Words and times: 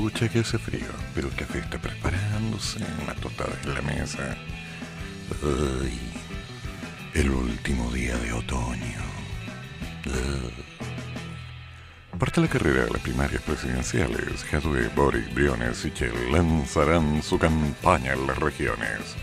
Pucha 0.00 0.30
que 0.30 0.38
hace 0.38 0.56
frío, 0.56 0.88
pero 1.14 1.28
el 1.28 1.34
café 1.34 1.58
está 1.58 1.78
preparándose, 1.78 2.78
una 3.02 3.14
tostada 3.16 3.52
en 3.64 3.74
la 3.74 3.82
mesa. 3.82 4.34
El 7.12 7.30
último 7.30 7.92
día 7.92 8.16
de 8.16 8.32
otoño. 8.32 9.02
Parte 12.18 12.40
la 12.40 12.48
carrera 12.48 12.86
de 12.86 12.92
las 12.92 13.02
primarias 13.02 13.42
presidenciales. 13.42 14.42
Jadwe, 14.44 14.88
Boris, 14.96 15.34
Briones 15.34 15.84
y 15.84 15.90
que 15.90 16.10
lanzarán 16.32 17.22
su 17.22 17.38
campaña 17.38 18.14
en 18.14 18.26
las 18.26 18.38
regiones. 18.38 19.16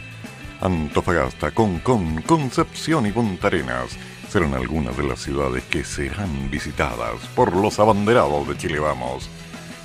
Antofagasta, 0.61 1.49
Concón, 1.49 2.21
Concepción 2.21 3.07
y 3.07 3.11
Punta 3.11 3.47
Arenas 3.47 3.97
serán 4.29 4.53
algunas 4.53 4.95
de 4.95 5.07
las 5.07 5.21
ciudades 5.21 5.63
que 5.63 5.83
serán 5.83 6.51
visitadas 6.51 7.19
por 7.35 7.55
los 7.55 7.79
abanderados 7.79 8.47
de 8.47 8.57
Chile 8.57 8.77
Vamos 8.77 9.27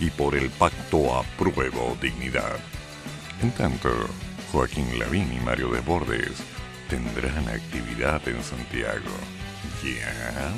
y 0.02 0.11
por 0.11 0.34
el 0.34 0.51
Pacto 0.51 1.16
a 1.16 1.23
Pruebo 1.38 1.96
Dignidad. 2.02 2.59
En 3.40 3.52
tanto, 3.52 3.88
Joaquín 4.51 4.99
Lavín 4.99 5.32
y 5.32 5.38
Mario 5.38 5.68
Desbordes 5.68 6.43
tendrán 6.88 7.49
actividad 7.49 8.21
en 8.26 8.43
Santiago. 8.43 9.13
¿Ya? 9.85 10.52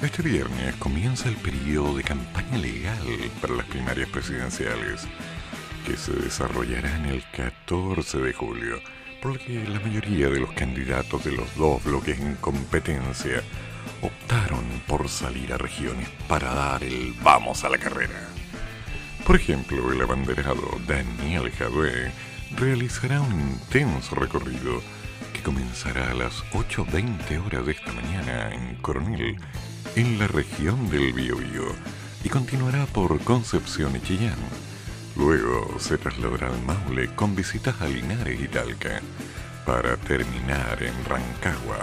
Este 0.00 0.22
viernes 0.22 0.76
comienza 0.76 1.28
el 1.28 1.34
periodo 1.36 1.96
de 1.96 2.04
campaña 2.04 2.56
legal 2.56 3.04
para 3.40 3.54
las 3.54 3.66
primarias 3.66 4.08
presidenciales 4.10 5.08
que 5.84 5.96
se 5.96 6.12
desarrollarán 6.12 7.06
el 7.06 7.24
14 7.32 8.18
de 8.18 8.32
julio, 8.32 8.80
por 9.20 9.32
lo 9.32 9.38
que 9.40 9.68
la 9.68 9.80
mayoría 9.80 10.28
de 10.28 10.38
los 10.38 10.52
candidatos 10.52 11.24
de 11.24 11.32
los 11.32 11.52
dos 11.56 11.82
bloques 11.82 12.20
en 12.20 12.36
competencia 12.36 13.42
optaron 14.02 14.64
por 14.86 15.08
salir 15.08 15.52
a 15.52 15.58
regiones 15.58 16.08
para 16.28 16.52
dar 16.54 16.84
el 16.84 17.14
vamos 17.22 17.64
a 17.64 17.68
la 17.68 17.78
carrera. 17.78 18.28
Por 19.26 19.36
ejemplo, 19.36 19.92
el 19.92 20.00
abanderado 20.00 20.80
Daniel 20.86 21.50
Jadwe 21.50 22.12
realizará 22.56 23.20
un 23.20 23.32
intenso 23.32 24.14
recorrido 24.14 24.82
que 25.32 25.42
comenzará 25.42 26.10
a 26.10 26.14
las 26.14 26.42
8.20 26.52 27.46
horas 27.46 27.66
de 27.66 27.72
esta 27.72 27.92
mañana 27.92 28.52
en 28.52 28.76
Coronel, 28.76 29.36
en 29.96 30.18
la 30.18 30.26
región 30.26 30.90
del 30.90 31.12
Biobío, 31.12 31.66
y 32.24 32.28
continuará 32.28 32.86
por 32.86 33.18
Concepción 33.20 33.96
y 33.96 34.00
Chillán 34.00 34.38
Luego 35.16 35.78
se 35.78 35.98
trasladará 35.98 36.48
al 36.48 36.62
Maule 36.62 37.14
con 37.14 37.34
visitas 37.34 37.80
a 37.80 37.86
Linares 37.86 38.40
y 38.40 38.48
Talca 38.48 39.00
para 39.66 39.96
terminar 39.96 40.82
en 40.82 40.94
Rancagua, 41.04 41.80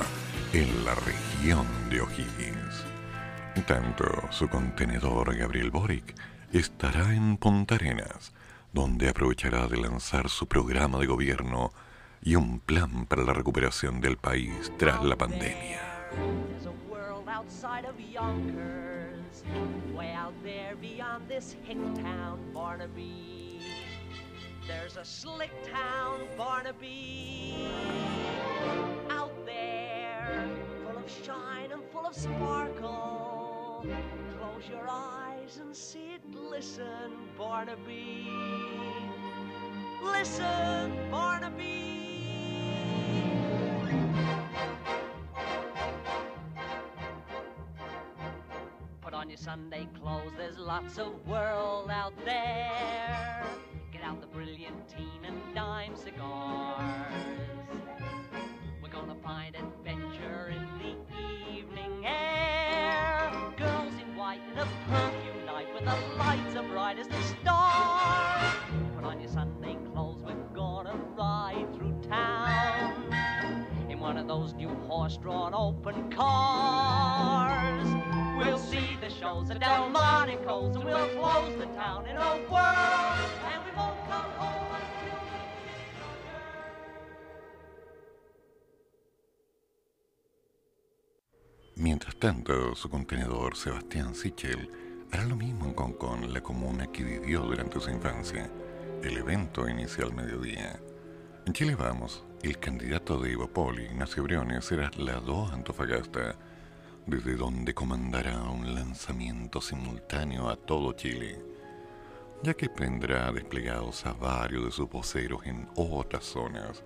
en 0.53 0.85
la 0.85 0.95
región 0.95 1.65
de 1.89 2.01
O'Higgins. 2.01 2.85
Tanto 3.65 4.05
su 4.29 4.47
contenedor 4.47 5.35
Gabriel 5.35 5.71
Boric 5.71 6.15
estará 6.51 7.13
en 7.13 7.37
Punta 7.37 7.75
Arenas, 7.75 8.33
donde 8.73 9.09
aprovechará 9.09 9.67
de 9.67 9.77
lanzar 9.77 10.29
su 10.29 10.47
programa 10.47 10.99
de 10.99 11.05
gobierno 11.05 11.71
y 12.21 12.35
un 12.35 12.59
plan 12.59 13.05
para 13.05 13.23
la 13.23 13.33
recuperación 13.33 14.01
del 14.01 14.17
país 14.17 14.71
tras 14.77 15.03
la 15.03 15.15
pandemia. 15.15 15.81
There's 24.67 24.97
a 24.97 25.05
slick 25.05 25.51
town, 25.63 26.27
Barnaby, 26.37 27.69
out 29.09 29.31
there, 29.45 30.66
shine 31.07 31.71
and 31.71 31.81
full 31.91 32.05
of 32.05 32.15
sparkle. 32.15 33.85
Close 34.39 34.69
your 34.69 34.87
eyes 34.89 35.57
and 35.61 35.75
see 35.75 36.15
it 36.15 36.31
glisten, 36.31 37.29
Barnaby. 37.37 38.29
Listen, 40.03 41.09
Barnaby. 41.09 42.33
Put 49.01 49.13
on 49.13 49.29
your 49.29 49.37
Sunday 49.37 49.87
clothes. 50.01 50.33
There's 50.37 50.57
lots 50.57 50.97
of 50.97 51.25
world 51.25 51.89
out 51.89 52.13
there. 52.25 53.45
Get 53.93 54.03
out 54.03 54.19
the 54.19 54.27
brilliant 54.27 54.89
teen 54.89 55.23
and 55.25 55.37
dime 55.55 55.95
cigars. 55.95 57.46
The 65.87 66.17
lights 66.17 66.53
as 66.53 66.65
bright 66.65 66.99
as 66.99 67.07
the 67.07 67.21
stars. 67.21 68.55
Put 68.95 69.05
on 69.05 69.21
your 69.21 69.29
Sunday 69.29 69.77
clothes. 69.93 70.21
We're 70.21 70.35
gonna 70.53 70.95
ride 71.15 71.73
through 71.73 72.01
town 72.09 73.15
in 73.89 73.97
one 73.97 74.17
of 74.17 74.27
those 74.27 74.53
new 74.53 74.67
horse-drawn 74.89 75.53
open 75.53 76.11
cars. 76.11 77.87
We'll 78.37 78.57
see 78.57 78.97
the 78.99 79.09
shows 79.09 79.49
at 79.49 79.61
Delmonico's 79.61 80.75
and 80.75 80.83
we'll 80.83 81.07
close 81.19 81.57
the 81.57 81.67
town 81.67 82.05
in 82.05 82.17
a 82.17 82.35
whirl. 82.51 83.23
And 83.51 83.63
we 83.65 83.71
won't 83.77 83.97
come 84.09 84.31
home 84.39 84.63
Mientras 91.75 92.15
tanto, 92.15 92.75
su 92.75 92.89
contenedor 92.89 93.55
Sebastián 93.55 94.15
Sichel 94.15 94.67
hará 95.11 95.25
lo 95.25 95.35
mismo 95.35 95.65
en 95.65 95.73
Concón, 95.73 96.33
la 96.33 96.41
comuna 96.41 96.87
que 96.87 97.03
vivió 97.03 97.41
durante 97.41 97.79
su 97.79 97.89
infancia. 97.89 98.49
El 99.03 99.17
evento 99.17 99.67
inicia 99.67 100.03
al 100.03 100.13
mediodía. 100.13 100.79
En 101.45 101.53
Chile 101.53 101.75
Vamos, 101.75 102.23
el 102.41 102.59
candidato 102.59 103.19
de 103.19 103.31
Ivopoli, 103.31 103.85
Ignacio 103.85 104.23
Briones, 104.23 104.65
será 104.65 104.91
la 104.97 105.19
2 105.19 105.53
Antofagasta 105.53 106.35
desde 107.05 107.35
donde 107.35 107.73
comandará 107.73 108.41
un 108.43 108.75
lanzamiento 108.75 109.61
simultáneo 109.61 110.49
a 110.49 110.57
todo 110.57 110.91
Chile, 110.91 111.41
ya 112.43 112.53
que 112.53 112.67
tendrá 112.67 113.31
desplegados 113.31 114.05
a 114.05 114.11
varios 114.11 114.65
de 114.65 114.71
sus 114.71 114.89
voceros 114.89 115.45
en 115.45 115.69
otras 115.75 116.25
zonas, 116.25 116.83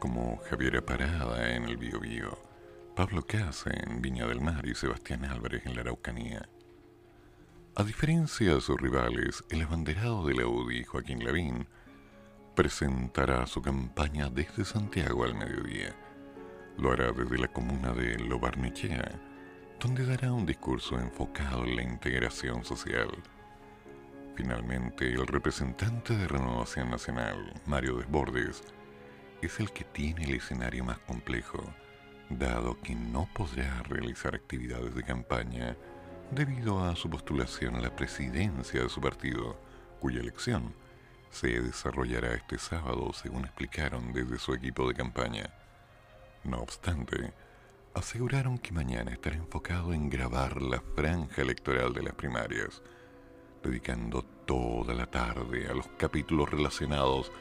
como 0.00 0.38
Javier 0.48 0.82
Parada 0.82 1.54
en 1.54 1.64
el 1.64 1.76
Biobío, 1.76 2.38
Pablo 2.96 3.22
Casa 3.26 3.70
en 3.70 4.00
Viña 4.00 4.26
del 4.26 4.40
Mar 4.40 4.66
y 4.66 4.74
Sebastián 4.74 5.26
Álvarez 5.26 5.66
en 5.66 5.74
la 5.74 5.82
Araucanía. 5.82 6.48
A 7.76 7.82
diferencia 7.82 8.54
de 8.54 8.60
sus 8.60 8.80
rivales, 8.80 9.42
el 9.50 9.62
abanderado 9.62 10.24
de 10.26 10.34
la 10.34 10.46
UDI, 10.46 10.84
Joaquín 10.84 11.24
Lavín, 11.24 11.66
presentará 12.54 13.48
su 13.48 13.62
campaña 13.62 14.30
desde 14.30 14.64
Santiago 14.64 15.24
al 15.24 15.34
mediodía. 15.34 15.92
Lo 16.78 16.92
hará 16.92 17.10
desde 17.10 17.36
la 17.36 17.48
comuna 17.48 17.92
de 17.92 18.16
Lobarnechea, 18.16 19.20
donde 19.80 20.06
dará 20.06 20.32
un 20.32 20.46
discurso 20.46 21.00
enfocado 21.00 21.64
en 21.64 21.74
la 21.74 21.82
integración 21.82 22.64
social. 22.64 23.10
Finalmente, 24.36 25.12
el 25.12 25.26
representante 25.26 26.16
de 26.16 26.28
Renovación 26.28 26.90
Nacional, 26.90 27.60
Mario 27.66 27.96
Desbordes, 27.96 28.62
es 29.42 29.58
el 29.58 29.72
que 29.72 29.82
tiene 29.82 30.26
el 30.26 30.34
escenario 30.36 30.84
más 30.84 31.00
complejo, 31.00 31.60
dado 32.30 32.80
que 32.82 32.94
no 32.94 33.28
podrá 33.34 33.82
realizar 33.82 34.36
actividades 34.36 34.94
de 34.94 35.02
campaña 35.02 35.76
debido 36.30 36.84
a 36.84 36.96
su 36.96 37.08
postulación 37.10 37.76
a 37.76 37.80
la 37.80 37.94
presidencia 37.94 38.82
de 38.82 38.88
su 38.88 39.00
partido, 39.00 39.56
cuya 40.00 40.20
elección 40.20 40.74
se 41.30 41.60
desarrollará 41.60 42.34
este 42.34 42.58
sábado, 42.58 43.12
según 43.12 43.44
explicaron 43.44 44.12
desde 44.12 44.38
su 44.38 44.54
equipo 44.54 44.86
de 44.86 44.94
campaña. 44.94 45.52
No 46.44 46.58
obstante, 46.58 47.32
aseguraron 47.94 48.58
que 48.58 48.72
mañana 48.72 49.12
estará 49.12 49.36
enfocado 49.36 49.92
en 49.92 50.10
grabar 50.10 50.60
la 50.60 50.80
franja 50.94 51.42
electoral 51.42 51.92
de 51.92 52.02
las 52.02 52.14
primarias, 52.14 52.82
dedicando 53.62 54.22
toda 54.46 54.94
la 54.94 55.06
tarde 55.06 55.68
a 55.68 55.74
los 55.74 55.88
capítulos 55.98 56.50
relacionados 56.50 57.32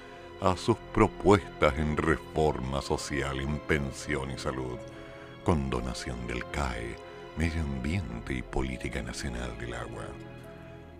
a 0.41 0.57
sus 0.57 0.77
propuestas 0.93 1.77
en 1.77 1.97
reforma 1.97 2.81
social, 2.81 3.39
en 3.39 3.59
pensión 3.59 4.31
y 4.31 4.37
salud, 4.37 4.77
con 5.43 5.69
donación 5.69 6.25
del 6.27 6.49
CAE, 6.51 6.95
medio 7.37 7.61
ambiente 7.61 8.33
y 8.33 8.41
política 8.41 9.01
nacional 9.01 9.57
del 9.59 9.73
agua. 9.73 10.05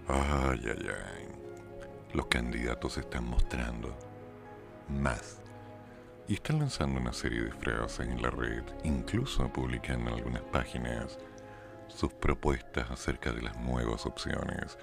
Ay, 0.07 0.61
ay, 0.65 0.87
ay. 0.87 1.27
Los 2.13 2.27
candidatos 2.27 2.97
están 2.97 3.25
mostrando 3.25 3.95
más. 4.89 5.39
Y 6.27 6.35
están 6.35 6.59
lanzando 6.59 6.99
una 6.99 7.13
serie 7.13 7.41
de 7.41 7.51
frases 7.51 8.07
en 8.07 8.21
la 8.21 8.29
red, 8.29 8.63
incluso 8.83 9.51
publican 9.51 10.01
en 10.01 10.07
algunas 10.09 10.41
páginas 10.43 11.19
sus 11.87 12.13
propuestas 12.13 12.89
acerca 12.89 13.31
de 13.31 13.41
las 13.41 13.57
nuevas 13.57 14.05
opciones, 14.05 14.77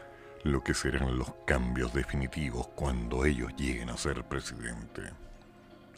lo 0.44 0.62
que 0.62 0.75
serán 0.75 1.19
los 1.19 1.32
cambios 1.46 1.93
definitivos 1.93 2.69
cuando 2.69 3.25
ellos 3.25 3.53
lleguen 3.56 3.91
a 3.91 3.96
ser 3.96 4.23
presidente. 4.25 5.03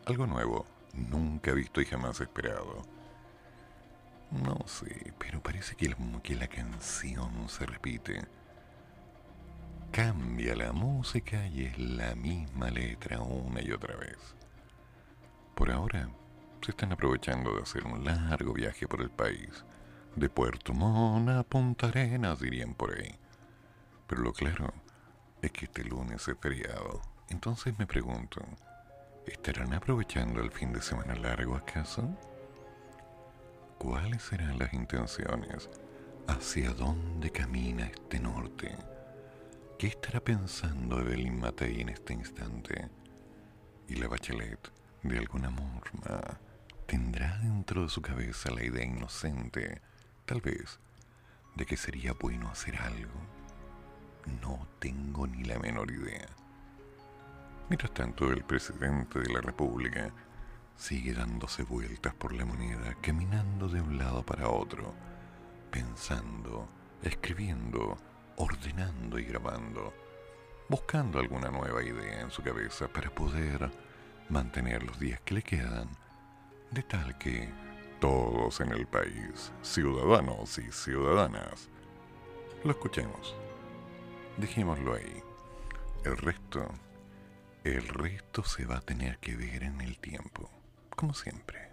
Algo 0.07 0.27
nuevo, 0.27 0.67
nunca 0.95 1.53
visto 1.53 1.81
y 1.81 1.87
jamás 1.87 2.21
esperado. 2.21 2.83
No 4.33 4.57
sé, 4.67 5.13
pero 5.19 5.43
parece 5.43 5.77
que, 5.77 5.95
la 6.35 6.49
canción 6.49 7.49
se 7.51 7.67
repite. 7.67 8.23
Cambia 9.91 10.57
la 10.57 10.73
música 10.73 11.47
y 11.49 11.65
es 11.65 11.79
la 11.79 12.15
misma 12.15 12.71
letra 12.71 13.21
una 13.21 13.61
y 13.61 13.71
otra 13.73 13.95
vez. 13.97 14.17
Por 15.55 15.71
ahora, 15.71 16.09
se 16.63 16.71
están 16.71 16.93
aprovechando 16.93 17.55
de 17.55 17.63
hacer 17.63 17.85
un 17.85 18.05
largo 18.05 18.55
viaje 18.55 18.89
por 18.89 19.03
el 19.03 19.11
país, 19.11 19.65
de 20.17 20.31
Puerto 20.31 20.73
Montt 20.73 21.29
a 21.29 21.43
Punta 21.43 21.89
Arenas, 21.89 22.41
dirían 22.41 22.73
por 22.73 22.97
ahí. 22.99 23.15
Pero 24.07 24.23
lo 24.23 24.33
claro 24.33 24.73
es 25.43 25.53
que 25.53 25.67
este 25.67 25.85
lunes 25.85 26.27
es 26.27 26.39
feriado. 26.39 27.03
Entonces 27.29 27.79
me 27.79 27.87
pregunto, 27.87 28.41
¿estarán 29.27 29.75
aprovechando 29.75 30.41
el 30.41 30.51
fin 30.51 30.73
de 30.73 30.81
semana 30.81 31.15
largo 31.17 31.55
acaso? 31.55 32.09
¿Cuáles 33.83 34.23
serán 34.23 34.61
las 34.61 34.73
intenciones? 34.73 35.69
¿Hacia 36.29 36.73
dónde 36.73 37.33
camina 37.33 37.87
este 37.87 38.21
norte? 38.21 38.77
¿Qué 39.77 39.89
estará 39.89 40.21
pensando 40.21 41.01
Evelyn 41.01 41.41
Matei 41.41 41.81
en 41.81 41.89
este 41.89 42.13
instante? 42.13 42.89
Y 43.89 43.97
la 43.97 44.07
Bachelet, 44.07 44.71
de 45.03 45.19
alguna 45.19 45.51
forma, 45.51 46.21
tendrá 46.87 47.39
dentro 47.39 47.83
de 47.83 47.89
su 47.89 48.01
cabeza 48.01 48.53
la 48.53 48.65
idea 48.65 48.85
inocente, 48.85 49.83
tal 50.27 50.41
vez, 50.41 50.79
de 51.57 51.67
que 51.67 51.77
sería 51.77 52.13
bueno 52.13 52.51
hacer 52.51 52.77
algo. 52.77 53.21
No 54.41 54.69
tengo 54.79 55.27
ni 55.27 55.43
la 55.43 55.59
menor 55.59 55.91
idea. 55.91 56.29
Mientras 57.69 57.93
tanto, 57.93 58.31
el 58.31 58.45
presidente 58.45 59.19
de 59.19 59.33
la 59.33 59.41
República 59.41 60.13
sigue 60.77 61.13
dándose 61.13 61.63
vueltas 61.63 62.15
por 62.15 62.33
la 62.33 62.45
moneda, 62.45 62.97
caminando 63.01 63.69
de 63.69 63.81
un 63.81 63.99
lado 63.99 64.25
para 64.25 64.49
otro, 64.49 64.95
pensando, 65.71 66.69
escribiendo, 67.03 67.97
ordenando 68.37 69.19
y 69.19 69.25
grabando, 69.25 69.93
buscando 70.69 71.19
alguna 71.19 71.51
nueva 71.51 71.83
idea 71.83 72.21
en 72.21 72.31
su 72.31 72.43
cabeza 72.43 72.89
para 72.89 73.11
poder 73.11 73.71
mantener 74.29 74.83
los 74.83 74.99
días 74.99 75.21
que 75.21 75.35
le 75.35 75.43
quedan, 75.43 75.89
de 76.71 76.83
tal 76.83 77.19
que 77.19 77.51
todos 78.01 78.61
en 78.61 78.73
el 78.73 78.87
país, 78.87 79.53
ciudadanos 79.63 80.59
y 80.59 80.73
ciudadanas, 80.73 81.69
lo 82.65 82.71
escuchemos. 82.71 83.37
Dejémoslo 84.39 84.95
ahí. 84.95 85.23
El 86.05 86.17
resto, 86.17 86.67
el 87.65 87.87
resto 87.87 88.43
se 88.43 88.65
va 88.65 88.79
a 88.79 88.81
tener 88.81 89.19
que 89.19 89.37
ver 89.37 89.63
en 89.63 89.81
el 89.81 89.99
tiempo, 89.99 90.51
como 90.97 91.15
siempre. 91.15 91.72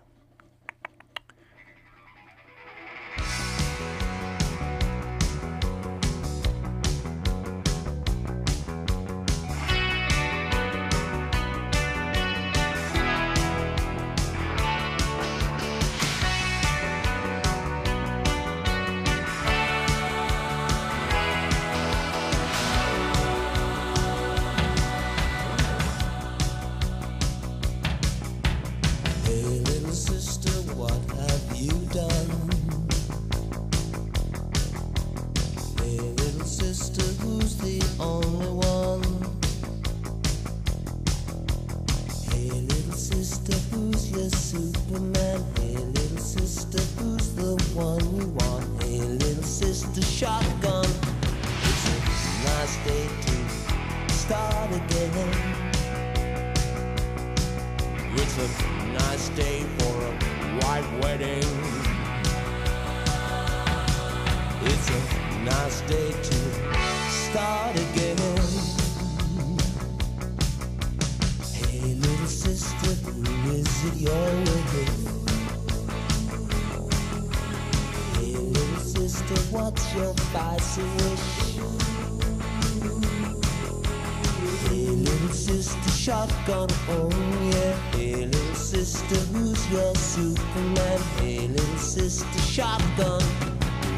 Superman 90.19 90.99
hailing 91.19 91.77
Sister 91.77 92.39
Shotgun. 92.39 93.23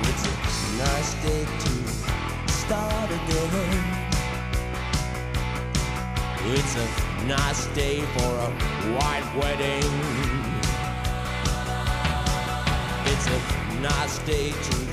It's 0.04 0.24
a 0.24 0.78
nice 0.78 1.14
day 1.24 1.46
to 1.64 2.52
start 2.52 3.10
again. 3.10 4.12
It's 6.54 6.76
a 6.76 7.26
nice 7.26 7.66
day 7.74 8.02
for 8.14 8.32
a 8.38 8.52
white 8.94 9.30
wedding. 9.36 9.92
It's 13.12 13.28
a 13.28 13.82
nice 13.82 14.20
day 14.20 14.52
to 14.52 14.91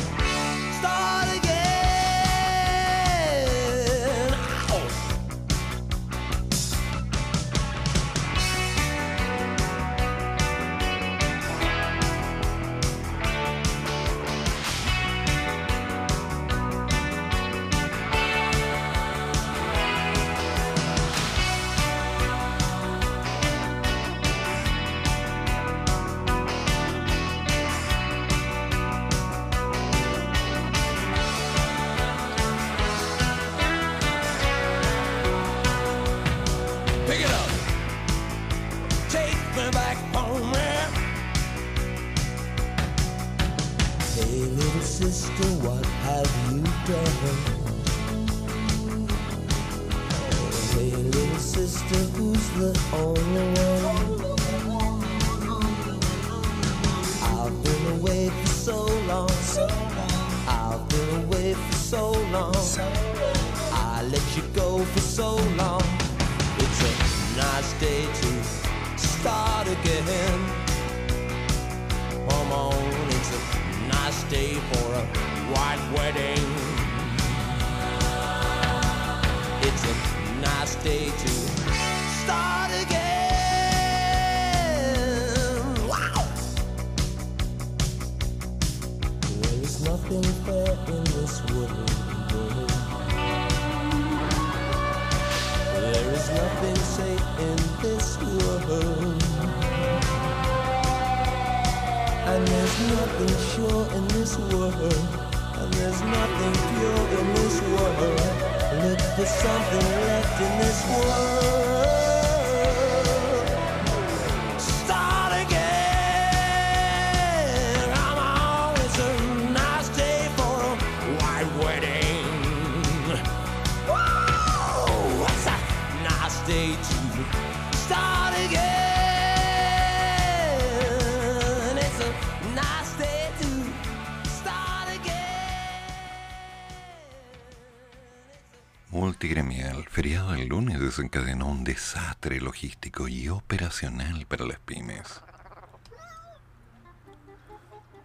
desastre 141.78 142.40
logístico 142.40 143.06
y 143.06 143.28
operacional 143.28 144.26
para 144.26 144.44
las 144.44 144.58
pymes. 144.58 145.22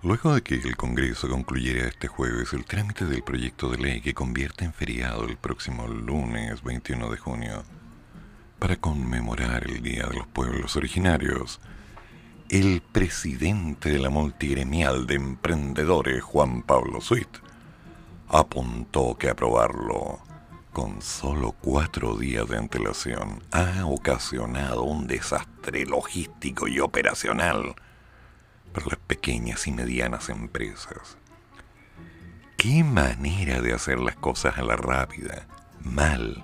Luego 0.04 0.36
de 0.36 0.44
que 0.44 0.54
el 0.54 0.78
Congreso 0.78 1.28
concluyera 1.28 1.88
este 1.88 2.08
jueves 2.08 2.54
el 2.54 2.66
trámite 2.66 3.06
del 3.06 3.24
proyecto 3.24 3.70
de 3.72 3.80
ley 3.80 4.02
que 4.02 4.14
convierte 4.14 4.64
en 4.64 4.74
feriado 4.74 5.26
el 5.26 5.38
próximo 5.38 5.88
lunes 5.88 6.62
21 6.62 7.10
de 7.10 7.18
junio 7.18 7.64
para 8.60 8.76
conmemorar 8.76 9.64
el 9.68 9.82
Día 9.82 10.06
de 10.06 10.18
los 10.18 10.28
Pueblos 10.28 10.76
Originarios, 10.76 11.60
el 12.50 12.80
presidente 12.80 13.90
de 13.90 13.98
la 13.98 14.12
multigremial 14.12 15.08
de 15.08 15.16
emprendedores, 15.16 16.22
Juan 16.22 16.62
Pablo 16.62 17.02
Suit, 17.02 17.40
apuntó 18.30 19.18
que 19.18 19.30
aprobarlo 19.30 20.22
con 20.74 21.04
solo 21.04 21.52
cuatro 21.62 22.18
días 22.18 22.50
de 22.50 22.58
antelación 22.58 23.44
ha 23.52 23.86
ocasionado 23.86 24.82
un 24.82 25.06
desastre 25.06 25.86
logístico 25.86 26.68
y 26.68 26.80
operacional 26.80 27.76
para 28.74 28.88
las 28.88 28.98
pequeñas 28.98 29.68
y 29.68 29.72
medianas 29.72 30.30
empresas. 30.30 31.18
¿Qué 32.58 32.84
manera 32.84 33.62
de 33.62 33.74
hacer 33.74 34.00
las 34.00 34.16
cosas 34.16 34.58
a 34.58 34.64
la 34.64 34.76
rápida, 34.76 35.46
mal 35.84 36.44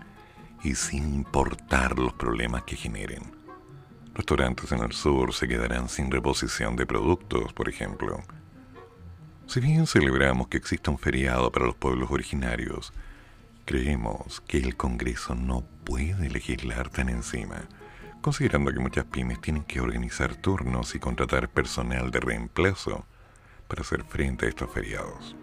y 0.63 0.75
sin 0.75 1.11
importar 1.15 1.97
los 1.97 2.13
problemas 2.13 2.63
que 2.63 2.75
generen? 2.75 3.35
Restaurantes 4.13 4.71
en 4.71 4.83
el 4.83 4.91
sur 4.91 5.33
se 5.33 5.47
quedarán 5.47 5.89
sin 5.89 6.11
reposición 6.11 6.75
de 6.75 6.85
productos, 6.85 7.51
por 7.53 7.67
ejemplo. 7.67 8.21
Si 9.47 9.59
bien 9.59 9.87
celebramos 9.87 10.49
que 10.49 10.57
exista 10.57 10.91
un 10.91 10.99
feriado 10.99 11.51
para 11.51 11.65
los 11.65 11.75
pueblos 11.75 12.11
originarios, 12.11 12.93
Creemos 13.69 14.41
que 14.47 14.57
el 14.57 14.75
Congreso 14.75 15.35
no 15.35 15.61
puede 15.85 16.27
legislar 16.27 16.89
tan 16.89 17.07
encima, 17.07 17.69
considerando 18.19 18.73
que 18.73 18.79
muchas 18.79 19.05
pymes 19.05 19.39
tienen 19.41 19.63
que 19.63 19.79
organizar 19.79 20.35
turnos 20.35 20.95
y 20.95 20.99
contratar 20.99 21.49
personal 21.49 22.09
de 22.09 22.19
reemplazo 22.19 23.05
para 23.67 23.83
hacer 23.83 24.03
frente 24.05 24.47
a 24.47 24.49
estos 24.49 24.71
feriados. 24.73 25.35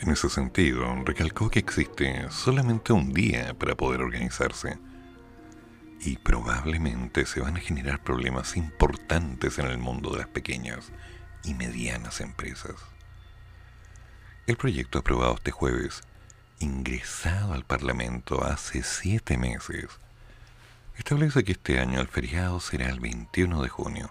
En 0.00 0.08
ese 0.08 0.30
sentido, 0.30 0.86
recalcó 1.04 1.50
que 1.50 1.58
existe 1.58 2.30
solamente 2.30 2.94
un 2.94 3.12
día 3.12 3.52
para 3.52 3.74
poder 3.74 4.00
organizarse 4.00 4.78
y 6.00 6.16
probablemente 6.16 7.26
se 7.26 7.42
van 7.42 7.58
a 7.58 7.60
generar 7.60 8.02
problemas 8.02 8.56
importantes 8.56 9.58
en 9.58 9.66
el 9.66 9.76
mundo 9.76 10.12
de 10.12 10.20
las 10.20 10.28
pequeñas 10.28 10.92
y 11.44 11.52
medianas 11.52 12.22
empresas. 12.22 12.76
El 14.46 14.56
proyecto 14.56 15.00
aprobado 15.00 15.34
este 15.34 15.50
jueves 15.50 16.07
ingresado 16.60 17.52
al 17.52 17.64
Parlamento 17.64 18.44
hace 18.44 18.82
siete 18.82 19.38
meses, 19.38 19.86
establece 20.96 21.44
que 21.44 21.52
este 21.52 21.78
año 21.78 22.00
el 22.00 22.08
feriado 22.08 22.60
será 22.60 22.88
el 22.88 23.00
21 23.00 23.62
de 23.62 23.68
junio, 23.68 24.10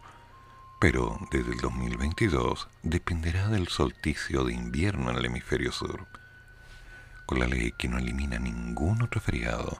pero 0.79 1.19
desde 1.31 1.53
el 1.53 1.59
2022 1.59 2.67
dependerá 2.83 3.47
del 3.49 3.67
solsticio 3.67 4.43
de 4.43 4.53
invierno 4.53 5.09
en 5.09 5.17
el 5.17 5.25
hemisferio 5.25 5.71
sur. 5.71 6.07
Con 7.25 7.39
la 7.39 7.47
ley 7.47 7.73
que 7.77 7.89
no 7.89 7.97
elimina 7.97 8.39
ningún 8.39 9.01
otro 9.01 9.19
feriado, 9.19 9.77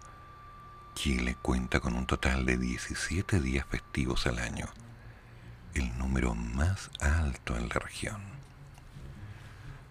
Chile 0.95 1.37
cuenta 1.41 1.79
con 1.79 1.95
un 1.95 2.07
total 2.07 2.45
de 2.45 2.57
17 2.57 3.39
días 3.39 3.65
festivos 3.67 4.27
al 4.27 4.39
año, 4.39 4.65
el 5.75 5.97
número 5.97 6.33
más 6.35 6.89
alto 6.99 7.55
en 7.55 7.69
la 7.69 7.75
región. 7.75 8.36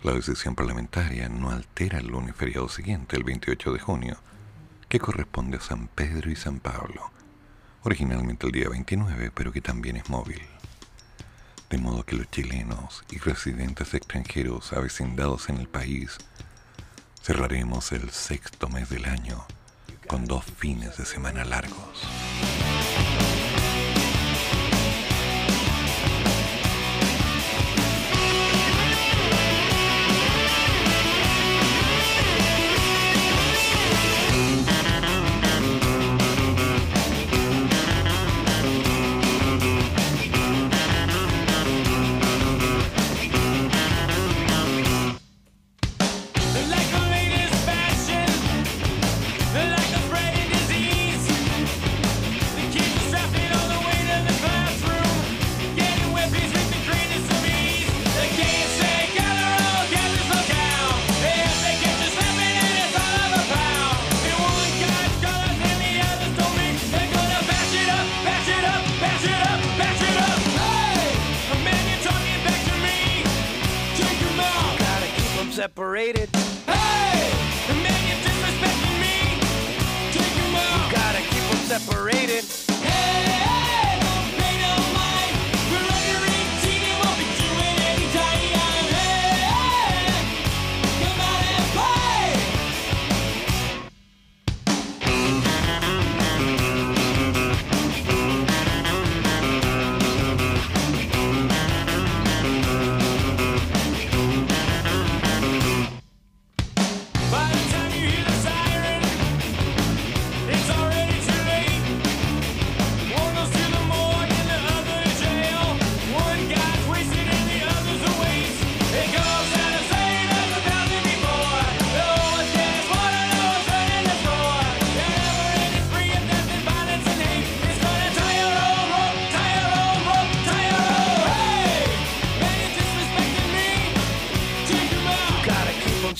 La 0.06 0.12
decisión 0.12 0.54
parlamentaria 0.54 1.28
no 1.28 1.50
altera 1.50 1.98
el 1.98 2.06
lunes 2.06 2.36
feriado 2.36 2.68
siguiente, 2.68 3.16
el 3.16 3.24
28 3.24 3.72
de 3.72 3.80
junio, 3.80 4.16
que 4.88 5.00
corresponde 5.00 5.56
a 5.56 5.60
San 5.60 5.88
Pedro 5.88 6.30
y 6.30 6.36
San 6.36 6.60
Pablo, 6.60 7.10
originalmente 7.82 8.46
el 8.46 8.52
día 8.52 8.68
29, 8.68 9.32
pero 9.34 9.50
que 9.50 9.60
también 9.60 9.96
es 9.96 10.08
móvil. 10.08 10.42
De 11.70 11.78
modo 11.78 12.04
que 12.04 12.14
los 12.14 12.30
chilenos 12.30 13.02
y 13.10 13.18
residentes 13.18 13.94
extranjeros 13.94 14.72
avecindados 14.72 15.48
en 15.48 15.56
el 15.56 15.66
país 15.66 16.18
cerraremos 17.20 17.90
el 17.90 18.10
sexto 18.10 18.68
mes 18.68 18.88
del 18.88 19.06
año 19.06 19.44
con 20.06 20.24
dos 20.26 20.44
fines 20.44 20.98
de 20.98 21.04
semana 21.04 21.44
largos. 21.44 22.06
Separated. 75.56 76.28
Hey, 76.66 77.32
the 77.66 77.74
man 77.80 78.06
you're 78.06 78.20
disrespecting 78.28 79.00
me. 79.00 79.40
Take 80.12 80.34
him 80.36 80.54
out. 80.54 80.90
You 80.90 80.96
gotta 80.96 81.22
keep 81.30 81.44
them 81.48 81.80
separated. 81.80 82.55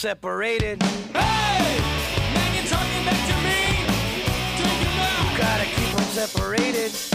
Separated. 0.07 0.81
Hey, 0.81 1.81
man, 2.33 2.55
you're 2.55 2.65
talking 2.67 3.05
back 3.05 3.27
to 3.27 3.35
me. 3.43 3.59
Take 4.57 4.79
him 4.87 5.01
out. 5.01 5.33
You 5.33 5.37
gotta 5.37 5.65
keep 5.65 5.97
them 5.97 6.05
separated. 6.05 7.06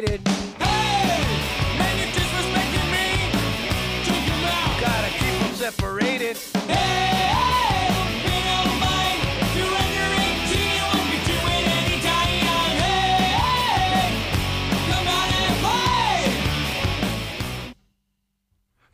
Them 0.00 0.38
separated. 5.72 6.36
Hey, 6.68 7.88
pay 8.24 8.40
no 8.48 8.58
mind. 8.78 9.20
You're 9.56 9.76
under 9.84 10.08
18, 10.16 10.54
you 10.76 10.84
won't 10.88 11.06
be 11.12 11.18
doing 11.26 11.64
any 11.78 11.98
time. 12.00 12.40
Hey, 12.78 14.08
come 14.88 15.08
out 15.08 15.30
and 15.44 15.56
play. 15.62 16.22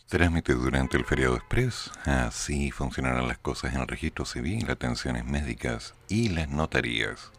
Trámite 0.08 0.54
durante 0.54 0.96
el 0.96 1.04
feriado 1.04 1.36
express. 1.36 1.90
Así 2.04 2.70
funcionarán 2.70 3.28
las 3.28 3.38
cosas 3.38 3.74
en 3.74 3.80
el 3.82 3.88
registro 3.88 4.24
civil, 4.24 4.70
atenciones 4.70 5.24
médicas 5.24 5.94
y 6.08 6.30
las 6.30 6.48
notarías. 6.48 7.30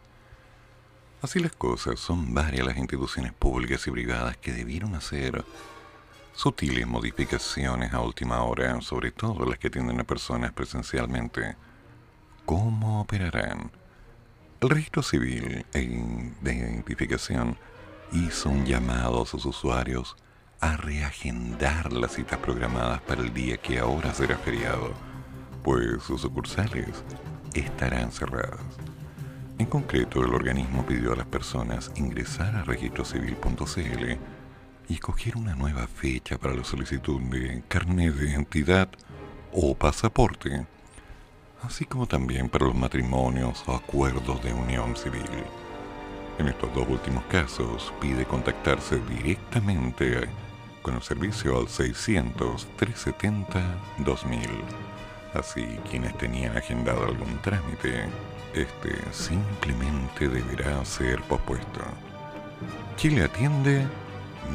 Así 1.26 1.40
las 1.40 1.56
cosas, 1.56 1.98
son 1.98 2.34
varias 2.34 2.64
las 2.64 2.76
instituciones 2.76 3.32
públicas 3.32 3.84
y 3.88 3.90
privadas 3.90 4.36
que 4.36 4.52
debieron 4.52 4.94
hacer 4.94 5.44
sutiles 6.32 6.86
modificaciones 6.86 7.92
a 7.92 8.00
última 8.00 8.44
hora, 8.44 8.80
sobre 8.80 9.10
todo 9.10 9.44
las 9.44 9.58
que 9.58 9.66
atienden 9.66 9.98
a 9.98 10.04
personas 10.04 10.52
presencialmente. 10.52 11.56
¿Cómo 12.44 13.00
operarán? 13.00 13.72
El 14.60 14.70
registro 14.70 15.02
civil 15.02 15.66
de 15.72 16.54
identificación 16.54 17.58
hizo 18.12 18.48
un 18.48 18.64
llamado 18.64 19.24
a 19.24 19.26
sus 19.26 19.46
usuarios 19.46 20.14
a 20.60 20.76
reagendar 20.76 21.92
las 21.92 22.12
citas 22.12 22.38
programadas 22.38 23.00
para 23.00 23.22
el 23.22 23.34
día 23.34 23.56
que 23.56 23.80
ahora 23.80 24.14
será 24.14 24.38
feriado, 24.38 24.94
pues 25.64 26.04
sus 26.04 26.20
sucursales 26.20 27.02
estarán 27.52 28.12
cerradas. 28.12 28.60
En 29.58 29.66
concreto, 29.66 30.22
el 30.22 30.34
organismo 30.34 30.84
pidió 30.84 31.14
a 31.14 31.16
las 31.16 31.26
personas 31.26 31.90
ingresar 31.96 32.54
a 32.56 32.64
registrocivil.cl 32.64 34.18
y 34.88 34.94
escoger 34.94 35.38
una 35.38 35.54
nueva 35.54 35.86
fecha 35.86 36.36
para 36.36 36.52
la 36.54 36.62
solicitud 36.62 37.18
de 37.22 37.62
carnet 37.66 38.14
de 38.14 38.28
identidad 38.30 38.90
o 39.52 39.74
pasaporte, 39.74 40.66
así 41.62 41.86
como 41.86 42.06
también 42.06 42.50
para 42.50 42.66
los 42.66 42.74
matrimonios 42.74 43.64
o 43.66 43.74
acuerdos 43.74 44.44
de 44.44 44.52
unión 44.52 44.94
civil. 44.94 45.24
En 46.38 46.48
estos 46.48 46.74
dos 46.74 46.86
últimos 46.86 47.24
casos, 47.24 47.94
pide 47.98 48.26
contactarse 48.26 49.00
directamente 49.00 50.28
con 50.82 50.96
el 50.96 51.02
servicio 51.02 51.58
al 51.58 51.68
600-370-2000. 51.68 54.50
Así, 55.32 55.64
quienes 55.90 56.14
tenían 56.18 56.58
agendado 56.58 57.06
algún 57.06 57.40
trámite, 57.40 58.04
este 58.56 59.12
simplemente 59.12 60.28
deberá 60.28 60.84
ser 60.84 61.20
pospuesto. 61.22 61.80
Chile 62.96 63.24
atiende, 63.24 63.86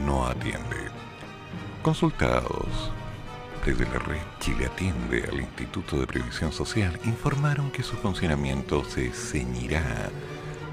no 0.05 0.25
atiende. 0.25 0.89
Consultados 1.83 2.91
desde 3.65 3.85
la 3.85 3.99
red 3.99 4.21
Chile 4.39 4.65
Atiende 4.65 5.23
al 5.31 5.39
Instituto 5.39 5.99
de 5.99 6.07
Previsión 6.07 6.51
Social 6.51 6.99
informaron 7.05 7.69
que 7.69 7.83
su 7.83 7.95
funcionamiento 7.95 8.83
se 8.83 9.11
ceñirá 9.11 10.09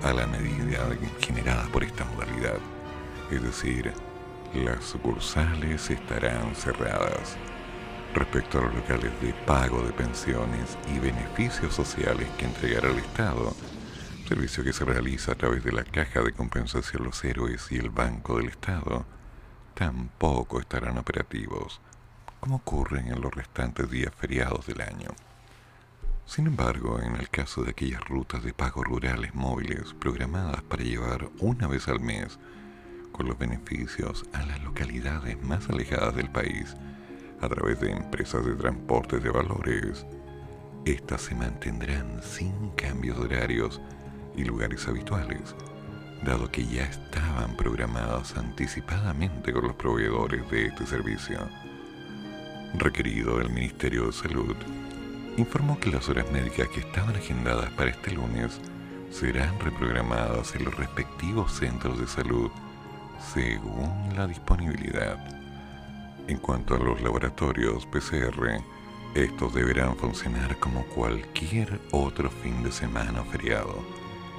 a 0.02 0.12
la 0.12 0.26
medida 0.26 0.88
generada 1.20 1.64
por 1.64 1.84
esta 1.84 2.04
modalidad. 2.06 2.58
Es 3.30 3.42
decir, 3.42 3.92
las 4.54 4.84
sucursales 4.84 5.90
estarán 5.90 6.54
cerradas. 6.54 7.36
Respecto 8.14 8.58
a 8.58 8.62
los 8.62 8.74
locales 8.74 9.12
de 9.20 9.32
pago 9.46 9.82
de 9.82 9.92
pensiones 9.92 10.78
y 10.94 10.98
beneficios 10.98 11.74
sociales 11.74 12.26
que 12.38 12.46
entregará 12.46 12.90
el 12.90 12.98
Estado, 12.98 13.54
servicio 14.26 14.64
que 14.64 14.72
se 14.72 14.84
realiza 14.84 15.32
a 15.32 15.34
través 15.34 15.62
de 15.62 15.72
la 15.72 15.84
Caja 15.84 16.22
de 16.22 16.32
Compensación 16.32 17.04
Los 17.04 17.22
Héroes 17.22 17.70
y 17.70 17.76
el 17.76 17.90
Banco 17.90 18.38
del 18.38 18.48
Estado, 18.48 19.04
tampoco 19.74 20.58
estarán 20.58 20.98
operativos, 20.98 21.80
como 22.40 22.56
ocurren 22.56 23.08
en 23.08 23.20
los 23.20 23.32
restantes 23.32 23.90
días 23.90 24.12
feriados 24.14 24.66
del 24.66 24.80
año. 24.80 25.10
Sin 26.24 26.46
embargo, 26.46 27.00
en 27.00 27.16
el 27.16 27.28
caso 27.28 27.62
de 27.62 27.70
aquellas 27.70 28.04
rutas 28.04 28.42
de 28.42 28.52
pago 28.52 28.84
rurales 28.84 29.34
móviles 29.34 29.94
programadas 29.94 30.62
para 30.62 30.82
llevar 30.82 31.30
una 31.40 31.66
vez 31.68 31.88
al 31.88 32.00
mes 32.00 32.38
con 33.12 33.26
los 33.26 33.38
beneficios 33.38 34.24
a 34.32 34.44
las 34.44 34.62
localidades 34.62 35.40
más 35.42 35.68
alejadas 35.68 36.14
del 36.16 36.30
país 36.30 36.74
a 37.40 37.48
través 37.48 37.80
de 37.80 37.92
empresas 37.92 38.44
de 38.44 38.54
transporte 38.54 39.18
de 39.18 39.30
valores, 39.30 40.06
estas 40.84 41.22
se 41.22 41.34
mantendrán 41.34 42.22
sin 42.22 42.70
cambios 42.70 43.18
de 43.18 43.24
horarios 43.24 43.80
y 44.36 44.44
lugares 44.44 44.86
habituales, 44.88 45.54
dado 46.24 46.50
que 46.50 46.64
ya 46.66 46.84
estaban 46.84 47.56
programadas 47.56 48.36
anticipadamente 48.36 49.52
con 49.52 49.64
los 49.66 49.76
proveedores 49.76 50.48
de 50.50 50.66
este 50.66 50.86
servicio. 50.86 51.38
Requerido 52.74 53.40
el 53.40 53.50
Ministerio 53.50 54.06
de 54.06 54.12
Salud, 54.12 54.56
informó 55.36 55.78
que 55.78 55.90
las 55.90 56.08
horas 56.08 56.30
médicas 56.32 56.68
que 56.68 56.80
estaban 56.80 57.14
agendadas 57.14 57.70
para 57.72 57.90
este 57.90 58.12
lunes 58.12 58.60
serán 59.10 59.58
reprogramadas 59.60 60.54
en 60.54 60.64
los 60.64 60.74
respectivos 60.76 61.52
centros 61.52 61.98
de 61.98 62.06
salud 62.06 62.50
según 63.32 64.14
la 64.16 64.26
disponibilidad. 64.26 65.37
En 66.28 66.36
cuanto 66.36 66.74
a 66.74 66.78
los 66.78 67.00
laboratorios 67.00 67.86
PCR, 67.86 68.62
estos 69.14 69.54
deberán 69.54 69.96
funcionar 69.96 70.58
como 70.58 70.84
cualquier 70.84 71.80
otro 71.90 72.30
fin 72.30 72.62
de 72.62 72.70
semana 72.70 73.24
feriado, 73.24 73.82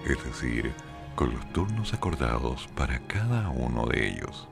es 0.06 0.24
decir, 0.24 0.72
con 1.16 1.34
los 1.34 1.52
turnos 1.52 1.92
acordados 1.96 2.68
para 2.76 3.00
cada 3.08 3.50
uno 3.50 3.88
de 3.88 4.08
ellos. 4.08 4.48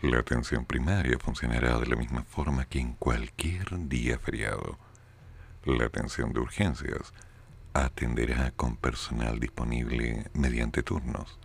La 0.00 0.20
atención 0.20 0.64
primaria 0.64 1.18
funcionará 1.18 1.76
de 1.80 1.86
la 1.86 1.96
misma 1.96 2.22
forma 2.22 2.66
que 2.66 2.78
en 2.78 2.92
cualquier 2.92 3.88
día 3.88 4.16
feriado. 4.16 4.78
La 5.64 5.86
atención 5.86 6.32
de 6.32 6.38
urgencias 6.38 7.12
atenderá 7.74 8.52
con 8.52 8.76
personal 8.76 9.40
disponible 9.40 10.30
mediante 10.34 10.84
turnos. 10.84 11.40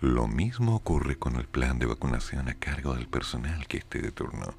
Lo 0.00 0.28
mismo 0.28 0.76
ocurre 0.76 1.16
con 1.16 1.36
el 1.36 1.46
plan 1.46 1.78
de 1.78 1.86
vacunación 1.86 2.50
a 2.50 2.54
cargo 2.54 2.94
del 2.94 3.08
personal 3.08 3.66
que 3.66 3.78
esté 3.78 4.02
de 4.02 4.12
turno. 4.12 4.52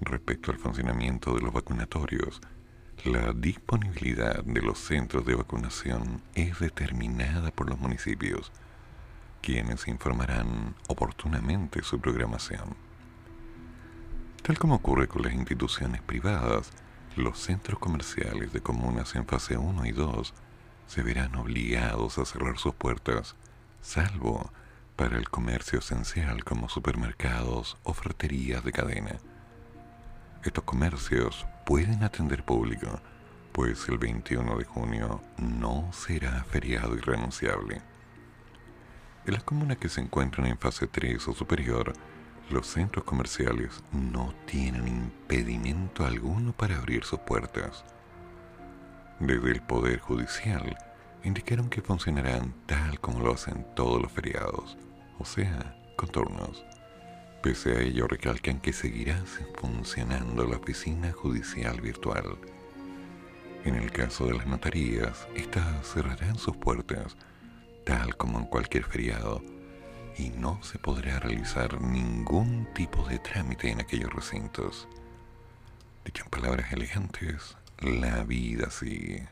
Respecto 0.00 0.50
al 0.50 0.56
funcionamiento 0.56 1.34
de 1.34 1.42
los 1.42 1.52
vacunatorios, 1.52 2.40
la 3.04 3.34
disponibilidad 3.34 4.42
de 4.42 4.62
los 4.62 4.78
centros 4.78 5.26
de 5.26 5.34
vacunación 5.34 6.22
es 6.34 6.58
determinada 6.60 7.50
por 7.50 7.68
los 7.68 7.78
municipios, 7.78 8.52
quienes 9.42 9.86
informarán 9.86 10.76
oportunamente 10.88 11.82
su 11.82 12.00
programación. 12.00 12.74
Tal 14.42 14.58
como 14.58 14.76
ocurre 14.76 15.08
con 15.08 15.20
las 15.22 15.34
instituciones 15.34 16.00
privadas, 16.00 16.70
los 17.16 17.38
centros 17.38 17.78
comerciales 17.78 18.50
de 18.54 18.62
comunas 18.62 19.14
en 19.14 19.26
fase 19.26 19.58
1 19.58 19.84
y 19.84 19.92
2 19.92 20.32
se 20.86 21.02
verán 21.02 21.34
obligados 21.34 22.16
a 22.16 22.24
cerrar 22.24 22.56
sus 22.56 22.74
puertas, 22.74 23.36
salvo 23.82 24.50
para 24.96 25.18
el 25.18 25.28
comercio 25.28 25.80
esencial 25.80 26.44
como 26.44 26.68
supermercados 26.68 27.76
o 27.82 27.92
ferreterías 27.92 28.64
de 28.64 28.72
cadena. 28.72 29.18
Estos 30.44 30.64
comercios 30.64 31.46
pueden 31.66 32.04
atender 32.04 32.44
público, 32.44 33.00
pues 33.52 33.88
el 33.88 33.98
21 33.98 34.56
de 34.56 34.64
junio 34.64 35.20
no 35.36 35.92
será 35.92 36.44
feriado 36.44 36.96
irrenunciable. 36.96 37.82
En 39.26 39.34
las 39.34 39.42
comunas 39.42 39.78
que 39.78 39.88
se 39.88 40.00
encuentran 40.00 40.46
en 40.46 40.58
fase 40.58 40.86
3 40.86 41.28
o 41.28 41.34
superior, 41.34 41.92
los 42.50 42.66
centros 42.66 43.04
comerciales 43.04 43.82
no 43.92 44.34
tienen 44.46 44.88
impedimento 44.88 46.04
alguno 46.04 46.52
para 46.52 46.76
abrir 46.76 47.04
sus 47.04 47.20
puertas. 47.20 47.84
Desde 49.20 49.50
el 49.50 49.62
Poder 49.62 50.00
Judicial 50.00 50.76
indicaron 51.24 51.68
que 51.68 51.82
funcionarán 51.82 52.54
tal 52.66 53.00
como 53.00 53.20
lo 53.20 53.32
hacen 53.32 53.66
todos 53.74 54.00
los 54.00 54.12
feriados, 54.12 54.76
o 55.18 55.24
sea, 55.24 55.76
con 55.96 56.08
turnos. 56.08 56.64
Pese 57.42 57.76
a 57.76 57.80
ello, 57.80 58.06
recalcan 58.06 58.60
que 58.60 58.72
seguirá 58.72 59.22
funcionando 59.58 60.44
la 60.44 60.56
oficina 60.56 61.12
judicial 61.12 61.80
virtual. 61.80 62.38
En 63.64 63.74
el 63.74 63.90
caso 63.90 64.26
de 64.26 64.34
las 64.34 64.46
notarías, 64.46 65.26
estas 65.34 65.86
cerrarán 65.86 66.38
sus 66.38 66.56
puertas, 66.56 67.16
tal 67.84 68.16
como 68.16 68.38
en 68.38 68.46
cualquier 68.46 68.84
feriado, 68.84 69.42
y 70.16 70.30
no 70.30 70.62
se 70.62 70.78
podrá 70.78 71.18
realizar 71.20 71.80
ningún 71.80 72.68
tipo 72.74 73.06
de 73.08 73.18
trámite 73.18 73.70
en 73.70 73.80
aquellos 73.80 74.12
recintos. 74.12 74.88
Dicho 76.04 76.24
en 76.24 76.30
palabras 76.30 76.72
elegantes, 76.72 77.56
la 77.80 78.22
vida 78.24 78.70
sigue. 78.70 79.28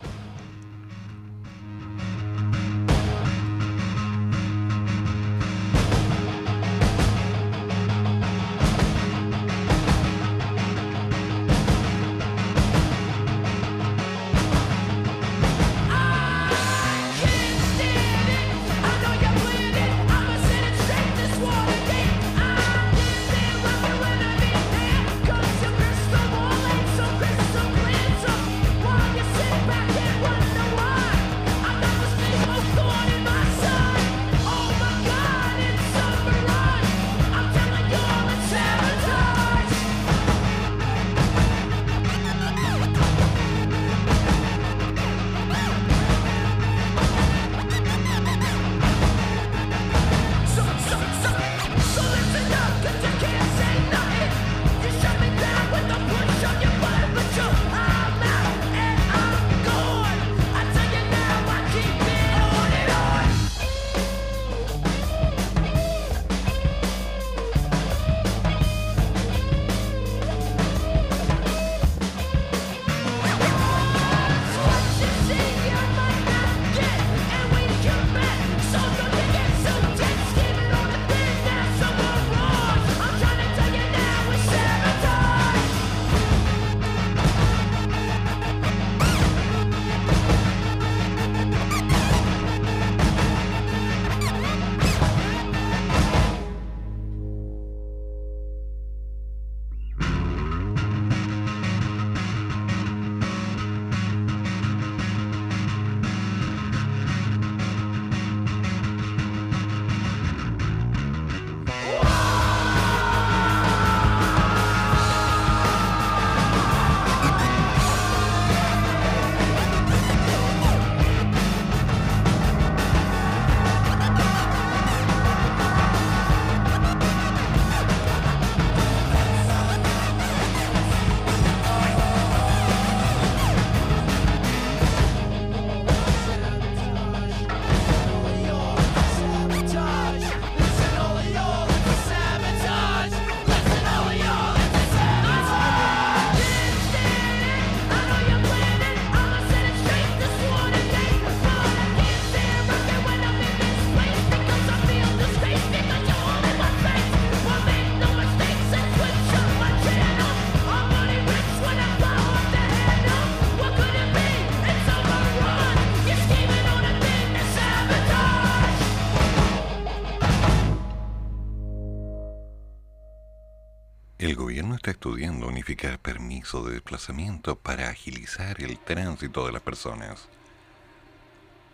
De 176.59 176.73
desplazamiento 176.73 177.55
para 177.55 177.89
agilizar 177.89 178.61
el 178.61 178.77
tránsito 178.81 179.47
de 179.47 179.53
las 179.53 179.63
personas. 179.63 180.29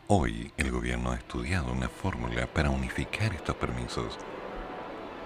Hoy 0.07 0.53
el 0.59 0.71
gobierno 0.71 1.13
ha 1.13 1.17
estudiado 1.17 1.73
una 1.73 1.89
fórmula 1.89 2.47
para 2.47 2.69
unificar 2.69 3.35
estos 3.35 3.57
permisos. 3.57 4.19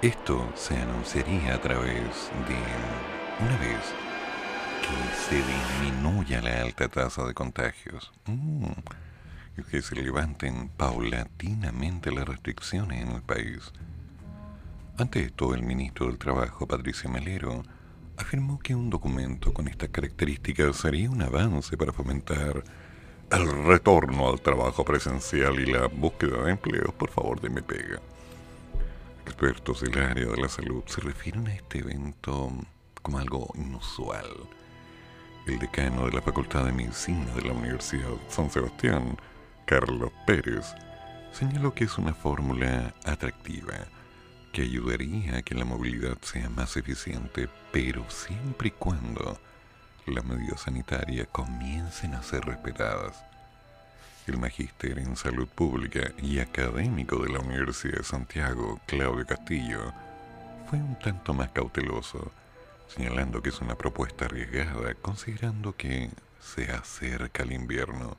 Esto 0.02 0.48
se 0.54 0.76
anunciaría 0.76 1.54
a 1.56 1.60
través 1.60 2.30
de, 2.46 3.44
una 3.44 3.56
vez 3.58 3.82
que 4.82 5.16
se 5.16 5.42
disminuya 5.42 6.40
la 6.40 6.62
alta 6.62 6.88
tasa 6.88 7.26
de 7.26 7.34
contagios, 7.34 8.12
mm, 8.26 8.70
y 9.58 9.62
que 9.64 9.82
se 9.82 9.96
levanten 9.96 10.68
paulatinamente 10.68 12.12
las 12.12 12.28
restricciones 12.28 13.02
en 13.02 13.16
el 13.16 13.22
país. 13.22 13.72
Ante 14.96 15.24
esto, 15.24 15.54
el 15.54 15.64
ministro 15.64 16.06
del 16.06 16.18
Trabajo, 16.18 16.68
Patricio 16.68 17.10
Melero, 17.10 17.64
afirmó 18.20 18.58
que 18.58 18.74
un 18.74 18.90
documento 18.90 19.52
con 19.52 19.66
estas 19.66 19.88
características 19.88 20.76
sería 20.76 21.10
un 21.10 21.22
avance 21.22 21.76
para 21.76 21.92
fomentar 21.92 22.62
el 23.30 23.64
retorno 23.64 24.28
al 24.28 24.40
trabajo 24.40 24.84
presencial 24.84 25.58
y 25.58 25.66
la 25.66 25.86
búsqueda 25.86 26.44
de 26.44 26.52
empleos. 26.52 26.92
Por 26.94 27.10
favor, 27.10 27.48
me 27.50 27.62
pega. 27.62 28.00
Expertos 29.24 29.80
del 29.80 29.98
área 29.98 30.26
de 30.26 30.36
la 30.36 30.48
salud 30.48 30.82
se 30.86 31.00
refieren 31.00 31.46
a 31.46 31.54
este 31.54 31.78
evento 31.78 32.52
como 33.02 33.18
algo 33.18 33.48
inusual. 33.54 34.28
El 35.46 35.58
decano 35.58 36.06
de 36.06 36.12
la 36.12 36.22
Facultad 36.22 36.66
de 36.66 36.72
Medicina 36.72 37.34
de 37.34 37.42
la 37.42 37.52
Universidad 37.52 38.08
de 38.08 38.18
San 38.30 38.50
Sebastián, 38.50 39.16
Carlos 39.64 40.12
Pérez, 40.26 40.74
señaló 41.32 41.72
que 41.72 41.84
es 41.84 41.96
una 41.96 42.12
fórmula 42.12 42.94
atractiva 43.04 43.74
que 44.52 44.62
ayudaría 44.62 45.38
a 45.38 45.42
que 45.42 45.54
la 45.54 45.64
movilidad 45.64 46.18
sea 46.22 46.48
más 46.50 46.76
eficiente, 46.76 47.48
pero 47.72 48.08
siempre 48.10 48.68
y 48.68 48.72
cuando 48.72 49.38
las 50.06 50.24
medidas 50.24 50.62
sanitarias 50.62 51.28
comiencen 51.30 52.14
a 52.14 52.22
ser 52.22 52.44
respetadas. 52.44 53.24
El 54.26 54.38
magíster 54.38 54.98
en 54.98 55.16
salud 55.16 55.48
pública 55.48 56.12
y 56.18 56.38
académico 56.38 57.22
de 57.22 57.32
la 57.32 57.40
Universidad 57.40 57.98
de 57.98 58.04
Santiago, 58.04 58.80
Claudio 58.86 59.26
Castillo, 59.26 59.92
fue 60.68 60.78
un 60.78 60.98
tanto 60.98 61.32
más 61.34 61.50
cauteloso, 61.50 62.30
señalando 62.88 63.42
que 63.42 63.48
es 63.48 63.60
una 63.60 63.76
propuesta 63.76 64.26
arriesgada 64.26 64.94
considerando 64.94 65.76
que 65.76 66.10
se 66.40 66.70
acerca 66.70 67.42
el 67.42 67.52
invierno 67.52 68.16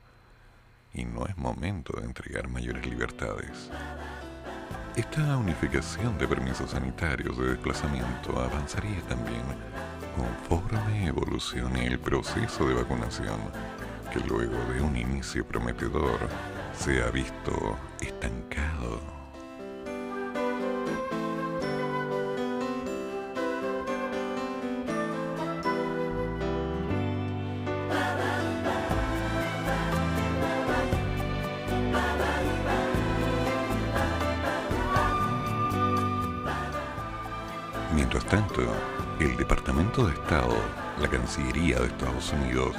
y 0.94 1.04
no 1.04 1.26
es 1.26 1.36
momento 1.36 1.98
de 1.98 2.06
entregar 2.06 2.48
mayores 2.48 2.86
libertades. 2.86 3.70
Esta 4.94 5.38
unificación 5.38 6.18
de 6.18 6.28
permisos 6.28 6.72
sanitarios 6.72 7.38
de 7.38 7.52
desplazamiento 7.52 8.38
avanzaría 8.38 9.00
también 9.08 9.42
conforme 10.14 11.06
evolucione 11.06 11.86
el 11.86 11.98
proceso 11.98 12.68
de 12.68 12.74
vacunación, 12.74 13.40
que 14.12 14.20
luego 14.20 14.58
de 14.70 14.82
un 14.82 14.94
inicio 14.94 15.46
prometedor 15.46 16.18
se 16.78 17.02
ha 17.02 17.10
visto 17.10 17.78
estancado. 18.02 19.11
Mientras 37.94 38.24
tanto, 38.24 38.62
el 39.20 39.36
Departamento 39.36 40.06
de 40.06 40.14
Estado, 40.14 40.56
la 40.98 41.08
Cancillería 41.08 41.78
de 41.78 41.88
Estados 41.88 42.32
Unidos, 42.32 42.74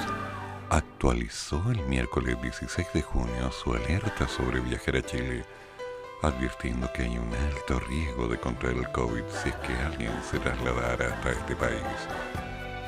actualizó 0.70 1.62
el 1.70 1.80
miércoles 1.86 2.40
16 2.42 2.88
de 2.92 3.02
junio 3.02 3.52
su 3.52 3.74
alerta 3.74 4.26
sobre 4.26 4.58
viajar 4.58 4.96
a 4.96 5.02
Chile, 5.02 5.44
advirtiendo 6.22 6.92
que 6.92 7.04
hay 7.04 7.16
un 7.16 7.32
alto 7.32 7.78
riesgo 7.78 8.26
de 8.26 8.40
contraer 8.40 8.76
el 8.76 8.90
COVID 8.90 9.22
si 9.30 9.50
es 9.50 9.54
que 9.56 9.72
alguien 9.74 10.10
se 10.28 10.40
trasladara 10.40 11.14
hasta 11.14 11.30
este 11.30 11.54
país. 11.54 11.80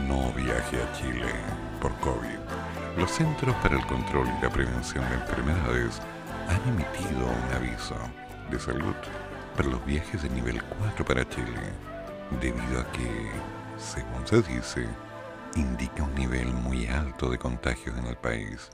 No 0.01 0.33
viaje 0.33 0.83
a 0.83 0.93
Chile 0.95 1.31
por 1.81 1.95
COVID. 2.01 2.99
Los 2.99 3.13
Centros 3.13 3.55
para 3.57 3.77
el 3.77 3.87
Control 3.87 4.27
y 4.27 4.43
la 4.43 4.51
Prevención 4.51 5.09
de 5.11 5.15
Enfermedades 5.15 6.01
han 6.49 6.69
emitido 6.69 7.25
un 7.25 7.55
aviso 7.55 7.95
de 8.51 8.59
salud 8.59 8.95
para 9.57 9.69
los 9.69 9.85
viajes 9.87 10.23
de 10.23 10.31
nivel 10.31 10.61
4 10.81 11.05
para 11.05 11.29
Chile, 11.29 11.73
debido 12.41 12.81
a 12.81 12.93
que, 12.93 13.31
según 13.79 14.27
se 14.27 14.43
dice, 14.43 14.87
indica 15.55 16.03
un 16.03 16.15
nivel 16.15 16.53
muy 16.53 16.87
alto 16.87 17.31
de 17.31 17.39
contagios 17.39 17.97
en 17.97 18.07
el 18.07 18.17
país. 18.17 18.71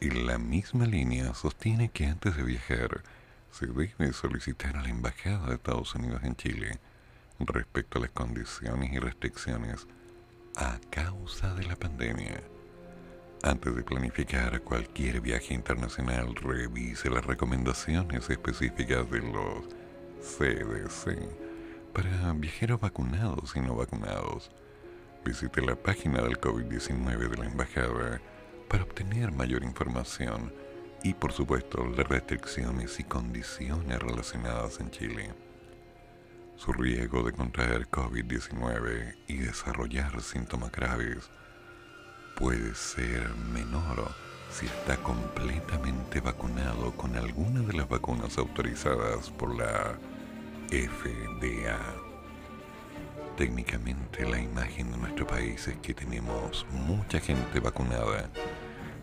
Y 0.00 0.10
la 0.10 0.38
misma 0.38 0.86
línea 0.86 1.34
sostiene 1.34 1.90
que 1.90 2.06
antes 2.06 2.36
de 2.36 2.42
viajar 2.42 3.02
se 3.50 3.66
debe 3.66 4.12
solicitar 4.12 4.76
a 4.76 4.82
la 4.82 4.88
Embajada 4.88 5.48
de 5.48 5.54
Estados 5.56 5.94
Unidos 5.94 6.22
en 6.24 6.36
Chile 6.36 6.78
respecto 7.40 7.98
a 7.98 8.02
las 8.02 8.10
condiciones 8.10 8.92
y 8.92 8.98
restricciones 8.98 9.86
a 10.56 10.78
causa 10.90 11.54
de 11.54 11.64
la 11.64 11.76
pandemia. 11.76 12.40
Antes 13.42 13.74
de 13.74 13.82
planificar 13.82 14.60
cualquier 14.62 15.20
viaje 15.20 15.54
internacional, 15.54 16.34
revise 16.36 17.08
las 17.10 17.24
recomendaciones 17.24 18.28
específicas 18.28 19.10
de 19.10 19.20
los 19.20 19.66
CDC 20.20 21.49
para 21.92 22.32
viajeros 22.32 22.80
vacunados 22.80 23.56
y 23.56 23.60
no 23.60 23.74
vacunados. 23.74 24.50
Visite 25.24 25.60
la 25.62 25.76
página 25.76 26.22
del 26.22 26.40
COVID-19 26.40 27.28
de 27.28 27.36
la 27.36 27.46
Embajada 27.46 28.20
para 28.68 28.84
obtener 28.84 29.32
mayor 29.32 29.62
información 29.64 30.52
y, 31.02 31.14
por 31.14 31.32
supuesto, 31.32 31.84
las 31.86 32.08
restricciones 32.08 33.00
y 33.00 33.04
condiciones 33.04 33.98
relacionadas 33.98 34.80
en 34.80 34.90
Chile. 34.90 35.34
Su 36.56 36.72
riesgo 36.72 37.22
de 37.22 37.32
contraer 37.32 37.88
COVID-19 37.88 39.16
y 39.28 39.38
desarrollar 39.38 40.20
síntomas 40.20 40.70
graves 40.72 41.30
puede 42.36 42.74
ser 42.74 43.28
menor 43.52 44.14
si 44.50 44.66
está 44.66 44.96
completamente 44.96 46.20
vacunado 46.20 46.92
con 46.96 47.16
alguna 47.16 47.60
de 47.60 47.72
las 47.72 47.88
vacunas 47.88 48.36
autorizadas 48.38 49.30
por 49.30 49.54
la 49.56 49.98
FDA. 50.70 51.78
Técnicamente 53.36 54.24
la 54.28 54.40
imagen 54.40 54.92
de 54.92 54.98
nuestro 54.98 55.26
país 55.26 55.66
es 55.66 55.76
que 55.78 55.94
tenemos 55.94 56.64
mucha 56.70 57.18
gente 57.18 57.58
vacunada, 57.58 58.30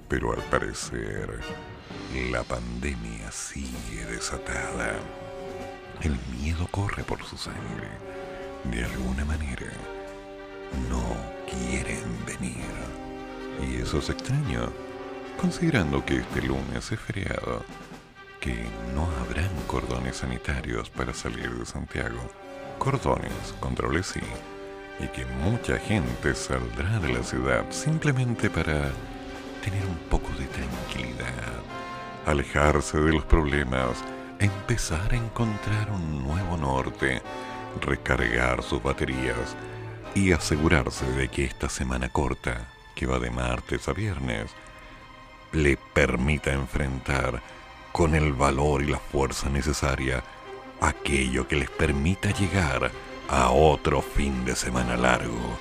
pero 0.07 0.31
al 0.31 0.41
parecer 0.43 1.41
la 2.31 2.43
pandemia 2.43 3.31
sigue 3.31 4.05
desatada. 4.09 4.93
El 6.01 6.17
miedo 6.39 6.67
corre 6.71 7.03
por 7.03 7.21
su 7.23 7.35
sangre. 7.35 7.89
De 8.71 8.85
alguna 8.85 9.25
manera, 9.25 9.71
no 10.89 11.03
quieren 11.49 12.03
venir. 12.25 12.63
Y 13.67 13.81
eso 13.81 13.99
es 13.99 14.09
extraño, 14.09 14.71
considerando 15.39 16.05
que 16.05 16.17
este 16.17 16.41
lunes 16.43 16.91
es 16.91 16.99
feriado, 16.99 17.65
que 18.39 18.55
no 18.93 19.07
habrán 19.19 19.49
cordones 19.67 20.17
sanitarios 20.17 20.89
para 20.89 21.13
salir 21.13 21.51
de 21.51 21.65
Santiago. 21.65 22.19
Cordones, 22.77 23.55
controles 23.59 24.07
sí, 24.07 24.21
y 24.99 25.07
que 25.07 25.25
mucha 25.25 25.77
gente 25.79 26.35
saldrá 26.35 26.99
de 26.99 27.13
la 27.13 27.23
ciudad 27.23 27.65
simplemente 27.71 28.49
para 28.49 28.91
tener 29.63 29.85
un 29.85 29.97
poco 30.09 30.29
de 30.37 30.45
tranquilidad, 30.45 31.61
alejarse 32.25 32.99
de 32.99 33.13
los 33.13 33.25
problemas, 33.25 34.03
empezar 34.39 35.13
a 35.13 35.17
encontrar 35.17 35.91
un 35.91 36.23
nuevo 36.23 36.57
norte, 36.57 37.21
recargar 37.81 38.63
sus 38.63 38.81
baterías 38.81 39.55
y 40.15 40.31
asegurarse 40.31 41.05
de 41.11 41.27
que 41.27 41.45
esta 41.45 41.69
semana 41.69 42.09
corta, 42.09 42.67
que 42.95 43.05
va 43.05 43.19
de 43.19 43.29
martes 43.29 43.87
a 43.87 43.93
viernes, 43.93 44.51
le 45.51 45.77
permita 45.93 46.51
enfrentar 46.51 47.41
con 47.91 48.15
el 48.15 48.33
valor 48.33 48.83
y 48.83 48.87
la 48.87 48.99
fuerza 48.99 49.49
necesaria 49.49 50.23
aquello 50.81 51.47
que 51.47 51.55
les 51.55 51.69
permita 51.69 52.31
llegar 52.31 52.91
a 53.29 53.49
otro 53.51 54.01
fin 54.01 54.45
de 54.45 54.55
semana 54.55 54.95
largo, 54.95 55.57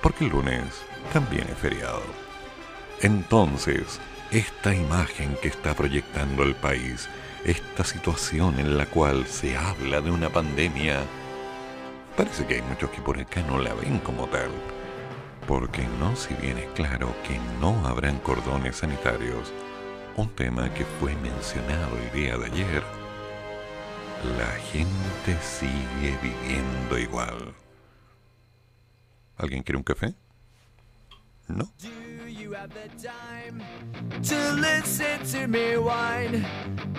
porque 0.00 0.24
el 0.24 0.30
lunes 0.30 0.64
también 1.12 1.46
es 1.48 1.58
feriado. 1.58 2.02
Entonces, 3.00 4.00
esta 4.30 4.74
imagen 4.74 5.36
que 5.42 5.48
está 5.48 5.74
proyectando 5.74 6.42
el 6.42 6.54
país, 6.54 7.08
esta 7.44 7.84
situación 7.84 8.58
en 8.60 8.78
la 8.78 8.86
cual 8.86 9.26
se 9.26 9.56
habla 9.56 10.00
de 10.00 10.10
una 10.10 10.30
pandemia, 10.30 11.00
parece 12.16 12.46
que 12.46 12.54
hay 12.56 12.62
muchos 12.62 12.90
que 12.90 13.00
por 13.00 13.18
acá 13.18 13.42
no 13.42 13.58
la 13.58 13.74
ven 13.74 13.98
como 13.98 14.26
tal, 14.28 14.50
porque 15.46 15.86
no 15.98 16.14
si 16.16 16.34
bien 16.34 16.58
es 16.58 16.68
claro 16.70 17.14
que 17.26 17.38
no 17.60 17.86
habrán 17.86 18.18
cordones 18.20 18.76
sanitarios, 18.76 19.52
un 20.16 20.28
tema 20.34 20.72
que 20.74 20.84
fue 20.84 21.14
mencionado 21.16 21.96
el 21.96 22.12
día 22.12 22.36
de 22.36 22.46
ayer, 22.46 22.82
la 24.38 24.52
gente 24.72 25.36
sigue 25.42 26.16
viviendo 26.22 26.98
igual. 26.98 27.54
¿Alguien 29.36 29.62
quiere 29.62 29.78
un 29.78 29.84
café? 29.84 30.14
¿No? 31.48 31.70
Have 32.62 32.74
the 32.74 33.08
time 33.08 33.62
to 34.22 34.52
listen 34.60 35.24
to 35.32 35.48
me 35.48 35.76
whine 35.78 36.44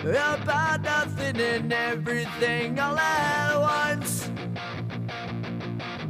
about 0.02 0.82
nothing 0.82 1.40
and 1.40 1.72
everything 1.72 2.78
all 2.78 2.98
at 2.98 3.56
once? 3.56 4.30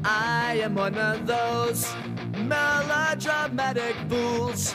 I 0.03 0.61
am 0.63 0.75
one 0.75 0.97
of 0.97 1.27
those 1.27 1.87
melodramatic 2.39 3.95
fools, 4.09 4.75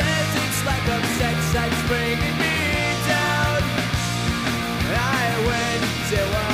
It's 0.00 0.64
like 0.64 0.86
a 0.88 1.00
sex 1.18 1.38
that's 1.52 1.82
bringing 1.88 2.36
me 2.38 2.56
down. 3.08 3.62
I 4.94 5.24
went 5.46 5.84
to 6.10 6.47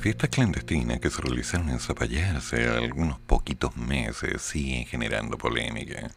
fiestas 0.00 0.30
clandestinas 0.30 0.98
que 0.98 1.10
se 1.10 1.20
realizaron 1.20 1.68
en 1.68 1.78
Zapallar 1.78 2.36
hace 2.36 2.66
algunos 2.66 3.18
poquitos 3.18 3.76
meses 3.76 4.40
siguen 4.40 4.86
generando 4.86 5.36
polémica. 5.36 6.10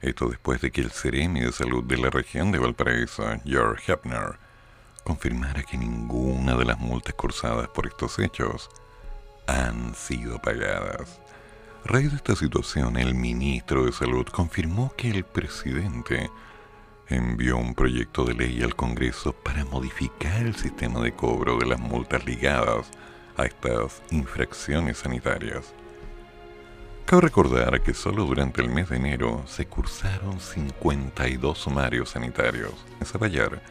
Esto 0.00 0.28
después 0.28 0.60
de 0.60 0.72
que 0.72 0.80
el 0.80 0.90
Ceremi 0.90 1.40
de 1.40 1.52
Salud 1.52 1.84
de 1.84 1.98
la 1.98 2.10
región 2.10 2.50
de 2.50 2.58
Valparaíso, 2.58 3.24
George 3.44 3.92
Hepner, 3.92 4.40
confirmara 5.04 5.62
que 5.62 5.78
ninguna 5.78 6.56
de 6.56 6.64
las 6.64 6.80
multas 6.80 7.14
cursadas 7.14 7.68
por 7.68 7.86
estos 7.86 8.18
hechos 8.18 8.68
han 9.46 9.94
sido 9.94 10.42
pagadas. 10.42 11.20
A 11.84 11.88
raíz 11.88 12.10
de 12.10 12.16
esta 12.16 12.34
situación, 12.34 12.96
el 12.96 13.14
ministro 13.14 13.84
de 13.84 13.92
Salud 13.92 14.26
confirmó 14.26 14.92
que 14.96 15.10
el 15.10 15.22
presidente 15.22 16.28
envió 17.08 17.56
un 17.56 17.74
proyecto 17.74 18.24
de 18.24 18.34
ley 18.34 18.62
al 18.62 18.74
Congreso 18.74 19.32
para 19.32 19.64
modificar 19.64 20.42
el 20.42 20.56
sistema 20.56 21.00
de 21.00 21.12
cobro 21.12 21.56
de 21.58 21.66
las 21.66 21.78
multas 21.78 22.24
ligadas 22.26 22.90
a 23.36 23.44
estas 23.44 24.02
infracciones 24.10 24.98
sanitarias. 24.98 25.72
Cabe 27.04 27.22
recordar 27.22 27.80
que 27.82 27.94
solo 27.94 28.24
durante 28.24 28.60
el 28.60 28.68
mes 28.68 28.88
de 28.88 28.96
enero 28.96 29.44
se 29.46 29.66
cursaron 29.66 30.40
52 30.40 31.56
sumarios 31.56 32.10
sanitarios 32.10 32.74
en 32.98 33.06
Zapallar, 33.06 33.62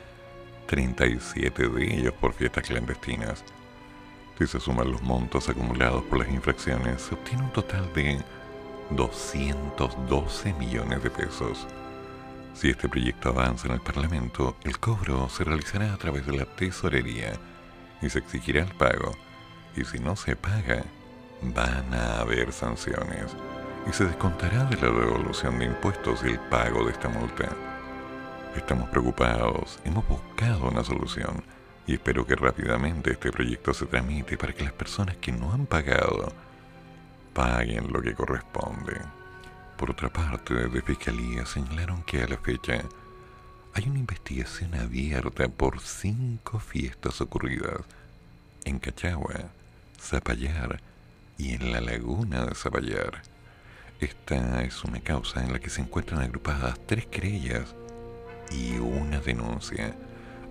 37 0.67 1.67
de 1.67 1.95
ellos 1.95 2.13
por 2.13 2.33
fiestas 2.33 2.65
clandestinas. 2.65 3.43
Si 4.39 4.47
se 4.47 4.59
suman 4.59 4.91
los 4.91 5.01
montos 5.01 5.49
acumulados 5.49 6.03
por 6.05 6.19
las 6.19 6.29
infracciones, 6.29 7.01
se 7.01 7.15
obtiene 7.15 7.43
un 7.43 7.51
total 7.51 7.91
de 7.93 8.23
212 8.91 10.53
millones 10.53 11.03
de 11.03 11.09
pesos. 11.09 11.67
Si 12.55 12.69
este 12.69 12.87
proyecto 12.87 13.29
avanza 13.29 13.67
en 13.67 13.73
el 13.73 13.81
Parlamento, 13.81 14.55
el 14.63 14.79
cobro 14.79 15.27
se 15.27 15.43
realizará 15.43 15.93
a 15.93 15.97
través 15.97 16.25
de 16.25 16.37
la 16.37 16.45
tesorería 16.45 17.33
y 18.01 18.09
se 18.09 18.19
exigirá 18.19 18.63
el 18.63 18.73
pago. 18.75 19.11
Y 19.75 19.83
si 19.83 19.99
no 19.99 20.15
se 20.15 20.37
paga, 20.37 20.85
van 21.41 21.93
a 21.93 22.19
haber 22.19 22.53
sanciones 22.53 23.35
y 23.87 23.91
se 23.91 24.05
descontará 24.05 24.63
de 24.63 24.77
la 24.77 24.87
devolución 24.87 25.59
de 25.59 25.65
impuestos 25.65 26.23
el 26.23 26.39
pago 26.39 26.85
de 26.85 26.93
esta 26.93 27.09
multa. 27.09 27.49
Estamos 28.55 28.89
preocupados, 28.89 29.79
hemos 29.83 30.07
buscado 30.07 30.69
una 30.69 30.83
solución 30.83 31.43
y 31.85 31.95
espero 31.95 32.25
que 32.25 32.37
rápidamente 32.37 33.11
este 33.11 33.33
proyecto 33.33 33.73
se 33.73 33.85
tramite 33.85 34.37
para 34.37 34.53
que 34.53 34.63
las 34.63 34.73
personas 34.73 35.17
que 35.17 35.33
no 35.33 35.51
han 35.51 35.65
pagado 35.65 36.31
paguen 37.33 37.91
lo 37.91 38.01
que 38.01 38.15
corresponde. 38.15 39.01
Por 39.77 39.91
otra 39.91 40.11
parte, 40.11 40.53
desde 40.53 40.81
Fiscalía 40.81 41.45
señalaron 41.45 42.01
que 42.03 42.23
a 42.23 42.27
la 42.27 42.37
fecha 42.37 42.81
hay 43.73 43.89
una 43.89 43.99
investigación 43.99 44.73
abierta 44.73 45.49
por 45.49 45.81
cinco 45.81 46.59
fiestas 46.59 47.19
ocurridas 47.19 47.81
en 48.63 48.79
Cachagua, 48.79 49.51
Zapallar 49.99 50.79
y 51.37 51.53
en 51.53 51.73
la 51.73 51.81
laguna 51.81 52.45
de 52.45 52.55
Zapallar. 52.55 53.21
Esta 53.99 54.63
es 54.63 54.81
una 54.85 55.01
causa 55.01 55.43
en 55.43 55.51
la 55.51 55.59
que 55.59 55.69
se 55.69 55.81
encuentran 55.81 56.21
agrupadas 56.21 56.79
tres 56.85 57.05
querellas 57.07 57.75
y 58.51 58.77
una 58.77 59.19
denuncia. 59.19 59.93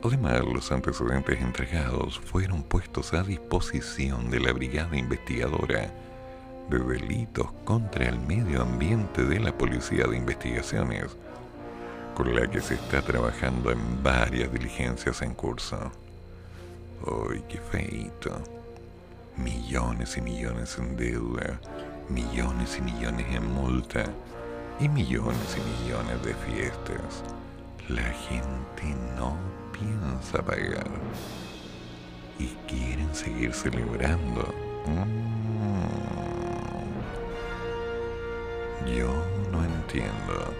Además, 0.02 0.44
los 0.44 0.70
antecedentes 0.70 1.40
entregados 1.40 2.18
fueron 2.18 2.62
puestos 2.62 3.14
a 3.14 3.22
disposición 3.22 4.30
de 4.30 4.40
la 4.40 4.52
Brigada 4.52 4.98
Investigadora 4.98 5.90
de 6.68 6.78
Delitos 6.78 7.48
contra 7.64 8.08
el 8.08 8.18
Medio 8.20 8.62
Ambiente 8.62 9.24
de 9.24 9.38
la 9.38 9.56
Policía 9.56 10.06
de 10.06 10.16
Investigaciones, 10.16 11.16
con 12.14 12.34
la 12.34 12.48
que 12.48 12.60
se 12.60 12.74
está 12.74 13.02
trabajando 13.02 13.70
en 13.70 14.02
varias 14.02 14.50
diligencias 14.52 15.20
en 15.22 15.34
curso. 15.34 15.92
¡Uy, 17.06 17.42
qué 17.48 17.58
feito! 17.58 18.40
Millones 19.36 20.16
y 20.16 20.20
millones 20.22 20.78
en 20.78 20.96
deuda, 20.96 21.60
millones 22.08 22.78
y 22.78 22.82
millones 22.82 23.26
en 23.30 23.52
multa 23.52 24.04
y 24.80 24.88
millones 24.88 25.56
y 25.56 25.84
millones 25.84 26.22
de 26.24 26.34
fiestas. 26.34 27.22
La 27.88 28.02
gente 28.02 28.96
no 29.16 29.36
piensa 29.72 30.42
pagar 30.42 30.86
y 32.38 32.46
quieren 32.66 33.14
seguir 33.14 33.52
celebrando. 33.52 34.42
Mm. 34.86 36.13
Yo 38.86 39.24
no 39.50 39.64
entiendo. 39.64 40.54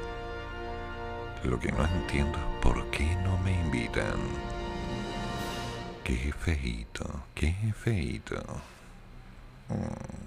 Lo 1.44 1.60
que 1.60 1.70
no 1.72 1.84
entiendo 1.84 2.38
es 2.38 2.62
por 2.62 2.90
qué 2.90 3.14
no 3.22 3.36
me 3.38 3.52
invitan. 3.52 4.18
Qué 6.02 6.32
feito, 6.32 7.04
qué 7.34 7.54
feito. 7.74 8.36
Mm. 9.68 10.23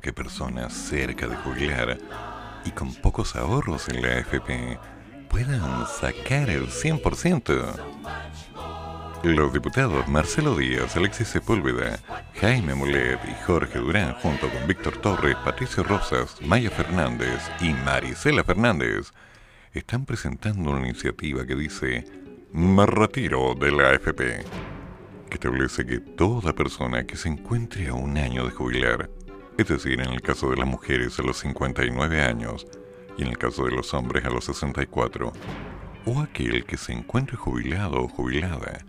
Que 0.00 0.12
personas 0.12 0.72
cerca 0.72 1.26
de 1.26 1.36
jubilar 1.36 1.98
y 2.64 2.70
con 2.72 2.94
pocos 2.94 3.36
ahorros 3.36 3.88
en 3.88 4.02
la 4.02 4.18
AFP 4.18 4.78
puedan 5.28 5.86
sacar 5.86 6.50
el 6.50 6.68
100%. 6.68 7.74
Los 9.22 9.52
diputados 9.52 10.06
Marcelo 10.08 10.54
Díaz, 10.56 10.96
Alexis 10.96 11.28
Sepúlveda, 11.28 11.98
Jaime 12.40 12.74
Mulet 12.74 13.18
y 13.24 13.44
Jorge 13.44 13.78
Durán, 13.78 14.14
junto 14.14 14.48
con 14.48 14.66
Víctor 14.68 14.98
Torres, 14.98 15.36
Patricio 15.44 15.82
Rosas, 15.82 16.36
Maya 16.42 16.70
Fernández 16.70 17.40
y 17.60 17.72
Marisela 17.72 18.44
Fernández, 18.44 19.12
están 19.72 20.04
presentando 20.06 20.70
una 20.70 20.86
iniciativa 20.86 21.46
que 21.46 21.56
dice 21.56 22.04
Me 22.52 22.86
retiro 22.86 23.54
de 23.54 23.72
la 23.72 23.90
AFP, 23.90 24.44
que 25.28 25.34
establece 25.34 25.84
que 25.86 25.98
toda 25.98 26.52
persona 26.52 27.04
que 27.04 27.16
se 27.16 27.28
encuentre 27.28 27.88
a 27.88 27.94
un 27.94 28.16
año 28.18 28.44
de 28.44 28.52
jubilar, 28.52 29.10
es 29.58 29.68
decir, 29.68 30.00
en 30.00 30.12
el 30.12 30.20
caso 30.20 30.50
de 30.50 30.56
las 30.56 30.68
mujeres 30.68 31.18
a 31.18 31.22
los 31.22 31.38
59 31.38 32.22
años 32.22 32.66
y 33.16 33.22
en 33.22 33.28
el 33.28 33.38
caso 33.38 33.64
de 33.64 33.70
los 33.70 33.94
hombres 33.94 34.24
a 34.24 34.30
los 34.30 34.44
64, 34.44 35.32
o 36.04 36.20
aquel 36.20 36.64
que 36.64 36.76
se 36.76 36.92
encuentre 36.92 37.36
jubilado 37.36 38.02
o 38.02 38.08
jubilada, 38.08 38.84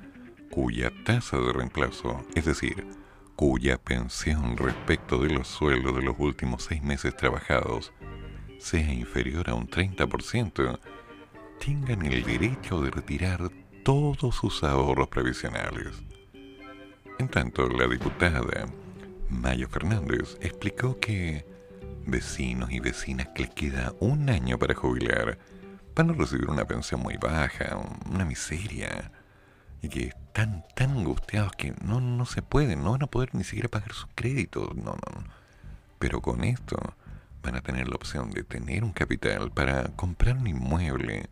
cuya 0.51 0.91
tasa 1.05 1.37
de 1.37 1.53
reemplazo, 1.53 2.25
es 2.35 2.45
decir, 2.45 2.85
cuya 3.35 3.77
pensión 3.77 4.57
respecto 4.57 5.19
de 5.19 5.29
los 5.29 5.47
sueldos 5.47 5.95
de 5.95 6.01
los 6.01 6.15
últimos 6.17 6.63
seis 6.63 6.81
meses 6.83 7.15
trabajados 7.15 7.93
sea 8.59 8.91
inferior 8.91 9.49
a 9.49 9.53
un 9.53 9.69
30%, 9.69 10.79
tengan 11.63 12.05
el 12.05 12.23
derecho 12.23 12.81
de 12.81 12.91
retirar 12.91 13.49
todos 13.83 14.35
sus 14.35 14.63
ahorros 14.63 15.07
previsionales. 15.07 16.03
En 17.19 17.29
tanto, 17.29 17.69
la 17.69 17.87
diputada 17.87 18.67
Maya 19.29 19.67
Fernández 19.67 20.37
explicó 20.41 20.99
que 20.99 21.45
vecinos 22.05 22.71
y 22.71 22.79
vecinas 22.79 23.27
que 23.35 23.43
les 23.43 23.51
queda 23.51 23.93
un 23.99 24.29
año 24.29 24.57
para 24.57 24.73
jubilar 24.73 25.37
van 25.95 26.11
a 26.11 26.13
recibir 26.13 26.49
una 26.49 26.65
pensión 26.65 27.01
muy 27.01 27.17
baja, 27.17 27.77
una 28.09 28.23
miseria, 28.23 29.11
y 29.81 29.89
que 29.89 30.07
están 30.07 30.63
tan 30.75 30.91
angustiados 30.91 31.51
que 31.53 31.73
no, 31.83 31.99
no 31.99 32.25
se 32.25 32.41
pueden, 32.41 32.83
no 32.83 32.91
van 32.91 33.03
a 33.03 33.07
poder 33.07 33.33
ni 33.33 33.43
siquiera 33.43 33.67
pagar 33.69 33.93
sus 33.93 34.07
créditos, 34.15 34.75
no. 34.75 34.91
no. 34.93 35.23
Pero 35.99 36.21
con 36.21 36.43
esto 36.43 36.77
van 37.41 37.55
a 37.55 37.61
tener 37.61 37.87
la 37.87 37.95
opción 37.95 38.29
de 38.31 38.43
tener 38.43 38.83
un 38.83 38.91
capital 38.91 39.51
para 39.51 39.85
comprar 39.95 40.37
un 40.37 40.47
inmueble, 40.47 41.27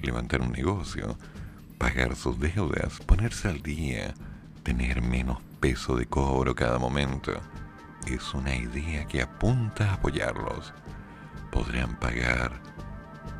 levantar 0.00 0.40
un 0.40 0.52
negocio, 0.52 1.18
pagar 1.78 2.14
sus 2.14 2.38
deudas, 2.38 3.00
ponerse 3.06 3.48
al 3.48 3.62
día, 3.62 4.14
tener 4.62 5.02
menos 5.02 5.38
peso 5.66 5.96
de 5.96 6.06
cobro 6.06 6.54
cada 6.54 6.78
momento. 6.78 7.32
Es 8.06 8.34
una 8.34 8.54
idea 8.54 9.04
que 9.04 9.20
apunta 9.20 9.90
a 9.90 9.94
apoyarlos. 9.94 10.72
Podrán 11.50 11.98
pagar 11.98 12.52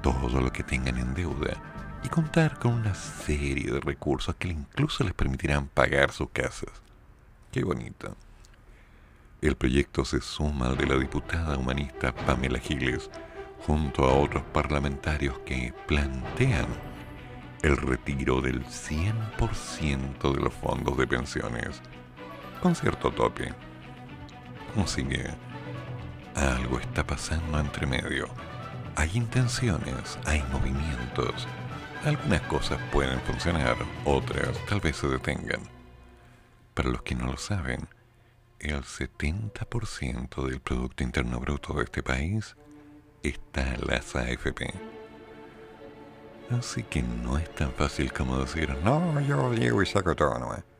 todo 0.03 0.41
lo 0.41 0.51
que 0.51 0.65
tengan 0.65 0.99
en 0.99 1.15
deuda 1.15 1.55
y 2.03 2.09
contar 2.09 2.59
con 2.59 2.73
una 2.73 2.97
serie 2.97 3.71
de 3.71 3.79
recursos 3.79 4.35
que 4.35 4.49
incluso 4.49 5.05
les 5.05 5.15
permitirán 5.15 5.69
pagar 5.69 6.11
sus 6.11 6.31
casas. 6.31 6.73
Qué 7.53 7.63
bonito. 7.63 8.17
El 9.41 9.55
proyecto 9.55 10.05
se 10.05 10.21
suma 10.21 10.67
al 10.67 10.77
de 10.77 10.87
la 10.87 10.99
diputada 10.99 11.57
humanista 11.57 12.13
Pamela 12.13 12.59
Giles, 12.59 13.09
junto 13.65 14.05
a 14.05 14.13
otros 14.13 14.43
parlamentarios 14.53 15.39
que 15.47 15.73
plantean 15.87 16.67
el 17.63 17.77
retiro 17.77 18.41
del 18.41 18.65
100% 18.65 20.35
de 20.35 20.41
los 20.41 20.55
fondos 20.55 20.99
de 20.99 21.07
pensiones, 21.07 21.81
con 22.61 22.75
cierto 22.75 23.11
tope. 23.11 23.53
Así 24.83 25.05
que 25.05 25.25
algo 26.35 26.79
está 26.79 27.07
pasando 27.07 27.59
entre 27.59 27.87
medio. 27.87 28.29
Hay 28.95 29.11
intenciones, 29.15 30.19
hay 30.25 30.43
movimientos. 30.53 31.47
Algunas 32.05 32.43
cosas 32.43 32.79
pueden 32.93 33.21
funcionar, 33.21 33.77
otras 34.05 34.57
tal 34.69 34.81
vez 34.81 34.97
se 34.97 35.09
detengan. 35.09 35.61
Para 36.75 36.91
los 36.91 37.03
que 37.03 37.15
no 37.15 37.27
lo 37.27 37.37
saben, 37.37 37.89
el 38.59 38.83
70% 38.83 40.47
del 40.47 40.61
Producto 40.61 41.03
Interno 41.03 41.41
Bruto 41.41 41.75
de 41.75 41.85
este 41.85 42.03
país 42.03 42.57
está 43.23 43.75
en 43.75 43.87
las 43.87 44.15
AFP. 44.15 44.73
Así 46.51 46.83
que 46.85 47.03
no 47.03 47.39
es 47.39 47.53
tan 47.55 47.73
fácil 47.73 48.13
como 48.13 48.39
decir, 48.39 48.75
no, 48.85 49.21
yo 49.21 49.53
llego 49.53 49.83
y 49.83 49.87
saco 49.87 50.15
todo, 50.15 50.39
¿no? 50.39 50.76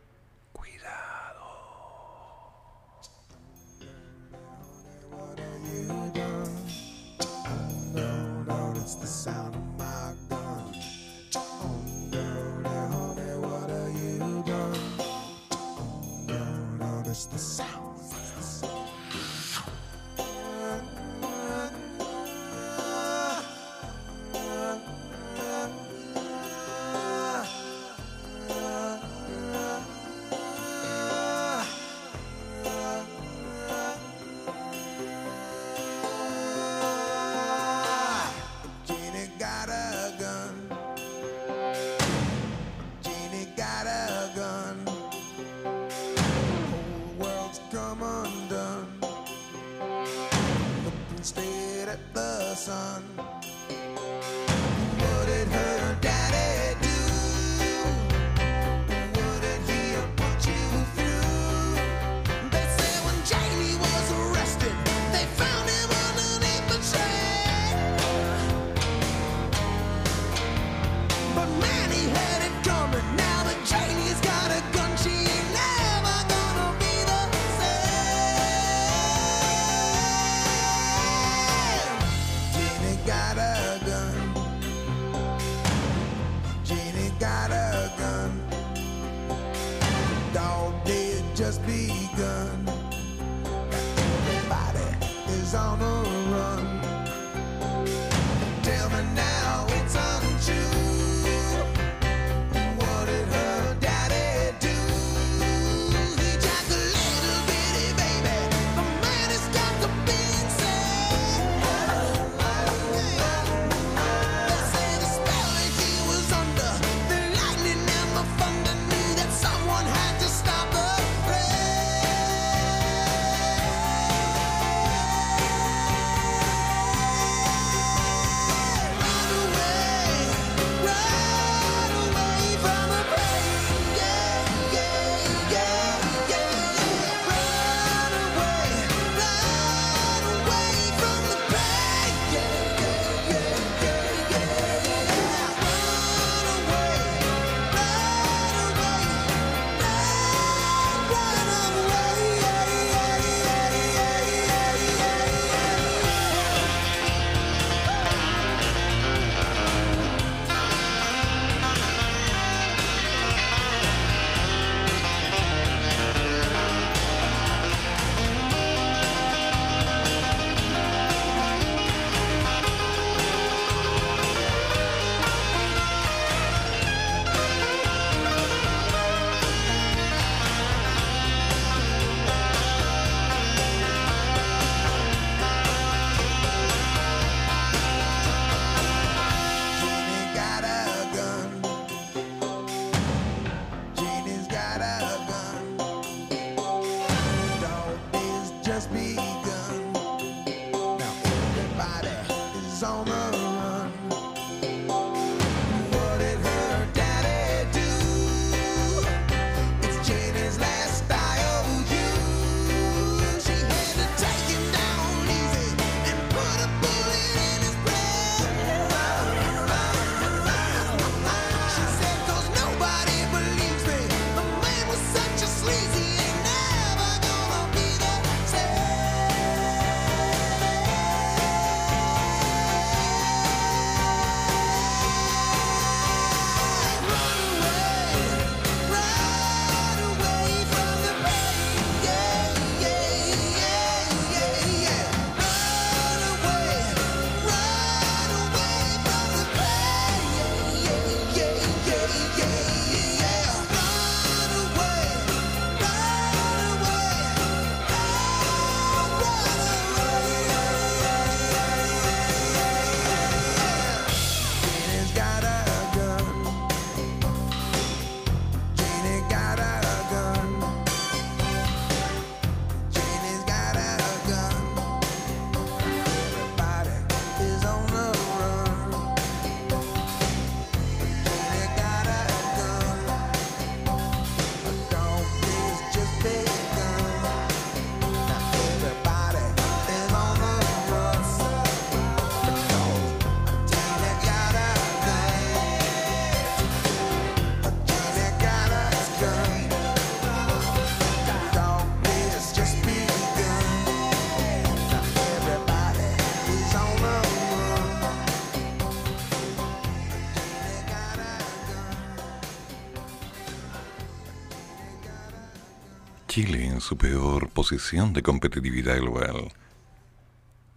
Su 316.81 316.97
peor 316.97 317.49
posición 317.51 318.13
de 318.13 318.23
competitividad 318.23 318.99
global. 318.99 319.53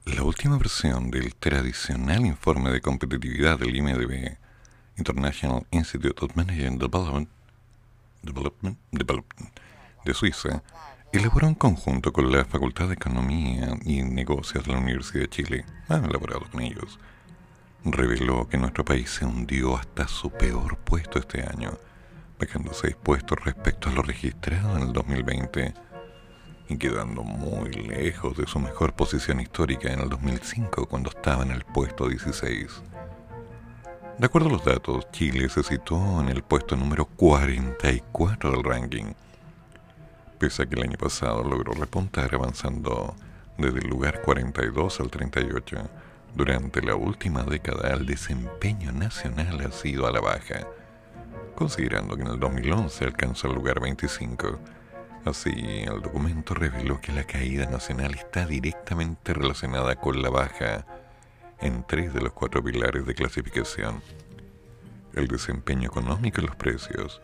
La 0.06 0.24
última 0.24 0.58
versión 0.58 1.12
del 1.12 1.36
tradicional 1.36 2.26
informe 2.26 2.72
de 2.72 2.82
competitividad 2.82 3.60
del 3.60 3.76
IMDB, 3.76 4.38
International 4.98 5.66
Institute 5.72 6.26
of 6.26 6.36
Management 6.36 6.82
Development, 6.82 7.30
de 10.06 10.14
Suiza, 10.14 10.64
elaboró 11.12 11.48
en 11.48 11.56
conjunto 11.56 12.12
con 12.12 12.32
la 12.32 12.46
Facultad 12.46 12.88
de 12.88 12.96
Economía 12.96 13.78
y 13.84 14.02
Negocios 14.02 14.66
de 14.66 14.72
la 14.72 14.80
Universidad 14.80 15.22
de 15.22 15.30
Chile, 15.30 15.66
ha 15.88 15.98
elaborado 15.98 16.46
con 16.52 16.62
ellos, 16.62 17.00
reveló 17.84 18.48
que 18.48 18.58
nuestro 18.58 18.84
país 18.86 19.10
se 19.10 19.26
hundió 19.26 19.78
hasta 19.78 20.08
su 20.08 20.32
peor 20.32 20.78
puesto 20.78 21.20
este 21.20 21.44
año, 21.44 21.78
bajando 22.40 22.74
seis 22.74 22.96
puestos 22.96 23.38
respecto 23.44 23.90
a 23.90 23.94
lo 23.94 24.02
registrado 24.02 24.78
en 24.78 24.84
el 24.84 24.94
2020 24.94 25.89
y 26.70 26.78
quedando 26.78 27.24
muy 27.24 27.72
lejos 27.72 28.38
de 28.38 28.46
su 28.46 28.60
mejor 28.60 28.94
posición 28.94 29.40
histórica 29.40 29.92
en 29.92 30.02
el 30.02 30.10
2005 30.10 30.86
cuando 30.86 31.10
estaba 31.10 31.44
en 31.44 31.52
el 31.52 31.66
puesto 31.66 32.08
16. 32.08 32.84
De 34.20 34.26
acuerdo 34.26 34.50
a 34.50 34.52
los 34.52 34.64
datos, 34.64 35.10
Chile 35.12 35.50
se 35.50 35.64
situó 35.64 36.22
en 36.22 36.30
el 36.30 36.44
puesto 36.44 36.76
número 36.76 37.06
44 37.06 38.52
del 38.52 38.64
ranking, 38.64 39.14
pese 40.38 40.64
a 40.64 40.66
que 40.68 40.76
el 40.76 40.84
año 40.84 40.98
pasado 40.98 41.44
logró 41.44 41.74
repuntar 41.74 42.36
avanzando 42.36 43.16
desde 43.58 43.80
el 43.80 43.88
lugar 43.88 44.22
42 44.22 45.00
al 45.00 45.10
38. 45.10 45.78
Durante 46.36 46.84
la 46.84 46.96
última 46.96 47.42
década 47.44 47.90
el 47.90 48.06
desempeño 48.06 48.92
nacional 48.92 49.60
ha 49.66 49.72
sido 49.72 50.06
a 50.06 50.12
la 50.12 50.22
baja, 50.22 50.68
considerando 51.56 52.16
que 52.16 52.22
en 52.22 52.28
el 52.28 52.40
2011 52.40 53.06
alcanzó 53.06 53.48
el 53.48 53.56
lugar 53.56 53.80
25. 53.80 54.60
Así, 55.26 55.52
el 55.52 56.02
documento 56.02 56.54
reveló 56.54 57.02
que 57.02 57.12
la 57.12 57.26
caída 57.26 57.66
nacional 57.66 58.16
está 58.16 58.46
directamente 58.46 59.34
relacionada 59.34 59.96
con 59.98 60.22
la 60.22 60.30
baja 60.30 60.86
en 61.60 61.86
tres 61.86 62.14
de 62.14 62.22
los 62.22 62.34
cuatro 62.34 62.64
pilares 62.64 63.06
de 63.06 63.14
clasificación. 63.14 64.02
El 65.14 65.28
desempeño 65.28 65.88
económico 65.88 66.42
y 66.42 66.46
los 66.46 66.56
precios, 66.56 67.22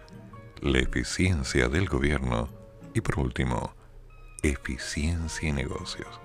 la 0.62 0.80
eficiencia 0.80 1.70
del 1.70 1.88
gobierno 1.88 2.50
y 2.94 3.02
por 3.02 3.20
último, 3.20 3.74
eficiencia 4.44 5.50
y 5.50 5.54
negocios. 5.54 6.20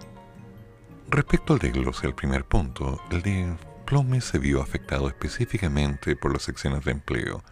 Respecto 1.08 1.54
al 1.54 1.58
desglose 1.60 2.02
del 2.02 2.14
primer 2.14 2.44
punto, 2.44 3.00
el 3.10 3.22
desplome 3.22 4.20
se 4.20 4.38
vio 4.38 4.60
afectado 4.60 5.08
específicamente 5.08 6.16
por 6.16 6.32
las 6.32 6.42
secciones 6.42 6.84
de 6.84 6.92
empleo, 6.92 7.42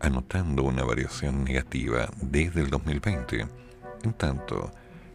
anotando 0.00 0.62
una 0.62 0.82
variación 0.82 1.44
negativa 1.44 2.08
desde 2.20 2.62
el 2.62 2.70
2020, 2.70 3.46
en 4.02 4.12
tanto 4.14 4.70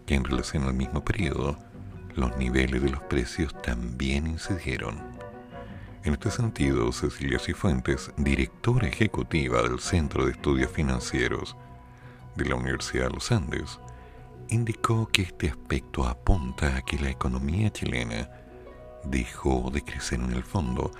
que 0.05 0.15
en 0.15 0.23
relación 0.23 0.63
al 0.63 0.73
mismo 0.73 1.03
periodo, 1.03 1.57
los 2.15 2.37
niveles 2.37 2.81
de 2.81 2.89
los 2.89 3.01
precios 3.03 3.59
también 3.61 4.27
incidieron. 4.27 5.01
En 6.03 6.13
este 6.13 6.29
sentido, 6.29 6.91
Cecilia 6.91 7.39
Cifuentes, 7.39 8.11
directora 8.15 8.87
ejecutiva 8.87 9.63
del 9.63 9.79
Centro 9.79 10.25
de 10.25 10.31
Estudios 10.31 10.71
Financieros 10.71 11.57
de 12.35 12.45
la 12.45 12.55
Universidad 12.55 13.07
de 13.07 13.15
los 13.15 13.31
Andes, 13.31 13.79
indicó 14.49 15.07
que 15.07 15.23
este 15.23 15.49
aspecto 15.49 16.05
apunta 16.05 16.77
a 16.77 16.81
que 16.83 16.99
la 16.99 17.09
economía 17.09 17.71
chilena 17.71 18.29
dejó 19.03 19.71
de 19.71 19.83
crecer 19.83 20.19
en 20.19 20.31
el 20.33 20.43
fondo 20.43 20.91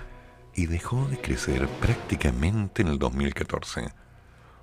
y 0.56 0.64
dejó 0.66 1.06
de 1.08 1.20
crecer 1.20 1.68
prácticamente 1.68 2.80
en 2.80 2.88
el 2.88 2.98
2014. 2.98 3.92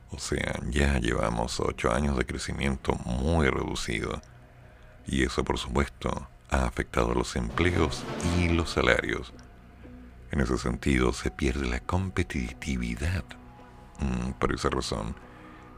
O 0.09 0.17
sea, 0.17 0.59
ya 0.69 0.99
llevamos 0.99 1.59
ocho 1.59 1.93
años 1.93 2.17
de 2.17 2.25
crecimiento 2.25 2.95
muy 3.05 3.47
reducido. 3.47 4.19
Y 5.05 5.23
eso, 5.23 5.43
por 5.43 5.59
supuesto, 5.59 6.27
ha 6.49 6.65
afectado 6.65 7.13
los 7.13 7.35
empleos 7.35 8.03
y 8.37 8.49
los 8.49 8.71
salarios. 8.71 9.33
En 10.31 10.41
ese 10.41 10.57
sentido, 10.57 11.13
se 11.13 11.29
pierde 11.29 11.67
la 11.67 11.79
competitividad 11.79 13.23
mm, 13.99 14.31
por 14.39 14.51
esa 14.53 14.69
razón 14.69 15.15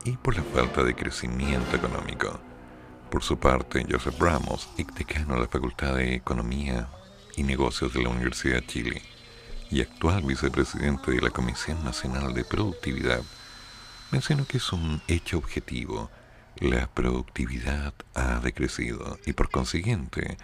y 0.05 0.11
por 0.13 0.37
la 0.37 0.43
falta 0.43 0.83
de 0.83 0.95
crecimiento 0.95 1.75
económico. 1.75 2.39
Por 3.11 3.21
su 3.21 3.37
parte, 3.37 3.85
Joseph 3.89 4.19
Ramos, 4.19 4.69
decano 4.77 5.35
de 5.35 5.41
la 5.41 5.47
Facultad 5.47 5.95
de 5.95 6.15
Economía 6.15 6.87
y 7.35 7.43
Negocios 7.43 7.93
de 7.93 8.03
la 8.03 8.09
Universidad 8.09 8.61
de 8.61 8.67
Chile 8.67 9.14
y 9.69 9.81
actual 9.81 10.23
vicepresidente 10.23 11.11
de 11.11 11.21
la 11.21 11.29
Comisión 11.29 11.83
Nacional 11.83 12.33
de 12.33 12.43
Productividad, 12.43 13.21
mencionó 14.11 14.45
que 14.45 14.57
es 14.57 14.73
un 14.73 15.01
hecho 15.07 15.37
objetivo. 15.37 16.09
La 16.57 16.87
productividad 16.87 17.93
ha 18.13 18.39
decrecido 18.39 19.19
y 19.25 19.33
por 19.33 19.49
consiguiente 19.49 20.37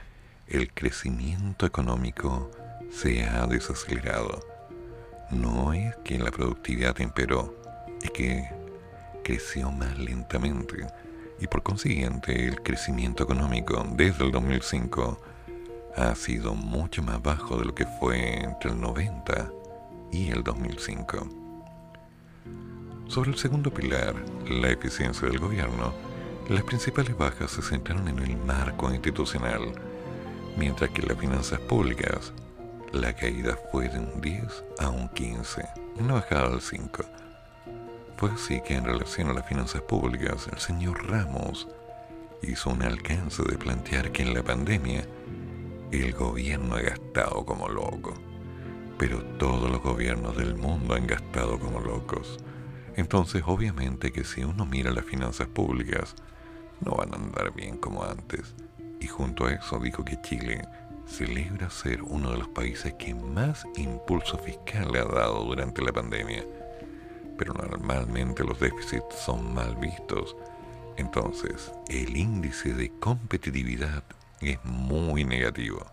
el 0.48 0.74
crecimiento 0.74 1.66
económico 1.66 2.52
se 2.92 3.24
ha 3.24 3.48
desacelerado. 3.48 4.46
No 5.30 5.74
es 5.74 5.96
que 6.04 6.20
la 6.20 6.32
productividad 6.32 7.00
empeoró, 7.00 7.56
es 8.02 8.12
que 8.12 8.50
creció 9.24 9.72
más 9.72 9.98
lentamente 9.98 10.88
y 11.40 11.48
por 11.48 11.64
consiguiente 11.64 12.48
el 12.48 12.62
crecimiento 12.62 13.24
económico 13.24 13.86
desde 13.96 14.26
el 14.26 14.32
2005 14.32 15.22
ha 15.96 16.16
sido 16.16 16.56
mucho 16.56 17.04
más 17.04 17.22
bajo 17.22 17.58
de 17.58 17.66
lo 17.66 17.76
que 17.76 17.86
fue 18.00 18.44
entre 18.44 18.72
el 18.72 18.80
90 18.80 19.52
y 20.12 20.30
el 20.30 20.44
2005. 20.44 21.28
Sobre 23.08 23.32
el 23.32 23.38
segundo 23.38 23.74
pilar, 23.74 24.16
la 24.50 24.70
eficiencia 24.70 25.28
del 25.28 25.40
gobierno, 25.40 25.94
Las 26.50 26.64
principales 26.64 27.16
bajas 27.18 27.52
se 27.52 27.62
centraron 27.62 28.08
en 28.10 28.20
el 28.20 28.36
marco 28.36 28.92
institucional, 28.92 29.72
mientras 30.58 30.90
que 30.90 31.02
las 31.02 31.18
finanzas 31.18 31.60
públicas 31.62 32.34
la 32.92 33.14
caída 33.14 33.58
fue 33.72 33.88
de 33.88 34.00
un 34.00 34.20
10 34.20 34.64
a 34.80 34.90
un 34.90 35.08
15, 35.10 35.64
una 35.98 36.16
bajada 36.16 36.48
al 36.48 36.62
5. 36.62 37.06
Fue 38.18 38.32
así 38.32 38.60
que 38.62 38.76
en 38.76 38.84
relación 38.84 39.30
a 39.30 39.34
las 39.34 39.48
finanzas 39.48 39.82
públicas, 39.84 40.50
el 40.52 40.60
señor 40.60 41.10
Ramos 41.10 41.70
hizo 42.42 42.70
un 42.70 42.82
alcance 42.82 43.44
de 43.44 43.58
plantear 43.58 44.12
que 44.12 44.24
en 44.24 44.34
la 44.34 44.44
pandemia 44.44 45.06
el 45.92 46.14
gobierno 46.14 46.76
ha 46.76 46.82
gastado 46.82 47.46
como 47.46 47.68
loco. 47.68 48.14
Pero 48.98 49.24
todos 49.38 49.70
los 49.70 49.82
gobiernos 49.82 50.38
del 50.38 50.56
mundo 50.56 50.94
han 50.94 51.08
gastado 51.08 51.60
como 51.60 51.80
locos. 51.80 52.40
Entonces, 52.96 53.44
obviamente 53.46 54.12
que 54.12 54.24
si 54.24 54.44
uno 54.44 54.66
mira 54.66 54.92
las 54.92 55.06
finanzas 55.06 55.48
públicas, 55.48 56.16
no 56.80 56.92
van 56.96 57.14
a 57.14 57.18
andar 57.18 57.54
bien 57.54 57.78
como 57.78 58.04
antes. 58.04 58.54
Y 59.00 59.08
junto 59.08 59.46
a 59.46 59.54
eso 59.54 59.80
dijo 59.80 60.06
que 60.06 60.22
Chile 60.22 60.62
celebra 61.08 61.70
ser 61.70 62.04
uno 62.04 62.32
de 62.32 62.38
los 62.38 62.48
países 62.50 62.94
que 62.94 63.14
más 63.14 63.66
impulso 63.76 64.38
fiscal 64.38 64.92
le 64.92 65.00
ha 65.00 65.06
dado 65.06 65.44
durante 65.44 65.82
la 65.82 65.92
pandemia. 65.92 66.46
Pero 67.38 67.54
normalmente 67.54 68.44
los 68.44 68.60
déficits 68.60 69.16
son 69.26 69.54
mal 69.54 69.76
vistos. 69.76 70.38
Entonces, 70.96 71.72
el 71.90 72.16
índice 72.16 72.74
de 72.74 72.92
competitividad 73.00 74.04
es 74.50 74.60
muy 74.64 75.24
negativo. 75.24 75.86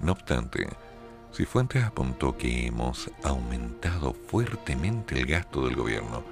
No 0.00 0.12
obstante, 0.12 0.68
Cifuentes 1.32 1.84
apuntó 1.84 2.36
que 2.36 2.66
hemos 2.66 3.10
aumentado 3.22 4.14
fuertemente 4.14 5.18
el 5.18 5.26
gasto 5.26 5.66
del 5.66 5.76
gobierno. 5.76 6.24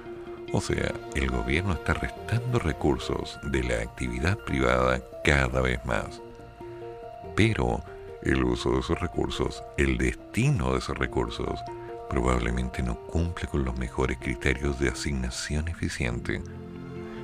O 0.53 0.61
sea, 0.61 0.93
el 1.15 1.29
gobierno 1.29 1.73
está 1.73 1.93
restando 1.93 2.59
recursos 2.59 3.37
de 3.43 3.63
la 3.63 3.75
actividad 3.75 4.37
privada 4.37 5.01
cada 5.23 5.61
vez 5.61 5.83
más. 5.85 6.21
Pero 7.35 7.83
el 8.23 8.43
uso 8.43 8.71
de 8.71 8.79
esos 8.79 8.99
recursos, 8.99 9.63
el 9.77 9.97
destino 9.97 10.71
de 10.71 10.79
esos 10.79 10.97
recursos, 10.97 11.59
probablemente 12.09 12.81
no 12.81 12.97
cumple 13.07 13.47
con 13.47 13.65
los 13.65 13.77
mejores 13.77 14.17
criterios 14.17 14.79
de 14.79 14.89
asignación 14.89 15.67
eficiente. 15.67 16.41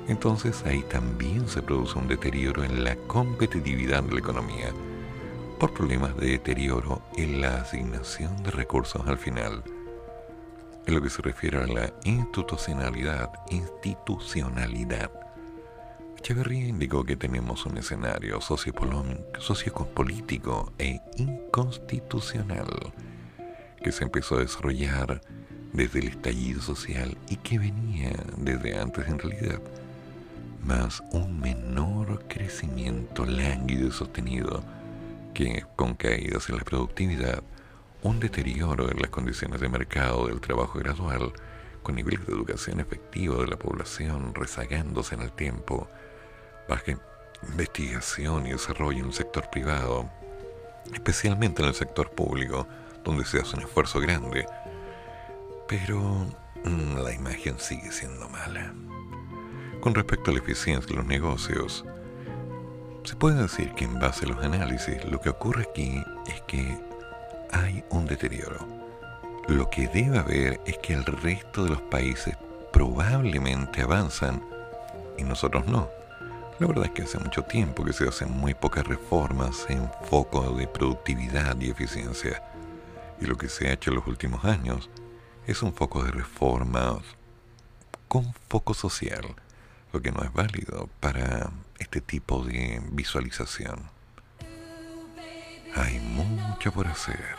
Entonces 0.08 0.64
ahí 0.66 0.82
también 0.82 1.48
se 1.48 1.62
produce 1.62 1.98
un 1.98 2.08
deterioro 2.08 2.62
en 2.62 2.84
la 2.84 2.96
competitividad 2.96 4.02
de 4.02 4.12
la 4.12 4.18
economía 4.18 4.72
por 5.58 5.72
problemas 5.72 6.16
de 6.16 6.32
deterioro 6.32 7.00
en 7.16 7.40
la 7.40 7.62
asignación 7.62 8.42
de 8.42 8.50
recursos 8.50 9.06
al 9.06 9.18
final. 9.18 9.62
En 10.86 10.94
lo 10.94 11.00
que 11.00 11.08
se 11.08 11.22
refiere 11.22 11.58
a 11.58 11.66
la 11.66 11.92
institucionalidad, 12.04 13.30
institucionalidad, 13.50 15.10
Echeverría 16.24 16.68
indicó 16.68 17.04
que 17.04 17.16
tenemos 17.16 17.66
un 17.66 17.76
escenario 17.76 18.40
sociopolítico 18.40 20.72
e 20.78 20.98
inconstitucional 21.18 22.94
que 23.82 23.92
se 23.92 24.04
empezó 24.04 24.36
a 24.36 24.40
desarrollar 24.40 25.20
desde 25.74 25.98
el 25.98 26.08
estallido 26.08 26.62
social 26.62 27.14
y 27.28 27.36
que 27.36 27.58
venía 27.58 28.14
desde 28.38 28.78
antes 28.78 29.06
en 29.06 29.18
realidad, 29.18 29.60
más 30.64 31.02
un 31.12 31.40
menor 31.40 32.26
crecimiento 32.28 33.26
lánguido 33.26 33.88
y 33.88 33.92
sostenido 33.92 34.62
que 35.34 35.64
con 35.76 35.94
caídas 35.94 36.48
en 36.48 36.56
la 36.56 36.64
productividad, 36.64 37.42
un 38.02 38.20
deterioro 38.20 38.90
en 38.90 38.98
las 38.98 39.10
condiciones 39.10 39.60
de 39.60 39.68
mercado 39.68 40.26
del 40.26 40.40
trabajo 40.40 40.78
gradual, 40.78 41.32
con 41.82 41.96
niveles 41.96 42.26
de 42.26 42.32
educación 42.32 42.80
efectivo 42.80 43.42
de 43.42 43.48
la 43.48 43.58
población 43.58 44.34
rezagándose 44.34 45.14
en 45.14 45.22
el 45.22 45.32
tiempo, 45.32 45.88
baja 46.68 46.98
investigación 47.48 48.46
y 48.46 48.52
desarrollo 48.52 49.00
en 49.00 49.06
el 49.06 49.12
sector 49.12 49.50
privado, 49.50 50.08
especialmente 50.92 51.62
en 51.62 51.68
el 51.68 51.74
sector 51.74 52.10
público, 52.10 52.66
donde 53.04 53.24
se 53.24 53.38
hace 53.38 53.56
un 53.56 53.62
esfuerzo 53.62 54.00
grande, 54.00 54.46
pero 55.68 56.26
mm, 56.64 56.98
la 57.02 57.12
imagen 57.12 57.58
sigue 57.58 57.92
siendo 57.92 58.28
mala. 58.28 58.72
Con 59.84 59.94
respecto 59.94 60.30
a 60.30 60.32
la 60.34 60.40
eficiencia 60.40 60.88
de 60.88 60.94
los 60.94 61.04
negocios, 61.04 61.84
se 63.02 63.16
puede 63.16 63.42
decir 63.42 63.74
que 63.74 63.84
en 63.84 63.98
base 63.98 64.24
a 64.24 64.28
los 64.30 64.42
análisis 64.42 65.04
lo 65.04 65.20
que 65.20 65.28
ocurre 65.28 65.66
aquí 65.70 66.02
es 66.26 66.40
que 66.46 66.80
hay 67.52 67.84
un 67.90 68.06
deterioro. 68.06 68.66
Lo 69.46 69.68
que 69.68 69.86
debe 69.88 70.16
haber 70.16 70.58
es 70.64 70.78
que 70.78 70.94
el 70.94 71.04
resto 71.04 71.64
de 71.64 71.68
los 71.68 71.82
países 71.82 72.34
probablemente 72.72 73.82
avanzan 73.82 74.42
y 75.18 75.22
nosotros 75.22 75.66
no. 75.66 75.90
La 76.58 76.66
verdad 76.66 76.86
es 76.86 76.92
que 76.92 77.02
hace 77.02 77.18
mucho 77.18 77.42
tiempo 77.42 77.84
que 77.84 77.92
se 77.92 78.08
hacen 78.08 78.30
muy 78.30 78.54
pocas 78.54 78.86
reformas 78.86 79.66
en 79.68 79.90
foco 80.08 80.56
de 80.56 80.66
productividad 80.66 81.60
y 81.60 81.68
eficiencia. 81.68 82.42
Y 83.20 83.26
lo 83.26 83.36
que 83.36 83.50
se 83.50 83.68
ha 83.68 83.74
hecho 83.74 83.90
en 83.90 83.96
los 83.96 84.06
últimos 84.06 84.46
años 84.46 84.88
es 85.46 85.62
un 85.62 85.74
foco 85.74 86.02
de 86.02 86.10
reformas 86.10 87.02
con 88.08 88.32
foco 88.48 88.72
social, 88.72 89.43
que 90.00 90.12
no 90.12 90.22
es 90.22 90.32
válido 90.32 90.88
para 91.00 91.50
este 91.78 92.00
tipo 92.00 92.44
de 92.44 92.80
visualización. 92.92 93.90
Hay 95.74 95.98
mucho 95.98 96.72
por 96.72 96.86
hacer. 96.86 97.36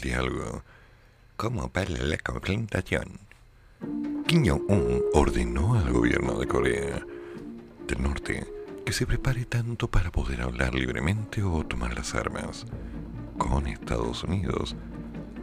Diálogo 0.00 0.62
como 1.36 1.70
para 1.70 1.90
la 1.90 2.18
confrontación. 2.18 3.18
Kim 4.26 4.46
Jong-un 4.46 5.02
ordenó 5.14 5.74
al 5.74 5.92
gobierno 5.92 6.38
de 6.38 6.46
Corea 6.46 7.04
del 7.86 8.02
Norte 8.02 8.46
que 8.84 8.92
se 8.92 9.06
prepare 9.06 9.44
tanto 9.44 9.90
para 9.90 10.10
poder 10.10 10.42
hablar 10.42 10.74
libremente 10.74 11.42
o 11.42 11.64
tomar 11.64 11.94
las 11.94 12.14
armas 12.14 12.66
con 13.38 13.66
Estados 13.66 14.24
Unidos, 14.24 14.76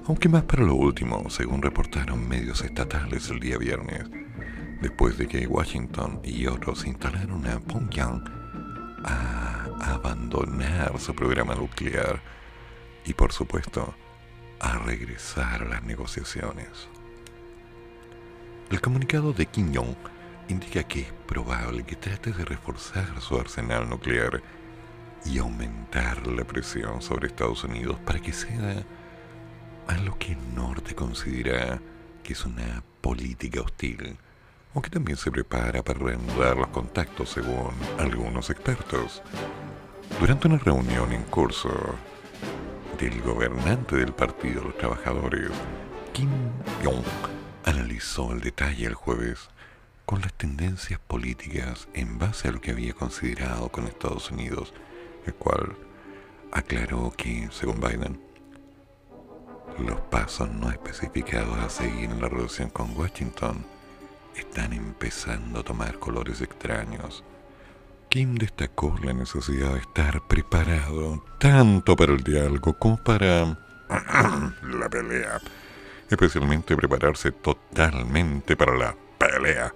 aunque 0.05 0.29
más 0.29 0.43
para 0.43 0.63
lo 0.63 0.75
último, 0.75 1.29
según 1.29 1.61
reportaron 1.61 2.27
medios 2.27 2.61
estatales 2.61 3.29
el 3.29 3.39
día 3.39 3.57
viernes, 3.57 4.03
después 4.81 5.17
de 5.17 5.27
que 5.27 5.47
Washington 5.47 6.19
y 6.23 6.45
otros 6.47 6.85
instalaron 6.85 7.45
a 7.47 7.59
Pyongyang 7.59 8.23
a 9.03 9.67
abandonar 9.93 10.99
su 10.99 11.13
programa 11.15 11.55
nuclear 11.55 12.21
y 13.05 13.13
por 13.13 13.31
supuesto 13.31 13.95
a 14.59 14.79
regresar 14.79 15.63
a 15.63 15.65
las 15.65 15.83
negociaciones. 15.83 16.67
El 18.69 18.81
comunicado 18.81 19.33
de 19.33 19.45
Kim 19.45 19.73
Jong 19.73 19.95
indica 20.49 20.83
que 20.83 21.01
es 21.01 21.13
probable 21.25 21.83
que 21.83 21.95
trate 21.95 22.31
de 22.31 22.45
reforzar 22.45 23.21
su 23.21 23.37
arsenal 23.39 23.89
nuclear 23.89 24.41
y 25.25 25.39
aumentar 25.39 26.25
la 26.27 26.43
presión 26.43 27.01
sobre 27.01 27.27
Estados 27.27 27.63
Unidos 27.63 27.97
para 28.05 28.19
que 28.19 28.33
ceda 28.33 28.83
a 29.87 29.97
lo 29.97 30.17
que 30.17 30.33
el 30.33 30.55
norte 30.55 30.95
considera 30.95 31.81
que 32.23 32.33
es 32.33 32.45
una 32.45 32.83
política 33.01 33.61
hostil, 33.61 34.17
aunque 34.73 34.89
también 34.89 35.17
se 35.17 35.31
prepara 35.31 35.81
para 35.83 35.99
reanudar 35.99 36.57
los 36.57 36.67
contactos 36.67 37.29
según 37.29 37.71
algunos 37.97 38.49
expertos. 38.49 39.21
Durante 40.19 40.47
una 40.47 40.57
reunión 40.57 41.13
en 41.13 41.23
curso 41.23 41.69
del 42.97 43.21
gobernante 43.21 43.95
del 43.95 44.13
Partido 44.13 44.61
de 44.61 44.67
los 44.69 44.77
Trabajadores, 44.77 45.51
Kim 46.13 46.29
Jong, 46.83 47.05
analizó 47.63 48.31
el 48.31 48.41
detalle 48.41 48.87
el 48.87 48.95
jueves 48.95 49.49
con 50.05 50.21
las 50.21 50.33
tendencias 50.33 50.99
políticas 50.99 51.87
en 51.93 52.17
base 52.17 52.47
a 52.47 52.51
lo 52.51 52.59
que 52.59 52.71
había 52.71 52.93
considerado 52.93 53.69
con 53.69 53.85
Estados 53.85 54.31
Unidos, 54.31 54.73
el 55.25 55.35
cual 55.35 55.75
aclaró 56.51 57.11
que, 57.15 57.49
según 57.51 57.79
Biden, 57.79 58.19
los 59.77 60.01
pasos 60.01 60.49
no 60.49 60.71
especificados 60.71 61.57
a 61.59 61.69
seguir 61.69 62.09
en 62.09 62.19
la 62.19 62.29
relación 62.29 62.69
con 62.69 62.97
Washington 62.97 63.63
están 64.35 64.73
empezando 64.73 65.59
a 65.59 65.63
tomar 65.63 65.99
colores 65.99 66.41
extraños. 66.41 67.23
Kim 68.09 68.35
destacó 68.35 68.95
la 69.03 69.11
necesidad 69.11 69.73
de 69.73 69.79
estar 69.79 70.25
preparado 70.27 71.25
tanto 71.39 71.93
para 71.97 72.13
el 72.13 72.23
diálogo 72.23 72.73
como 72.79 72.95
para 72.95 73.57
la 74.63 74.89
pelea, 74.89 75.41
especialmente 76.09 76.77
prepararse 76.77 77.33
totalmente 77.33 78.55
para 78.55 78.77
la 78.77 78.95
pelea, 79.17 79.73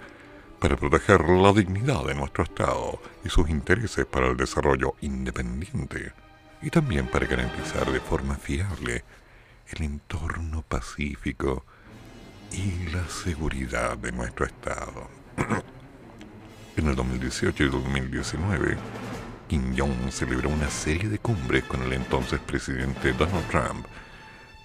para 0.60 0.78
proteger 0.78 1.28
la 1.28 1.52
dignidad 1.52 2.06
de 2.06 2.16
nuestro 2.16 2.46
Estado 2.46 3.02
y 3.26 3.30
sus 3.30 3.50
intereses 3.50 4.06
para 4.06 4.28
el 4.28 4.38
desarrollo 4.38 4.96
independiente, 5.02 6.14
y 6.62 6.70
también 6.70 7.08
para 7.08 7.26
garantizar 7.26 7.92
de 7.92 8.00
forma 8.00 8.36
fiable 8.36 9.04
el 9.72 9.84
entorno 9.84 10.62
pacífico 10.62 11.66
y 12.54 12.90
la 12.92 13.06
seguridad 13.10 13.98
de 13.98 14.14
nuestro 14.14 14.46
Estado. 14.46 15.10
en 16.82 16.90
el 16.90 16.96
2018 16.96 17.64
y 17.64 17.70
2019, 17.70 18.78
Kim 19.48 19.76
Jong 19.78 20.12
celebró 20.12 20.50
una 20.50 20.70
serie 20.70 21.10
de 21.10 21.20
cumbres 21.20 21.64
con 21.66 21.84
el 21.84 21.94
entonces 21.94 22.40
presidente 22.40 23.14
Donald 23.14 23.48
Trump 23.50 23.86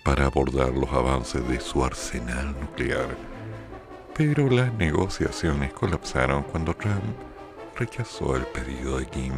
para 0.03 0.27
abordar 0.27 0.71
los 0.71 0.91
avances 0.93 1.47
de 1.49 1.61
su 1.61 1.85
arsenal 1.85 2.57
nuclear. 2.59 3.09
Pero 4.15 4.49
las 4.49 4.73
negociaciones 4.75 5.73
colapsaron 5.75 6.43
cuando 6.45 6.75
Trump 6.75 7.05
rechazó 7.77 8.37
el 8.37 8.47
pedido 8.47 8.99
de 8.99 9.07
Kim 9.07 9.33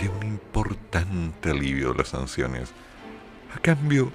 de 0.00 0.08
un 0.08 0.26
importante 0.26 1.50
alivio 1.50 1.92
de 1.92 1.98
las 1.98 2.08
sanciones 2.08 2.70
a 3.54 3.60
cambio 3.60 4.10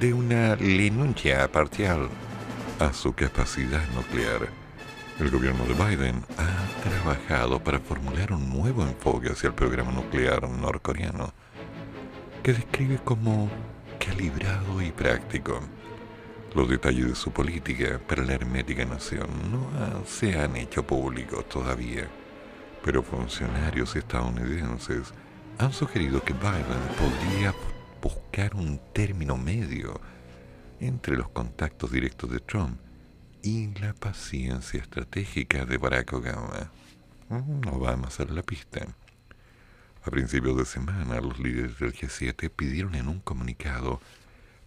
de 0.00 0.14
una 0.14 0.56
renuncia 0.56 1.50
parcial 1.52 2.08
a 2.80 2.92
su 2.92 3.12
capacidad 3.12 3.86
nuclear. 3.94 4.57
El 5.20 5.30
gobierno 5.32 5.64
de 5.64 5.74
Biden 5.74 6.24
ha 6.36 6.80
trabajado 6.88 7.58
para 7.58 7.80
formular 7.80 8.32
un 8.32 8.48
nuevo 8.50 8.84
enfoque 8.84 9.32
hacia 9.32 9.48
el 9.48 9.54
programa 9.54 9.90
nuclear 9.90 10.48
norcoreano, 10.48 11.32
que 12.44 12.52
describe 12.52 13.00
como 13.04 13.50
calibrado 13.98 14.80
y 14.80 14.92
práctico. 14.92 15.60
Los 16.54 16.68
detalles 16.68 17.08
de 17.08 17.14
su 17.16 17.32
política 17.32 18.00
para 18.06 18.24
la 18.24 18.34
hermética 18.34 18.84
nación 18.84 19.28
no 19.50 20.04
se 20.06 20.38
han 20.38 20.54
hecho 20.54 20.86
públicos 20.86 21.48
todavía, 21.48 22.06
pero 22.84 23.02
funcionarios 23.02 23.96
estadounidenses 23.96 25.12
han 25.58 25.72
sugerido 25.72 26.22
que 26.22 26.32
Biden 26.32 26.62
podría 26.96 27.52
buscar 28.00 28.54
un 28.54 28.80
término 28.92 29.36
medio 29.36 30.00
entre 30.78 31.16
los 31.16 31.28
contactos 31.30 31.90
directos 31.90 32.30
de 32.30 32.38
Trump 32.38 32.78
y 33.42 33.68
la 33.80 33.94
paciencia 33.94 34.80
estratégica 34.80 35.64
de 35.64 35.78
Barack 35.78 36.12
Obama. 36.12 36.70
Mm, 37.28 37.60
No 37.60 37.80
va 37.80 37.92
a 37.92 38.32
la 38.32 38.42
pista. 38.42 38.86
A 40.04 40.10
principios 40.10 40.56
de 40.56 40.64
semana, 40.64 41.20
los 41.20 41.38
líderes 41.38 41.78
del 41.78 41.92
G7 41.92 42.50
pidieron 42.50 42.94
en 42.94 43.08
un 43.08 43.20
comunicado 43.20 44.00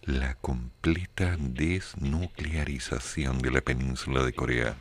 la 0.04 0.36
completa 0.36 1.36
desnuclearización 1.40 3.40
de 3.40 3.52
la 3.52 3.62
península 3.62 4.24
de 4.24 4.34
Corea 4.34 4.76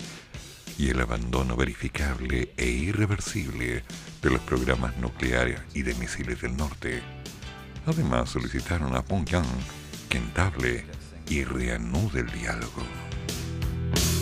y 0.79 0.89
el 0.89 1.01
abandono 1.01 1.57
verificable 1.57 2.53
e 2.57 2.67
irreversible 2.67 3.85
de 4.23 4.31
los 4.31 4.41
programas 4.41 4.97
nucleares 4.97 5.61
y 5.75 5.83
de 5.83 5.95
misiles 5.95 6.41
del 6.41 6.57
norte. 6.57 7.03
Además, 7.87 8.31
solicitaron 8.31 8.95
a 8.95 9.03
Pyongyang 9.03 9.45
que 10.09 10.19
entable 10.19 10.85
y 11.29 11.45
reanude 11.45 12.21
el 12.21 12.33
diálogo. 12.33 13.00
I 13.93 14.20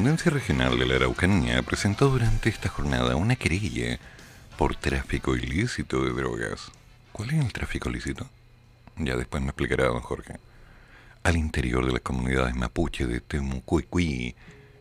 Intendencia 0.00 0.32
Regional 0.32 0.78
de 0.78 0.86
la 0.86 0.94
Araucanía 0.94 1.62
presentó 1.62 2.08
durante 2.08 2.48
esta 2.48 2.70
jornada 2.70 3.16
una 3.16 3.36
querella 3.36 3.98
por 4.56 4.74
tráfico 4.74 5.36
ilícito 5.36 6.02
de 6.02 6.12
drogas. 6.14 6.72
¿Cuál 7.12 7.32
es 7.32 7.44
el 7.44 7.52
tráfico 7.52 7.90
ilícito? 7.90 8.26
Ya 8.96 9.14
después 9.14 9.42
me 9.42 9.50
explicará 9.50 9.88
don 9.88 10.00
Jorge. 10.00 10.38
Al 11.22 11.36
interior 11.36 11.84
de 11.84 11.92
las 11.92 12.00
comunidades 12.00 12.56
mapuche 12.56 13.06
de 13.06 13.20
Temucuicui, 13.20 14.34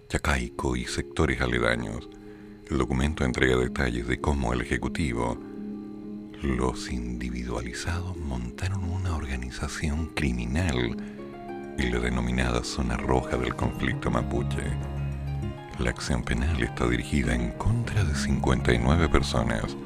Chacaico 0.07 0.77
y 0.77 0.85
sectores 0.85 1.41
aledaños. 1.41 2.07
El 2.71 2.77
documento 2.77 3.25
entrega 3.25 3.57
detalles 3.57 4.07
de 4.07 4.21
cómo 4.21 4.53
el 4.53 4.61
Ejecutivo, 4.61 5.37
los 6.41 6.89
individualizados 6.89 8.15
montaron 8.15 8.85
una 8.85 9.17
organización 9.17 10.13
criminal 10.15 10.95
en 11.77 11.91
la 11.91 11.99
denominada 11.99 12.63
zona 12.63 12.95
roja 12.95 13.35
del 13.35 13.53
conflicto 13.57 14.09
mapuche. 14.09 14.98
La 15.79 15.91
acción 15.91 16.23
penal 16.23 16.61
está 16.61 16.89
dirigida 16.89 17.33
en 17.33 17.51
contra 17.51 18.03
de 18.03 18.13
59 18.13 19.07
personas, 19.07 19.77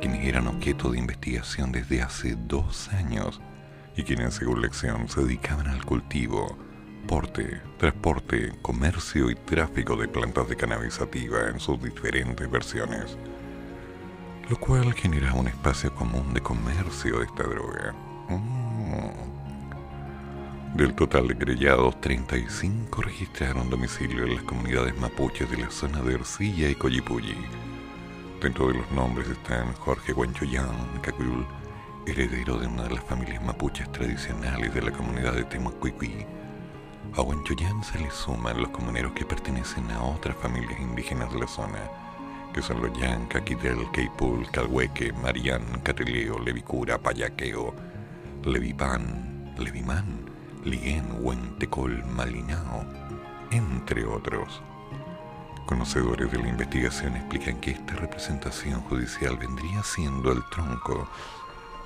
quienes 0.00 0.26
eran 0.26 0.46
objeto 0.46 0.90
de 0.90 0.98
investigación 0.98 1.70
desde 1.70 2.00
hace 2.00 2.34
dos 2.34 2.88
años 2.94 3.38
y 3.94 4.04
quienes, 4.04 4.32
según 4.34 4.62
la 4.62 4.68
acción, 4.68 5.06
se 5.06 5.20
dedicaban 5.20 5.68
al 5.68 5.84
cultivo, 5.84 6.56
porte, 7.06 7.60
transporte, 7.76 8.54
comercio 8.62 9.30
y 9.30 9.34
tráfico 9.34 9.96
de 9.96 10.08
plantas 10.08 10.48
de 10.48 10.56
cannabis 10.56 10.94
sativa 10.94 11.50
en 11.50 11.60
sus 11.60 11.82
diferentes 11.82 12.50
versiones, 12.50 13.18
lo 14.48 14.58
cual 14.58 14.94
genera 14.94 15.34
un 15.34 15.48
espacio 15.48 15.94
común 15.94 16.32
de 16.32 16.40
comercio 16.40 17.18
de 17.18 17.26
esta 17.26 17.42
droga. 17.42 17.94
Mm. 18.30 19.27
Del 20.74 20.94
total 20.94 21.26
de 21.26 21.36
querellados, 21.36 22.00
35 22.00 23.02
registraron 23.02 23.68
domicilio 23.70 24.24
en 24.24 24.34
las 24.36 24.44
comunidades 24.44 24.96
mapuches 24.98 25.50
de 25.50 25.56
la 25.56 25.70
zona 25.70 26.00
de 26.02 26.14
Ercilla 26.14 26.68
y 26.68 26.74
Coyipulli. 26.74 27.34
Dentro 28.40 28.68
de 28.68 28.74
los 28.74 28.90
nombres 28.92 29.28
están 29.28 29.72
Jorge 29.72 30.12
Huanchoyán 30.12 31.00
Cacul, 31.02 31.44
heredero 32.06 32.58
de 32.58 32.68
una 32.68 32.84
de 32.84 32.94
las 32.94 33.04
familias 33.04 33.42
mapuches 33.42 33.90
tradicionales 33.90 34.72
de 34.72 34.82
la 34.82 34.92
comunidad 34.92 35.32
de 35.34 35.44
Temucuicui. 35.44 36.24
A 37.16 37.22
Huanchoyán 37.22 37.82
se 37.82 37.98
le 37.98 38.10
suman 38.10 38.60
los 38.60 38.68
comuneros 38.68 39.12
que 39.12 39.24
pertenecen 39.24 39.90
a 39.90 40.04
otras 40.04 40.36
familias 40.36 40.78
indígenas 40.78 41.32
de 41.32 41.40
la 41.40 41.48
zona, 41.48 41.80
que 42.52 42.62
son 42.62 42.80
los 42.82 42.96
Yanca, 42.96 43.42
Quidel, 43.42 43.90
Queipul, 43.92 44.48
Calhueque, 44.52 45.12
Marián, 45.14 45.80
Cateleo, 45.82 46.38
Levicura, 46.38 46.98
Payaqueo, 46.98 47.74
Levipán, 48.44 49.54
Levimán, 49.58 50.27
Liguén, 50.68 51.04
Huentecol, 51.20 52.04
Malinao, 52.04 52.84
entre 53.50 54.04
otros. 54.04 54.60
Conocedores 55.64 56.30
de 56.30 56.38
la 56.38 56.48
investigación 56.48 57.16
explican 57.16 57.58
que 57.58 57.70
esta 57.70 57.94
representación 57.94 58.82
judicial 58.82 59.38
vendría 59.38 59.82
siendo 59.82 60.30
el 60.30 60.42
tronco 60.50 61.08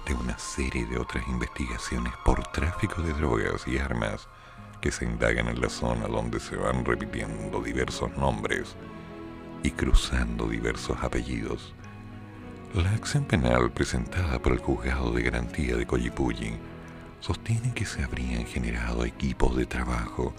de 0.04 0.14
una 0.14 0.36
serie 0.36 0.84
de 0.86 0.98
otras 0.98 1.26
investigaciones 1.28 2.12
por 2.24 2.42
tráfico 2.48 3.02
de 3.02 3.12
drogas 3.12 3.68
y 3.68 3.78
armas 3.78 4.26
que 4.80 4.90
se 4.90 5.04
indagan 5.04 5.46
en 5.46 5.60
la 5.60 5.68
zona 5.68 6.08
donde 6.08 6.40
se 6.40 6.56
van 6.56 6.84
repitiendo 6.84 7.62
diversos 7.62 8.10
nombres 8.16 8.74
y 9.62 9.70
cruzando 9.70 10.48
diversos 10.48 10.98
apellidos. 11.02 11.72
La 12.74 12.90
acción 12.90 13.26
penal 13.26 13.70
presentada 13.70 14.40
por 14.40 14.54
el 14.54 14.58
juzgado 14.58 15.12
de 15.12 15.22
garantía 15.22 15.76
de 15.76 15.86
Coyipulli 15.86 16.56
sostiene 17.22 17.72
que 17.72 17.86
se 17.86 18.02
habrían 18.02 18.44
generado 18.46 19.04
equipos 19.04 19.56
de 19.56 19.64
trabajo 19.64 20.34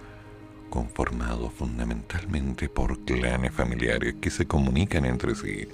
conformados 0.70 1.54
fundamentalmente 1.54 2.68
por 2.68 3.06
clanes 3.06 3.54
familiares 3.54 4.16
que 4.20 4.30
se 4.30 4.46
comunican 4.46 5.06
entre 5.06 5.34
sí, 5.34 5.68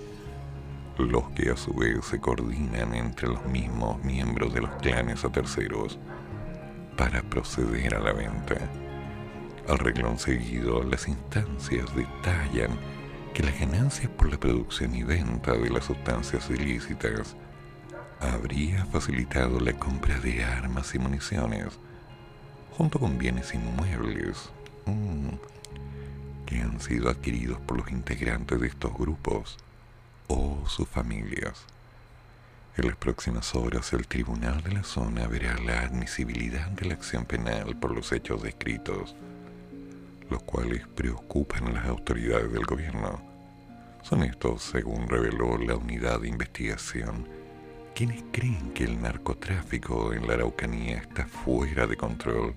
los 0.99 1.31
que 1.31 1.49
a 1.49 1.57
su 1.57 1.73
vez 1.73 2.05
se 2.05 2.19
coordinan 2.19 2.93
entre 2.93 3.27
los 3.27 3.43
mismos 3.47 4.03
miembros 4.03 4.53
de 4.53 4.61
los 4.61 4.69
clanes 4.81 5.25
a 5.25 5.31
terceros 5.31 5.97
para 6.95 7.23
proceder 7.23 7.95
a 7.95 7.99
la 7.99 8.13
venta. 8.13 8.57
Al 9.67 9.79
reglón 9.79 10.19
seguido, 10.19 10.83
las 10.83 11.07
instancias 11.07 11.87
detallan 11.95 12.77
que 13.33 13.41
las 13.41 13.59
ganancias 13.59 14.11
por 14.11 14.29
la 14.29 14.39
producción 14.39 14.93
y 14.93 15.03
venta 15.03 15.53
de 15.53 15.71
las 15.71 15.85
sustancias 15.85 16.49
ilícitas 16.51 17.35
habría 18.19 18.85
facilitado 18.85 19.59
la 19.59 19.73
compra 19.73 20.19
de 20.19 20.43
armas 20.43 20.93
y 20.93 20.99
municiones, 20.99 21.79
junto 22.71 22.99
con 22.99 23.17
bienes 23.17 23.53
inmuebles 23.53 24.49
mm, 24.85 25.29
que 26.45 26.61
han 26.61 26.79
sido 26.81 27.09
adquiridos 27.09 27.59
por 27.61 27.77
los 27.77 27.91
integrantes 27.91 28.59
de 28.59 28.67
estos 28.67 28.93
grupos 28.93 29.57
o 30.27 30.63
sus 30.67 30.87
familias. 30.87 31.65
En 32.77 32.87
las 32.87 32.95
próximas 32.95 33.55
horas 33.55 33.91
el 33.93 34.07
tribunal 34.07 34.61
de 34.63 34.71
la 34.71 34.83
zona 34.83 35.27
verá 35.27 35.57
la 35.57 35.81
admisibilidad 35.81 36.67
de 36.69 36.85
la 36.85 36.93
acción 36.93 37.25
penal 37.25 37.75
por 37.75 37.91
los 37.91 38.11
hechos 38.11 38.41
descritos, 38.43 39.15
los 40.29 40.43
cuales 40.43 40.87
preocupan 40.87 41.67
a 41.67 41.71
las 41.71 41.85
autoridades 41.87 42.51
del 42.51 42.65
gobierno. 42.65 43.21
Son 44.03 44.23
estos, 44.23 44.63
según 44.63 45.09
reveló 45.09 45.57
la 45.57 45.75
unidad 45.75 46.21
de 46.21 46.29
investigación, 46.29 47.27
quienes 47.99 48.23
creen 48.31 48.71
que 48.71 48.85
el 48.85 49.01
narcotráfico 49.01 50.13
en 50.13 50.25
la 50.25 50.35
Araucanía 50.35 50.99
está 50.99 51.25
fuera 51.25 51.85
de 51.85 51.97
control 51.97 52.53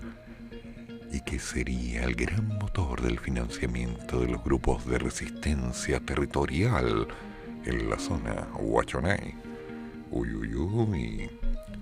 y 1.10 1.20
que 1.22 1.40
sería 1.40 2.04
el 2.04 2.14
gran 2.14 2.46
motor 2.46 3.02
del 3.02 3.18
financiamiento 3.18 4.20
de 4.20 4.28
los 4.28 4.44
grupos 4.44 4.86
de 4.86 5.00
resistencia 5.00 5.98
territorial 5.98 7.08
en 7.64 7.90
la 7.90 7.98
zona 7.98 8.46
Huachonay. 8.54 9.34
Uy, 10.12 10.32
uy, 10.32 10.54
uy. 10.54 11.30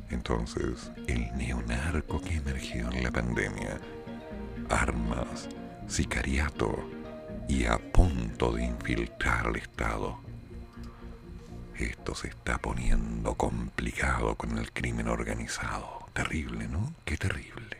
Entonces, 0.08 0.90
el 1.06 1.30
neonarco 1.36 2.18
que 2.18 2.36
emergió 2.36 2.90
en 2.90 3.02
la 3.02 3.10
pandemia, 3.10 3.78
armas, 4.70 5.50
sicariato 5.86 6.82
y 7.46 7.66
a 7.66 7.76
punto 7.76 8.52
de 8.52 8.64
infiltrar 8.64 9.48
al 9.48 9.56
Estado. 9.56 10.29
Esto 11.80 12.14
se 12.14 12.28
está 12.28 12.58
poniendo 12.58 13.36
complicado 13.36 14.34
con 14.34 14.58
el 14.58 14.70
crimen 14.70 15.08
organizado. 15.08 16.06
Terrible, 16.12 16.68
¿no? 16.68 16.92
Qué 17.06 17.16
terrible. 17.16 17.78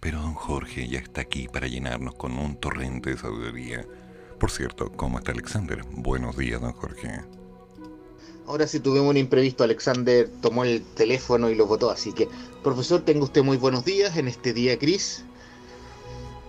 Pero 0.00 0.20
don 0.20 0.34
Jorge 0.34 0.88
ya 0.88 0.98
está 0.98 1.22
aquí 1.22 1.48
para 1.48 1.66
llenarnos 1.66 2.14
con 2.14 2.38
un 2.38 2.56
torrente 2.56 3.10
de 3.10 3.18
sabiduría. 3.18 3.84
Por 4.38 4.50
cierto, 4.50 4.92
¿cómo 4.92 5.18
está 5.18 5.32
Alexander? 5.32 5.82
Buenos 5.90 6.36
días, 6.36 6.60
don 6.60 6.72
Jorge. 6.72 7.20
Ahora 8.46 8.66
sí 8.66 8.80
tuvimos 8.80 9.10
un 9.10 9.16
imprevisto, 9.16 9.64
Alexander 9.64 10.28
tomó 10.40 10.64
el 10.64 10.82
teléfono 10.94 11.50
y 11.50 11.54
lo 11.54 11.66
votó, 11.66 11.90
así 11.90 12.12
que, 12.12 12.28
profesor, 12.62 13.02
tenga 13.02 13.24
usted 13.24 13.42
muy 13.42 13.56
buenos 13.56 13.84
días 13.84 14.16
en 14.16 14.28
este 14.28 14.52
día, 14.52 14.78
Cris. 14.78 15.24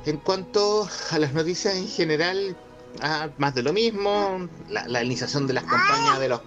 En 0.05 0.17
cuanto 0.17 0.87
a 1.11 1.19
las 1.19 1.33
noticias 1.33 1.75
en 1.75 1.87
general, 1.87 2.57
ah, 3.01 3.29
más 3.37 3.53
de 3.53 3.61
lo 3.61 3.73
mismo, 3.73 4.47
la, 4.69 4.87
la 4.87 5.03
iniciación 5.03 5.45
de 5.47 5.53
las 5.53 5.63
campañas 5.63 6.19
de 6.19 6.29
los... 6.29 6.41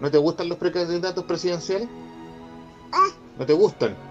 ¿No 0.00 0.10
te 0.10 0.18
gustan 0.18 0.48
los 0.48 0.58
precandidatos 0.58 1.24
presidenciales? 1.24 1.88
¿No 3.38 3.46
te 3.46 3.52
gustan? 3.52 4.09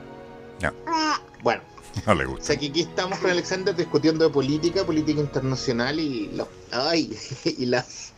No. 0.61 0.73
Bueno, 1.41 1.61
No 2.05 2.15
le 2.15 2.25
o 2.25 2.37
sea 2.41 2.57
que 2.57 2.67
aquí 2.67 2.81
estamos 2.81 3.17
con 3.19 3.31
Alexander 3.31 3.73
discutiendo 3.73 4.25
de 4.25 4.29
política, 4.29 4.85
política 4.85 5.21
internacional 5.21 5.99
y, 5.99 6.27
los, 6.33 6.49
ay, 6.71 7.17
y 7.45 7.65
las 7.65 8.11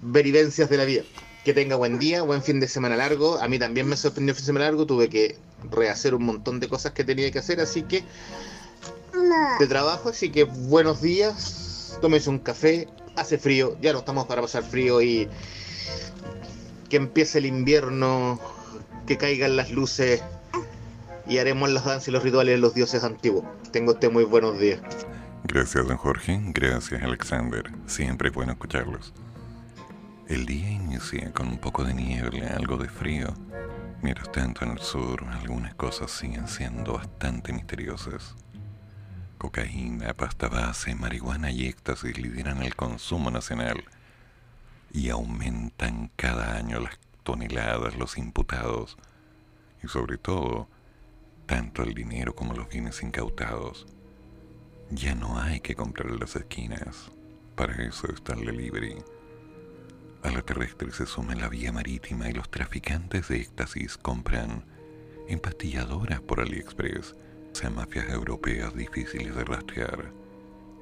verivencias 0.00 0.68
de 0.68 0.76
la 0.76 0.84
vida. 0.84 1.02
Que 1.44 1.54
tenga 1.54 1.76
buen 1.76 2.00
día, 2.00 2.22
buen 2.22 2.42
fin 2.42 2.58
de 2.58 2.66
semana 2.66 2.96
largo. 2.96 3.38
A 3.38 3.46
mí 3.46 3.60
también 3.60 3.86
me 3.86 3.96
sorprendió 3.96 4.32
el 4.32 4.36
fin 4.36 4.42
de 4.42 4.46
semana 4.46 4.64
largo. 4.64 4.84
Tuve 4.84 5.08
que 5.08 5.36
rehacer 5.70 6.16
un 6.16 6.24
montón 6.24 6.58
de 6.58 6.68
cosas 6.68 6.90
que 6.90 7.04
tenía 7.04 7.30
que 7.30 7.38
hacer, 7.38 7.60
así 7.60 7.84
que 7.84 8.02
de 9.60 9.66
trabajo. 9.68 10.08
Así 10.08 10.30
que 10.30 10.42
buenos 10.42 11.00
días. 11.00 11.98
Tómese 12.02 12.30
un 12.30 12.40
café. 12.40 12.88
Hace 13.14 13.38
frío. 13.38 13.76
Ya 13.80 13.92
no 13.92 14.00
estamos 14.00 14.26
para 14.26 14.42
pasar 14.42 14.64
frío 14.64 15.00
y 15.00 15.28
que 16.88 16.96
empiece 16.96 17.38
el 17.38 17.46
invierno. 17.46 18.40
Que 19.06 19.16
caigan 19.16 19.54
las 19.54 19.70
luces 19.70 20.20
y 21.28 21.38
haremos 21.38 21.70
las 21.70 21.84
danzas 21.84 22.08
y 22.08 22.10
los 22.10 22.22
rituales 22.22 22.54
de 22.54 22.60
los 22.60 22.74
dioses 22.74 23.04
antiguos. 23.04 23.44
Tengo 23.72 23.92
usted 23.92 24.10
muy 24.10 24.24
buenos 24.24 24.58
días. 24.58 24.80
Gracias, 25.44 25.86
don 25.86 25.96
Jorge. 25.96 26.40
Gracias, 26.46 27.02
Alexander. 27.02 27.70
Siempre 27.86 28.28
es 28.28 28.34
bueno 28.34 28.52
escucharlos. 28.52 29.12
El 30.28 30.44
día 30.44 30.70
inicia 30.70 31.32
con 31.32 31.48
un 31.48 31.58
poco 31.58 31.84
de 31.84 31.94
niebla, 31.94 32.54
algo 32.56 32.76
de 32.76 32.88
frío. 32.88 33.32
Mientras 34.02 34.30
tanto, 34.32 34.64
en 34.64 34.72
el 34.72 34.80
sur, 34.80 35.24
algunas 35.24 35.74
cosas 35.74 36.10
siguen 36.10 36.48
siendo 36.48 36.94
bastante 36.94 37.52
misteriosas. 37.52 38.34
Cocaína, 39.38 40.14
pasta 40.14 40.48
base, 40.48 40.94
marihuana 40.94 41.50
y 41.50 41.66
éxtasis 41.66 42.18
lideran 42.18 42.62
el 42.62 42.74
consumo 42.74 43.30
nacional 43.30 43.84
y 44.92 45.10
aumentan 45.10 46.10
cada 46.16 46.56
año 46.56 46.80
las 46.80 46.98
toneladas, 47.22 47.96
los 47.96 48.16
imputados 48.18 48.96
y 49.82 49.88
sobre 49.88 50.18
todo, 50.18 50.68
tanto 51.46 51.82
el 51.82 51.94
dinero 51.94 52.34
como 52.34 52.54
los 52.54 52.68
bienes 52.68 53.02
incautados. 53.02 53.86
Ya 54.90 55.14
no 55.14 55.40
hay 55.40 55.60
que 55.60 55.74
comprar 55.74 56.10
las 56.10 56.36
esquinas. 56.36 57.10
Para 57.54 57.82
eso 57.84 58.08
está 58.12 58.34
el 58.34 58.44
delivery. 58.44 58.96
A 60.22 60.30
la 60.30 60.42
terrestre 60.42 60.92
se 60.92 61.06
suma 61.06 61.34
la 61.34 61.48
vía 61.48 61.72
marítima 61.72 62.28
y 62.28 62.32
los 62.32 62.50
traficantes 62.50 63.28
de 63.28 63.36
éxtasis 63.36 63.96
compran 63.96 64.64
empastilladoras 65.28 66.20
por 66.20 66.40
AliExpress. 66.40 67.14
Sean 67.52 67.76
mafias 67.76 68.08
europeas 68.10 68.74
difíciles 68.74 69.34
de 69.34 69.44
rastrear. 69.44 70.12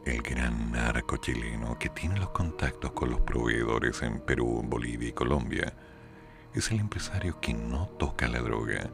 El 0.04 0.22
gran 0.22 0.72
narco 0.72 1.16
chileno 1.18 1.78
que 1.78 1.88
tiene 1.88 2.18
los 2.18 2.30
contactos 2.30 2.92
con 2.92 3.10
los 3.10 3.20
proveedores 3.20 4.02
en 4.02 4.20
Perú, 4.20 4.62
Bolivia 4.64 5.08
y 5.08 5.12
Colombia 5.12 5.72
es 6.54 6.70
el 6.70 6.80
empresario 6.80 7.40
que 7.40 7.54
no 7.54 7.88
toca 7.98 8.28
la 8.28 8.40
droga, 8.40 8.90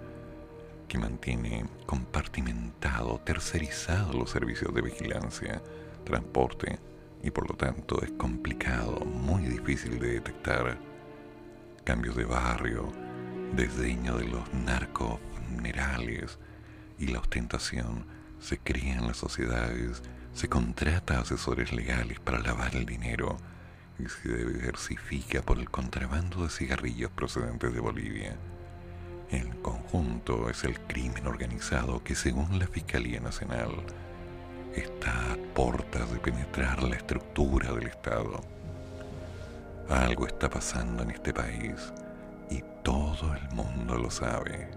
que 0.90 0.98
mantiene 0.98 1.64
compartimentado, 1.86 3.20
tercerizado 3.24 4.12
los 4.12 4.30
servicios 4.30 4.74
de 4.74 4.82
vigilancia, 4.82 5.62
transporte 6.04 6.80
y 7.22 7.30
por 7.30 7.48
lo 7.48 7.56
tanto 7.56 8.02
es 8.02 8.10
complicado, 8.10 8.98
muy 9.04 9.44
difícil 9.44 10.00
de 10.00 10.14
detectar. 10.14 10.78
Cambios 11.84 12.16
de 12.16 12.24
barrio, 12.24 12.90
desdeño 13.54 14.18
de 14.18 14.24
los 14.24 14.52
narcos 14.52 15.20
minerales 15.52 16.40
y 16.98 17.06
la 17.06 17.20
ostentación 17.20 18.04
se 18.40 18.58
cría 18.58 18.94
en 18.94 19.06
las 19.06 19.18
sociedades, 19.18 20.02
se 20.34 20.48
contrata 20.48 21.18
a 21.18 21.20
asesores 21.20 21.72
legales 21.72 22.18
para 22.18 22.40
lavar 22.40 22.74
el 22.74 22.84
dinero 22.84 23.36
y 23.96 24.08
se 24.08 24.44
diversifica 24.44 25.40
por 25.40 25.60
el 25.60 25.70
contrabando 25.70 26.42
de 26.42 26.50
cigarrillos 26.50 27.12
procedentes 27.12 27.72
de 27.72 27.80
Bolivia. 27.80 28.36
En 29.30 29.48
conjunto 29.62 30.50
es 30.50 30.64
el 30.64 30.80
crimen 30.80 31.28
organizado 31.28 32.02
que 32.02 32.16
según 32.16 32.58
la 32.58 32.66
Fiscalía 32.66 33.20
Nacional 33.20 33.70
está 34.74 35.32
a 35.32 35.36
portas 35.54 36.10
de 36.10 36.18
penetrar 36.18 36.82
la 36.82 36.96
estructura 36.96 37.72
del 37.72 37.86
Estado. 37.86 38.40
Algo 39.88 40.26
está 40.26 40.50
pasando 40.50 41.04
en 41.04 41.12
este 41.12 41.32
país 41.32 41.92
y 42.50 42.64
todo 42.82 43.32
el 43.32 43.54
mundo 43.54 43.96
lo 43.96 44.10
sabe. 44.10 44.68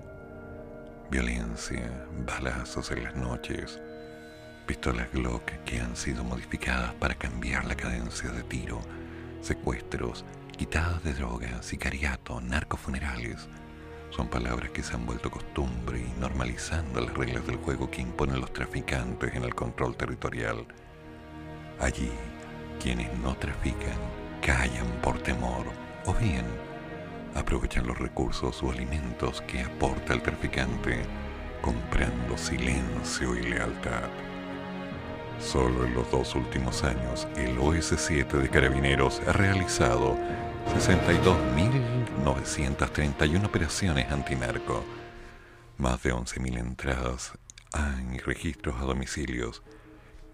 Violencia, 1.10 2.06
balazos 2.24 2.92
en 2.92 3.06
las 3.06 3.16
noches, 3.16 3.82
pistolas 4.68 5.12
Glock 5.12 5.50
que 5.66 5.80
han 5.80 5.96
sido 5.96 6.24
modificadas 6.24 6.94
para 6.96 7.16
cambiar 7.16 7.66
la 7.66 7.76
cadencia 7.76 8.30
de 8.30 8.44
tiro, 8.44 8.82
secuestros, 9.42 10.24
quitadas 10.56 11.04
de 11.04 11.16
drogas, 11.16 11.66
sicariato, 11.66 12.40
narcofunerales. 12.40 13.48
Son 14.16 14.28
palabras 14.28 14.70
que 14.70 14.84
se 14.84 14.94
han 14.94 15.08
vuelto 15.08 15.32
costumbre 15.32 16.00
y 16.00 16.20
normalizando 16.20 17.02
las 17.02 17.16
reglas 17.16 17.48
del 17.48 17.56
juego 17.56 17.90
que 17.90 18.02
imponen 18.02 18.42
los 18.42 18.54
traficantes 18.54 19.34
en 19.34 19.44
el 19.44 19.56
control 19.56 19.98
territorial. 19.98 20.68
Allí, 21.80 22.12
quienes 22.80 23.12
no 23.18 23.36
trafican 23.36 23.98
callan 24.40 24.86
por 25.02 25.18
temor 25.18 25.66
o 26.06 26.14
bien 26.14 26.46
aprovechan 27.34 27.88
los 27.88 27.98
recursos 27.98 28.62
o 28.62 28.70
alimentos 28.70 29.42
que 29.42 29.64
aporta 29.64 30.14
el 30.14 30.22
traficante 30.22 31.02
comprando 31.64 32.38
silencio 32.38 33.36
y 33.36 33.42
lealtad. 33.42 34.10
Solo 35.40 35.86
en 35.86 35.96
los 35.96 36.12
dos 36.12 36.36
últimos 36.36 36.84
años, 36.84 37.28
el 37.36 37.58
OS-7 37.58 38.28
de 38.28 38.50
Carabineros 38.50 39.22
ha 39.28 39.34
realizado 39.34 40.16
62.931 40.68 43.46
operaciones 43.46 44.12
antinarco, 44.12 44.84
más 45.78 46.04
de 46.04 46.14
11.000 46.14 46.60
entradas 46.60 47.32
en 47.76 48.20
registros 48.20 48.76
a 48.82 48.86
domicilios 48.86 49.64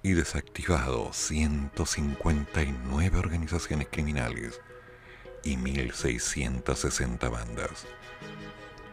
y 0.04 0.14
desactivado 0.14 1.12
159 1.12 3.18
organizaciones 3.18 3.88
criminales 3.92 4.62
y 5.44 5.58
1.660 5.58 7.30
bandas. 7.30 7.86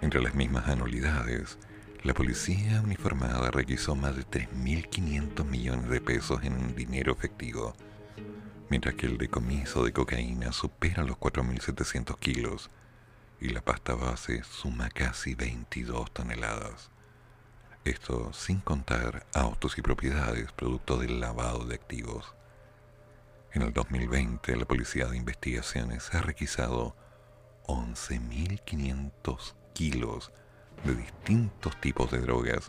Entre 0.01 0.21
las 0.21 0.35
mismas 0.35 0.67
anualidades, 0.69 1.59
la 2.03 2.15
policía 2.15 2.81
uniformada 2.83 3.51
requisó 3.51 3.95
más 3.97 4.17
de 4.17 4.25
3.500 4.25 5.45
millones 5.45 5.89
de 5.89 6.01
pesos 6.01 6.43
en 6.45 6.75
dinero 6.77 7.13
efectivo, 7.13 7.75
mientras 8.69 8.95
que 8.95 9.07
el 9.07 9.19
decomiso 9.19 9.85
de 9.85 9.93
cocaína 9.93 10.53
supera 10.53 11.05
los 11.05 11.17
4.700 11.17 12.19
kilos 12.19 12.71
y 13.41 13.51
la 13.51 13.61
pasta 13.61 13.95
base 13.95 14.43
suma 14.45 14.89
casi 14.91 15.35
22 15.35 16.13
toneladas. 16.13 16.91
Esto 17.85 18.33
sin 18.33 18.61
contar 18.61 19.27
autos 19.33 19.79
y 19.79 19.83
propiedades 19.83 20.51
producto 20.53 20.99
del 20.99 21.21
lavado 21.21 21.65
de 21.65 21.77
activos. 21.77 22.35
En 23.53 23.63
el 23.63 23.73
2020, 23.73 24.57
la 24.57 24.65
Policía 24.65 25.07
de 25.07 25.17
Investigaciones 25.17 26.13
ha 26.13 26.21
requisado 26.21 26.97
11.500 27.67 29.55
kilos 29.73 30.33
de 30.85 30.95
distintos 30.95 31.81
tipos 31.81 32.11
de 32.11 32.19
drogas 32.19 32.67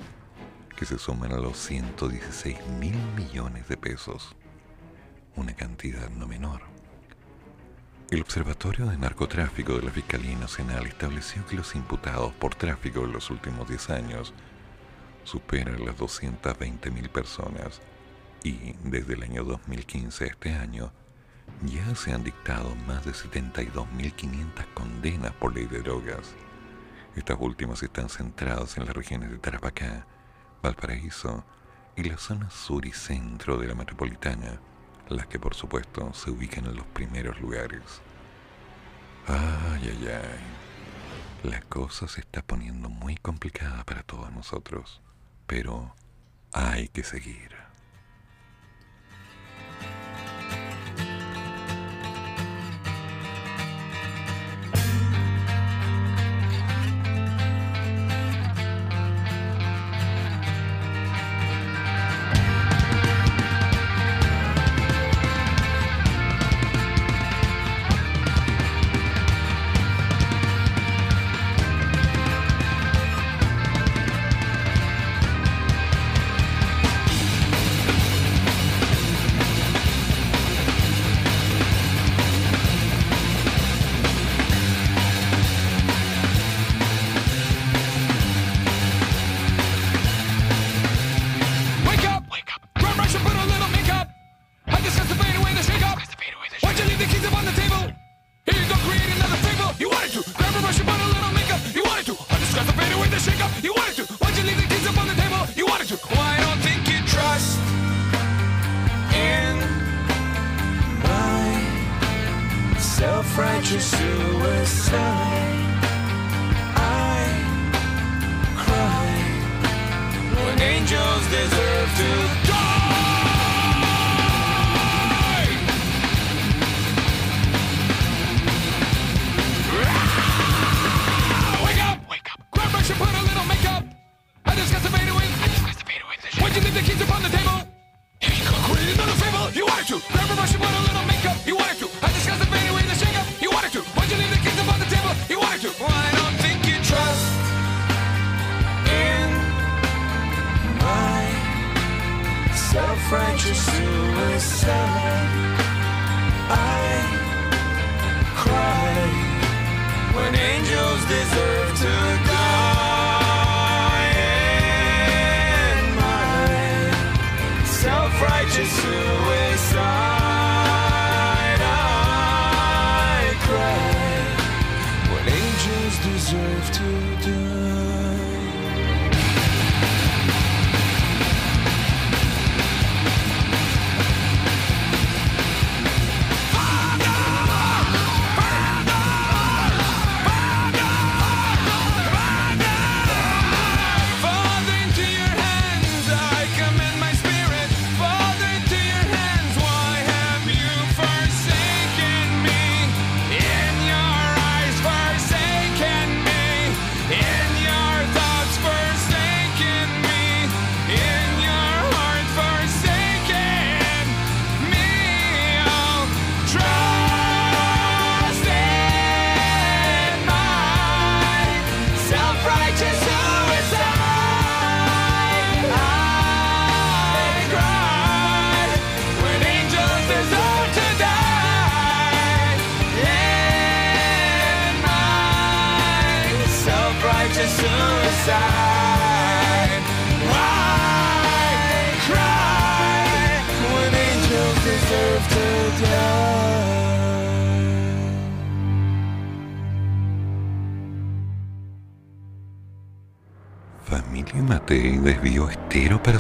que 0.78 0.86
se 0.86 1.00
suman 1.00 1.34
a 1.34 1.40
los 1.40 1.58
116 1.58 2.66
mil 2.80 2.96
millones 3.16 3.68
de 3.68 3.76
pesos, 3.76 4.36
una 5.38 5.56
cantidad 5.56 6.10
no 6.10 6.28
menor. 6.28 6.62
El 8.10 8.22
Observatorio 8.22 8.88
de 8.88 8.98
Narcotráfico 8.98 9.76
de 9.76 9.84
la 9.84 9.92
Fiscalía 9.92 10.38
Nacional 10.38 10.86
estableció 10.88 11.46
que 11.46 11.56
los 11.56 11.76
imputados 11.76 12.34
por 12.34 12.56
tráfico 12.56 13.06
en 13.06 13.14
los 13.14 13.30
últimos 13.30 13.68
10 13.70 13.90
años 13.92 14.34
superan 15.24 15.86
las 15.86 15.98
220 15.98 16.90
mil 16.92 17.10
personas 17.10 17.82
y 18.44 18.74
desde 18.84 19.14
el 19.14 19.24
año 19.24 19.44
2015 19.44 20.24
a 20.24 20.28
este 20.28 20.54
año 20.54 20.92
ya 21.64 21.96
se 21.96 22.14
han 22.14 22.24
dictado 22.24 22.76
más 22.88 23.06
de 23.06 23.12
72.500 23.12 24.74
condenas 24.74 25.34
por 25.34 25.54
ley 25.54 25.66
de 25.66 25.82
drogas. 25.82 26.34
Estas 27.16 27.38
últimas 27.40 27.84
están 27.84 28.10
centradas 28.10 28.78
en 28.78 28.86
las 28.86 28.96
regiones 28.96 29.32
de 29.32 29.38
Tarapacá, 29.38 30.06
Valparaíso 30.62 31.44
y 31.96 32.04
la 32.04 32.18
zona 32.18 32.50
sur 32.50 32.86
y 32.86 32.92
centro 32.92 33.58
de 33.58 33.68
la 33.68 33.76
metropolitana, 33.76 34.62
las 35.10 35.28
que 35.28 35.40
por 35.40 35.56
supuesto 35.56 36.14
se 36.14 36.32
ubican 36.32 36.66
en 36.66 36.76
los 36.76 36.86
primeros 36.88 37.40
lugares. 37.40 38.02
Ay, 39.28 39.90
ay, 39.90 40.08
ay. 40.08 41.50
La 41.50 41.62
cosa 41.62 42.08
se 42.08 42.22
está 42.22 42.42
poniendo 42.42 42.90
muy 42.90 43.16
complicada 43.16 43.84
para 43.84 44.04
todos 44.04 44.32
nosotros, 44.32 45.02
pero 45.46 45.96
hay 46.52 46.88
que 46.90 47.04
seguir. 47.04 47.67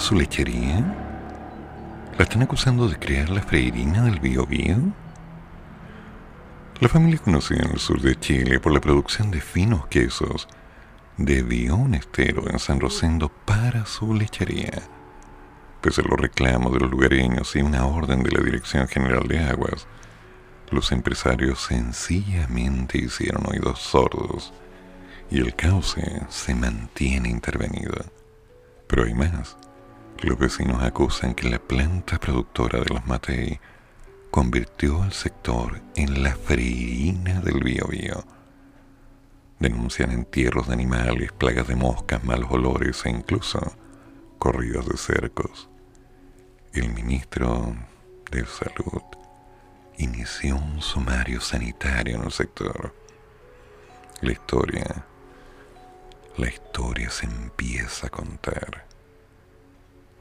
Su 0.08 0.16
lechería? 0.16 0.86
¿La 2.18 2.24
están 2.24 2.42
acusando 2.42 2.88
de 2.88 2.98
crear 2.98 3.30
la 3.30 3.42
freirina 3.42 4.04
del 4.04 4.22
Biobío? 4.22 4.78
La 6.80 6.88
familia 6.88 7.20
conocida 7.20 7.64
en 7.66 7.72
el 7.72 7.80
sur 7.80 8.00
de 8.00 8.18
Chile 8.18 8.62
por 8.62 8.72
la 8.72 8.80
producción 8.80 9.32
de 9.32 9.42
finos 9.42 9.86
quesos 9.88 10.48
debió 11.18 11.76
un 11.76 11.94
estero 11.94 12.50
en 12.50 12.58
San 12.58 12.80
Rosendo 12.80 13.28
para 13.28 13.86
su 13.86 14.14
lechería. 14.14 14.82
Pese 15.82 16.00
a 16.00 16.06
los 16.06 16.18
reclamos 16.18 16.72
de 16.72 16.80
los 16.80 16.90
lugareños 16.90 17.54
y 17.58 17.62
una 17.62 17.86
orden 17.86 18.24
de 18.24 18.32
la 18.32 18.42
Dirección 18.42 18.88
General 18.88 19.28
de 19.28 19.40
Aguas, 19.40 19.88
los 20.72 20.94
empresarios 20.94 21.66
sencillamente 21.66 22.98
hicieron 22.98 23.46
oídos 23.46 23.80
sordos 23.80 24.54
y 25.30 25.40
el 25.40 25.54
cauce 25.54 26.22
se 26.30 26.56
mantiene 26.56 27.28
intervenido. 27.28 28.06
Pero 28.88 29.04
hay 29.04 29.14
más. 29.14 29.58
Los 30.23 30.39
vecinos 30.39 30.81
acusan 30.81 31.35
que 31.35 31.48
la 31.48 31.60
planta 31.60 32.19
productora 32.19 32.80
de 32.80 32.91
los 32.91 33.06
Matei 33.06 33.60
convirtió 34.31 35.03
al 35.03 35.14
sector 35.14 35.80
en 35.95 36.23
la 36.23 36.35
freína 36.35 37.39
del 37.41 37.64
Biobío. 37.64 38.26
Denuncian 39.60 40.10
entierros 40.11 40.68
de 40.68 40.73
animales, 40.73 41.31
plagas 41.31 41.68
de 41.68 41.76
moscas, 41.76 42.23
malos 42.23 42.49
olores 42.49 43.06
e 43.06 43.11
incluso 43.11 43.60
corridas 44.39 44.88
de 44.88 44.98
cercos. 44.98 45.69
El 46.73 46.94
ministro 46.94 47.76
de 48.31 48.44
Salud 48.48 49.03
inició 49.99 50.56
un 50.56 50.81
sumario 50.81 51.41
sanitario 51.41 52.15
en 52.15 52.23
el 52.23 52.31
sector. 52.31 52.94
La 54.22 54.31
historia, 54.31 55.06
la 56.38 56.48
historia 56.48 57.11
se 57.11 57.27
empieza 57.27 58.07
a 58.07 58.10
contar. 58.10 58.87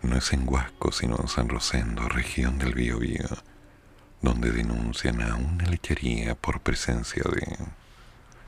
No 0.06 0.16
es 0.16 0.32
en 0.32 0.48
Huasco, 0.48 0.92
sino 0.92 1.16
en 1.20 1.26
San 1.26 1.48
Rosendo, 1.48 2.08
región 2.08 2.58
del 2.58 2.74
Biobío, 2.74 3.26
donde 4.22 4.52
denuncian 4.52 5.20
a 5.20 5.34
una 5.34 5.66
lechería 5.66 6.36
por 6.36 6.60
presencia 6.60 7.24
de 7.24 7.58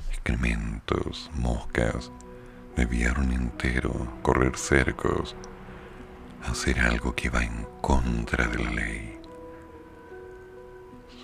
excrementos, 0.08 1.28
moscas, 1.34 2.12
desviar 2.76 3.18
un 3.18 3.32
entero, 3.32 4.20
correr 4.22 4.56
cercos, 4.56 5.34
hacer 6.48 6.78
algo 6.78 7.16
que 7.16 7.28
va 7.28 7.42
en 7.42 7.66
contra 7.80 8.46
de 8.46 8.62
la 8.62 8.70
ley. 8.70 9.18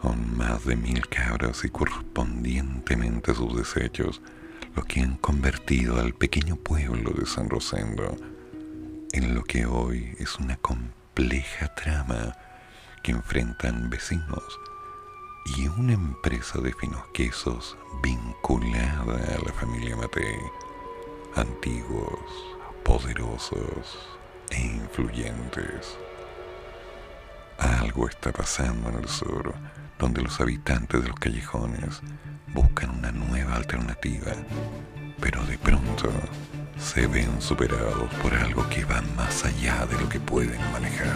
Son 0.02 0.36
más 0.36 0.64
de 0.64 0.74
mil 0.74 1.06
cabras 1.06 1.64
y 1.64 1.68
correspondientemente 1.68 3.36
sus 3.36 3.56
desechos, 3.56 4.20
los 4.74 4.84
que 4.86 5.00
han 5.00 5.16
convertido 5.16 6.00
al 6.00 6.12
pequeño 6.12 6.56
pueblo 6.56 7.12
de 7.12 7.24
San 7.24 7.48
Rosendo 7.48 8.16
en 9.14 9.32
lo 9.32 9.44
que 9.44 9.64
hoy 9.64 10.16
es 10.18 10.40
una 10.40 10.56
compleja 10.56 11.72
trama 11.76 12.36
que 13.00 13.12
enfrentan 13.12 13.88
vecinos 13.88 14.42
y 15.56 15.68
una 15.68 15.92
empresa 15.92 16.58
de 16.58 16.72
finos 16.72 17.00
quesos 17.14 17.76
vinculada 18.02 19.14
a 19.36 19.44
la 19.46 19.52
familia 19.52 19.96
Matei, 19.96 20.40
antiguos, 21.36 22.18
poderosos 22.82 24.18
e 24.50 24.60
influyentes. 24.60 25.96
Algo 27.58 28.08
está 28.08 28.32
pasando 28.32 28.88
en 28.88 28.96
el 28.96 29.08
sur, 29.08 29.54
donde 29.96 30.22
los 30.22 30.40
habitantes 30.40 31.02
de 31.02 31.08
los 31.08 31.20
callejones 31.20 32.00
buscan 32.48 32.90
una 32.90 33.12
nueva 33.12 33.54
alternativa, 33.54 34.32
pero 35.20 35.40
de 35.44 35.56
pronto 35.58 36.10
se 36.78 37.06
ven 37.06 37.40
superados 37.40 38.12
por 38.22 38.34
algo 38.34 38.68
que 38.68 38.84
va 38.84 39.02
más 39.16 39.44
allá 39.44 39.86
de 39.86 39.98
lo 39.98 40.08
que 40.08 40.20
pueden 40.20 40.60
manejar. 40.72 41.14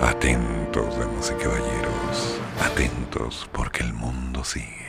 Atentos, 0.00 0.98
damas 0.98 1.32
y 1.36 1.42
caballeros, 1.42 2.40
atentos 2.60 3.48
porque 3.52 3.82
el 3.82 3.92
mundo 3.92 4.44
sigue. 4.44 4.87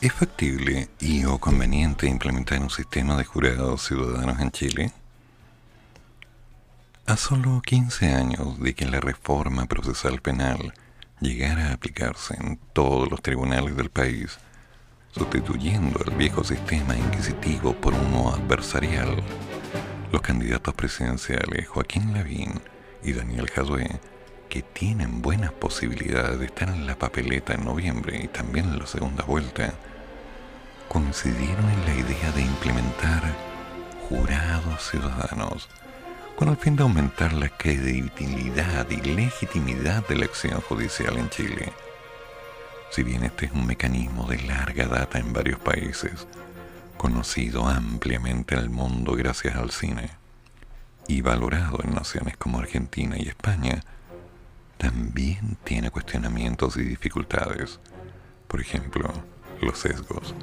¿Es 0.00 0.14
factible 0.14 0.88
y 0.98 1.26
o 1.26 1.36
conveniente 1.36 2.06
implementar 2.06 2.58
un 2.60 2.70
sistema 2.70 3.18
de 3.18 3.24
jurados 3.24 3.86
ciudadanos 3.86 4.40
en 4.40 4.50
Chile? 4.50 4.92
A 7.04 7.18
solo 7.18 7.60
15 7.60 8.14
años 8.14 8.58
de 8.60 8.72
que 8.72 8.86
la 8.86 9.00
reforma 9.00 9.66
procesal 9.66 10.22
penal 10.22 10.72
llegara 11.20 11.66
a 11.66 11.72
aplicarse 11.74 12.34
en 12.40 12.58
todos 12.72 13.10
los 13.10 13.20
tribunales 13.20 13.76
del 13.76 13.90
país, 13.90 14.38
sustituyendo 15.12 16.02
el 16.06 16.16
viejo 16.16 16.44
sistema 16.44 16.96
inquisitivo 16.96 17.74
por 17.74 17.92
uno 17.92 18.32
adversarial, 18.32 19.22
los 20.10 20.22
candidatos 20.22 20.72
presidenciales 20.72 21.68
Joaquín 21.68 22.14
Lavín 22.14 22.58
y 23.02 23.12
Daniel 23.12 23.50
Jadue, 23.50 24.00
que 24.48 24.62
tienen 24.62 25.20
buenas 25.20 25.52
posibilidades 25.52 26.38
de 26.38 26.46
estar 26.46 26.70
en 26.70 26.86
la 26.86 26.98
papeleta 26.98 27.52
en 27.52 27.66
noviembre 27.66 28.18
y 28.24 28.28
también 28.28 28.64
en 28.64 28.78
la 28.78 28.86
segunda 28.86 29.24
vuelta, 29.24 29.74
coincidieron 30.90 31.70
en 31.70 31.84
la 31.84 31.94
idea 31.94 32.32
de 32.32 32.42
implementar 32.42 33.22
jurados 34.08 34.90
ciudadanos 34.90 35.68
con 36.34 36.48
el 36.48 36.56
fin 36.56 36.74
de 36.74 36.82
aumentar 36.82 37.32
la 37.32 37.48
credibilidad 37.48 38.90
y 38.90 38.96
legitimidad 38.96 40.04
de 40.08 40.16
la 40.16 40.24
acción 40.24 40.60
judicial 40.62 41.16
en 41.16 41.30
Chile. 41.30 41.72
Si 42.90 43.04
bien 43.04 43.22
este 43.22 43.46
es 43.46 43.52
un 43.52 43.68
mecanismo 43.68 44.26
de 44.26 44.42
larga 44.42 44.86
data 44.86 45.20
en 45.20 45.32
varios 45.32 45.60
países, 45.60 46.26
conocido 46.96 47.68
ampliamente 47.68 48.56
en 48.56 48.62
el 48.62 48.70
mundo 48.70 49.12
gracias 49.12 49.54
al 49.54 49.70
cine, 49.70 50.10
y 51.06 51.20
valorado 51.20 51.78
en 51.84 51.94
naciones 51.94 52.36
como 52.36 52.58
Argentina 52.58 53.14
y 53.16 53.28
España, 53.28 53.84
también 54.76 55.56
tiene 55.62 55.92
cuestionamientos 55.92 56.76
y 56.78 56.82
dificultades. 56.82 57.78
Por 58.48 58.60
ejemplo, 58.60 59.08
los 59.60 59.78
sesgos 59.78 60.34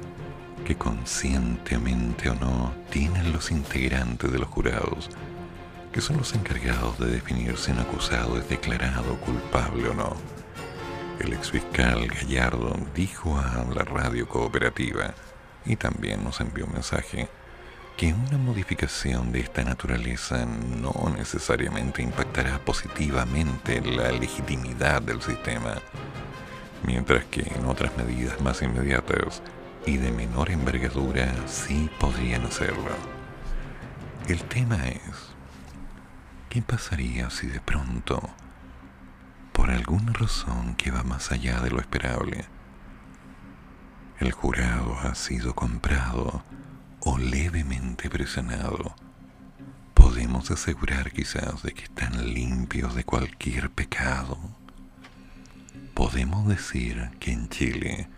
que 0.68 0.76
conscientemente 0.76 2.28
o 2.28 2.34
no 2.34 2.74
tienen 2.90 3.32
los 3.32 3.50
integrantes 3.50 4.30
de 4.30 4.38
los 4.38 4.48
jurados, 4.48 5.08
que 5.94 6.02
son 6.02 6.18
los 6.18 6.34
encargados 6.34 6.98
de 6.98 7.06
definir 7.06 7.56
si 7.56 7.70
un 7.70 7.78
acusado 7.78 8.36
es 8.36 8.46
declarado 8.50 9.18
culpable 9.20 9.88
o 9.88 9.94
no. 9.94 10.14
El 11.20 11.32
exfiscal 11.32 12.06
Gallardo 12.08 12.76
dijo 12.94 13.38
a 13.38 13.64
la 13.74 13.82
radio 13.82 14.28
cooperativa 14.28 15.14
y 15.64 15.76
también 15.76 16.22
nos 16.22 16.38
envió 16.42 16.66
un 16.66 16.74
mensaje 16.74 17.30
que 17.96 18.12
una 18.12 18.36
modificación 18.36 19.32
de 19.32 19.40
esta 19.40 19.64
naturaleza 19.64 20.44
no 20.44 20.92
necesariamente 21.16 22.02
impactará 22.02 22.58
positivamente 22.58 23.80
la 23.80 24.12
legitimidad 24.12 25.00
del 25.00 25.22
sistema, 25.22 25.76
mientras 26.82 27.24
que 27.24 27.40
en 27.56 27.64
otras 27.64 27.96
medidas 27.96 28.38
más 28.42 28.60
inmediatas 28.60 29.40
y 29.88 29.96
de 29.96 30.12
menor 30.12 30.50
envergadura 30.50 31.34
sí 31.46 31.88
podrían 31.98 32.44
hacerlo. 32.44 32.90
El 34.28 34.42
tema 34.42 34.86
es, 34.86 35.34
¿qué 36.50 36.60
pasaría 36.60 37.30
si 37.30 37.46
de 37.46 37.60
pronto, 37.60 38.20
por 39.54 39.70
alguna 39.70 40.12
razón 40.12 40.74
que 40.74 40.90
va 40.90 41.04
más 41.04 41.32
allá 41.32 41.60
de 41.60 41.70
lo 41.70 41.80
esperable, 41.80 42.44
el 44.20 44.32
jurado 44.32 44.98
ha 44.98 45.14
sido 45.14 45.54
comprado 45.54 46.44
o 47.00 47.16
levemente 47.16 48.10
presionado? 48.10 48.94
Podemos 49.94 50.50
asegurar 50.50 51.12
quizás 51.12 51.62
de 51.62 51.72
que 51.72 51.84
están 51.84 52.34
limpios 52.34 52.94
de 52.94 53.04
cualquier 53.04 53.70
pecado. 53.70 54.38
Podemos 55.94 56.46
decir 56.46 57.10
que 57.20 57.32
en 57.32 57.48
Chile 57.48 58.10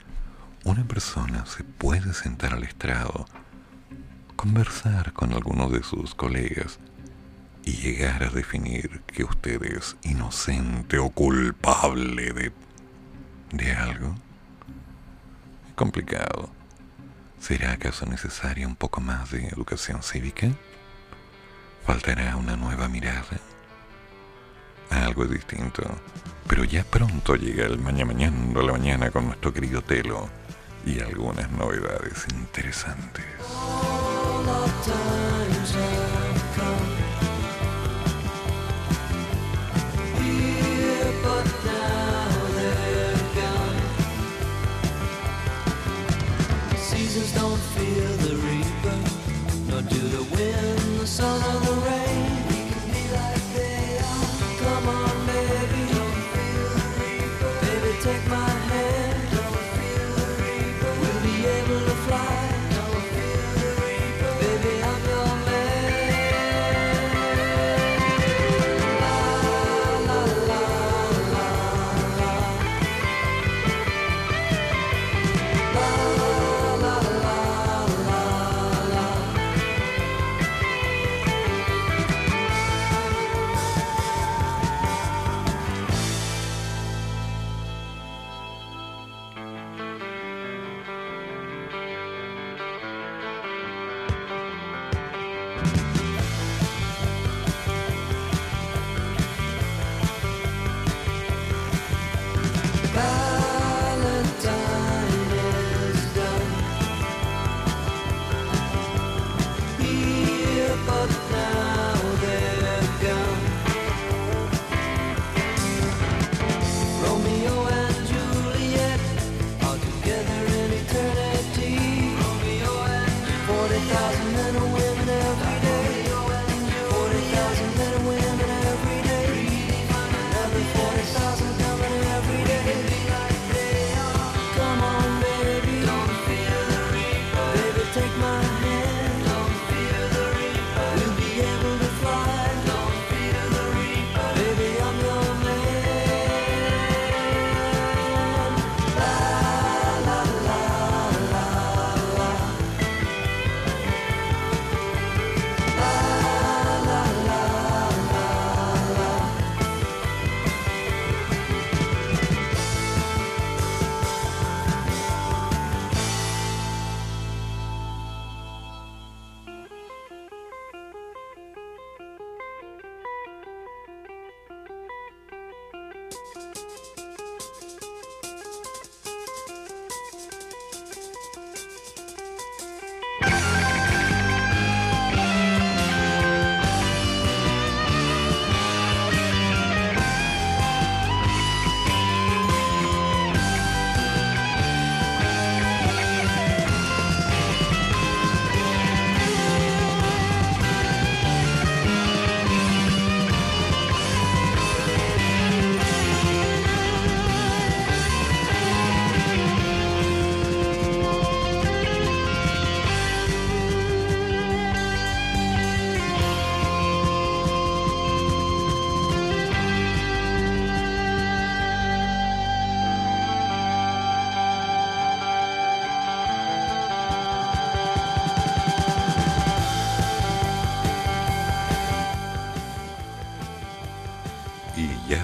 una 0.64 0.84
persona 0.84 1.46
se 1.46 1.64
puede 1.64 2.12
sentar 2.12 2.52
al 2.52 2.64
estrado, 2.64 3.26
conversar 4.36 5.12
con 5.12 5.32
algunos 5.32 5.72
de 5.72 5.82
sus 5.82 6.14
colegas 6.14 6.78
y 7.64 7.72
llegar 7.72 8.22
a 8.22 8.30
definir 8.30 9.00
que 9.06 9.24
usted 9.24 9.62
es 9.62 9.96
inocente 10.02 10.98
o 10.98 11.10
culpable 11.10 12.32
de, 12.32 12.52
de 13.52 13.72
algo. 13.72 14.14
Es 15.68 15.74
complicado. 15.74 16.50
¿Será 17.38 17.72
acaso 17.72 18.04
necesaria 18.04 18.66
un 18.66 18.76
poco 18.76 19.00
más 19.00 19.30
de 19.30 19.48
educación 19.48 20.02
cívica? 20.02 20.48
¿Faltará 21.86 22.36
una 22.36 22.56
nueva 22.56 22.88
mirada? 22.88 23.40
Algo 24.90 25.24
distinto. 25.24 25.82
Pero 26.46 26.64
ya 26.64 26.84
pronto 26.84 27.36
llega 27.36 27.64
el 27.64 27.78
mañana 27.78 28.12
mañana 28.12 28.60
a 28.60 28.62
la 28.62 28.72
mañana 28.72 29.10
con 29.10 29.26
nuestro 29.26 29.54
querido 29.54 29.80
Telo 29.82 30.28
y 30.84 31.00
algunas 31.00 31.50
novedades 31.52 32.26
interesantes. 32.32 33.24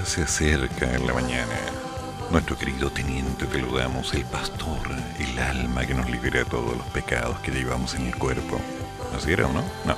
Se 0.07 0.23
acerca 0.23 0.95
en 0.95 1.05
la 1.05 1.13
mañana. 1.13 1.57
Nuestro 2.31 2.57
querido 2.57 2.91
teniente 2.91 3.45
te 3.47 3.59
lo 3.59 3.77
el 3.79 4.25
pastor, 4.27 4.79
el 5.19 5.39
alma 5.39 5.85
que 5.85 5.95
nos 5.95 6.09
libera 6.09 6.45
todos 6.45 6.77
los 6.77 6.87
pecados 6.89 7.39
que 7.41 7.51
llevamos 7.51 7.95
en 7.95 8.07
el 8.07 8.17
cuerpo. 8.17 8.61
¿Así 9.17 9.33
era 9.33 9.47
o 9.47 9.53
no? 9.53 9.63
No. 9.85 9.97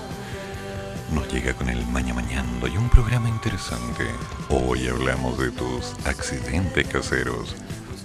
Nos 1.14 1.30
llega 1.30 1.52
con 1.52 1.68
el 1.68 1.86
maña 1.86 2.14
mañando 2.14 2.66
y 2.66 2.76
un 2.78 2.88
programa 2.88 3.28
interesante. 3.28 4.06
Hoy 4.48 4.88
hablamos 4.88 5.38
de 5.38 5.50
tus 5.50 5.94
accidentes 6.06 6.88
caseros 6.88 7.54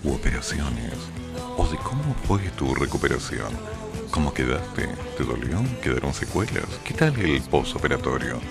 u 0.04 0.14
operaciones. 0.14 0.94
O 1.58 1.66
de 1.68 1.78
cómo 1.78 2.16
fue 2.28 2.42
tu 2.58 2.76
recuperación. 2.76 3.58
¿Cómo 4.12 4.34
quedaste? 4.34 4.90
¿Te 5.18 5.24
dolió? 5.24 5.62
¿Quedaron 5.82 6.14
secuelas? 6.14 6.68
¿Qué 6.84 6.94
tal 6.94 7.18
el 7.20 7.42
posoperatorio? 7.44 8.42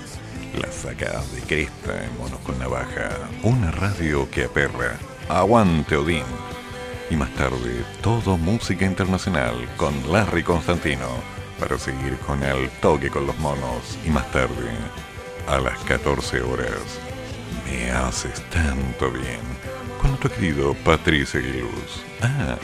Las 0.61 0.75
sacadas 0.75 1.33
de 1.35 1.41
cresta 1.41 2.05
en 2.05 2.19
monos 2.19 2.41
con 2.41 2.59
navaja. 2.59 3.09
Una 3.43 3.71
radio 3.71 4.31
que 4.31 4.45
aperra. 4.45 4.99
Aguante 5.29 5.97
Odín. 5.97 6.25
Y 7.11 7.17
más 7.17 7.33
tarde, 7.35 7.85
todo 8.03 8.37
música 8.37 8.85
internacional 8.85 9.55
con 9.79 9.95
Larry 10.13 10.43
Constantino. 10.43 11.09
Para 11.59 11.79
seguir 11.79 12.19
con 12.27 12.43
el 12.43 12.69
toque 12.81 13.09
con 13.09 13.27
los 13.27 13.39
monos. 13.39 13.99
Y 14.05 14.11
más 14.11 14.31
tarde, 14.31 14.71
a 15.47 15.59
las 15.59 15.79
14 15.85 16.43
horas, 16.43 17.01
me 17.65 17.91
haces 17.91 18.43
tanto 18.51 19.11
bien. 19.11 19.41
Con 20.01 20.11
nuestro 20.11 20.31
querido 20.31 20.75
Patricia 20.85 21.41
Aguiluz. 21.41 22.05
Ah, 22.21 22.59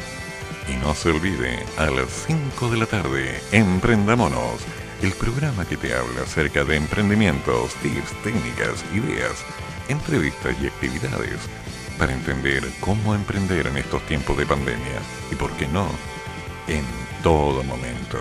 y 0.68 0.76
no 0.84 0.94
se 0.94 1.10
olvide, 1.10 1.64
a 1.78 1.86
las 1.86 2.26
5 2.26 2.68
de 2.70 2.76
la 2.76 2.86
tarde, 2.86 3.40
Emprendamonos, 3.52 4.60
el 5.02 5.12
programa 5.12 5.64
que 5.64 5.76
te 5.76 5.94
habla 5.94 6.22
acerca 6.22 6.64
de 6.64 6.76
emprendimientos, 6.76 7.74
tips, 7.76 8.12
técnicas, 8.24 8.84
ideas, 8.92 9.44
entrevistas 9.88 10.56
y 10.60 10.66
actividades 10.66 11.38
para 11.98 12.12
entender 12.12 12.64
cómo 12.80 13.14
emprender 13.14 13.66
en 13.68 13.76
estos 13.76 14.04
tiempos 14.06 14.36
de 14.36 14.46
pandemia 14.46 15.00
y, 15.30 15.34
por 15.36 15.52
qué 15.52 15.68
no, 15.68 15.86
en 16.66 16.84
todo 17.22 17.62
momento. 17.62 18.18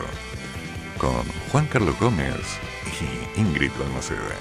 Con 0.98 1.24
Juan 1.52 1.68
Carlos 1.68 2.00
Gómez 2.00 2.42
y 3.36 3.40
Ingrid 3.40 3.72
Balmaceda. 3.80 4.36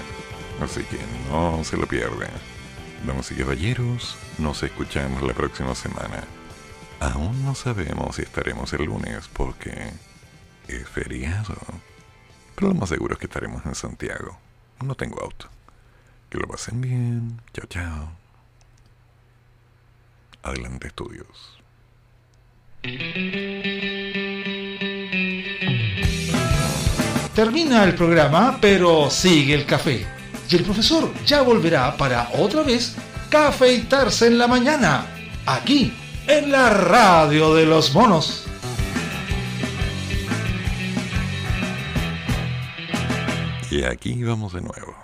Así 0.61 0.83
que 0.83 0.97
no 1.29 1.63
se 1.63 1.77
lo 1.77 1.87
pierdan. 1.87 2.31
Damas 3.05 3.31
y 3.31 3.35
caballeros, 3.35 4.17
nos 4.39 4.63
escuchamos 4.63 5.21
la 5.21 5.33
próxima 5.33 5.75
semana. 5.75 6.23
Aún 6.99 7.45
no 7.45 7.53
sabemos 7.53 8.15
si 8.15 8.23
estaremos 8.23 8.73
el 8.73 8.85
lunes 8.85 9.29
porque 9.31 9.91
es 10.67 10.89
feriado. 10.89 11.55
Pero 12.57 12.69
lo 12.69 12.73
más 12.73 12.89
seguro 12.89 13.13
es 13.13 13.19
que 13.19 13.27
estaremos 13.27 13.63
en 13.67 13.75
Santiago. 13.75 14.35
No 14.83 14.95
tengo 14.95 15.21
auto. 15.21 15.47
Que 16.27 16.39
lo 16.39 16.47
pasen 16.47 16.81
bien. 16.81 17.39
Chao, 17.53 17.67
chao. 17.67 18.11
Adelante 20.41 20.87
estudios. 20.87 21.59
Termina 27.35 27.83
el 27.83 27.93
programa, 27.93 28.57
pero 28.59 29.11
sigue 29.11 29.53
el 29.53 29.67
café. 29.67 30.07
Y 30.49 30.55
el 30.55 30.63
profesor 30.63 31.13
ya 31.27 31.43
volverá 31.43 31.95
para 31.95 32.29
otra 32.33 32.63
vez 32.63 32.95
cafeitarse 33.29 34.25
en 34.25 34.39
la 34.39 34.47
mañana, 34.47 35.05
aquí, 35.45 35.93
en 36.25 36.51
la 36.51 36.71
radio 36.71 37.53
de 37.53 37.67
los 37.67 37.93
monos. 37.93 38.47
Y 43.69 43.83
aquí 43.83 44.23
vamos 44.23 44.53
de 44.53 44.61
nuevo. 44.61 44.96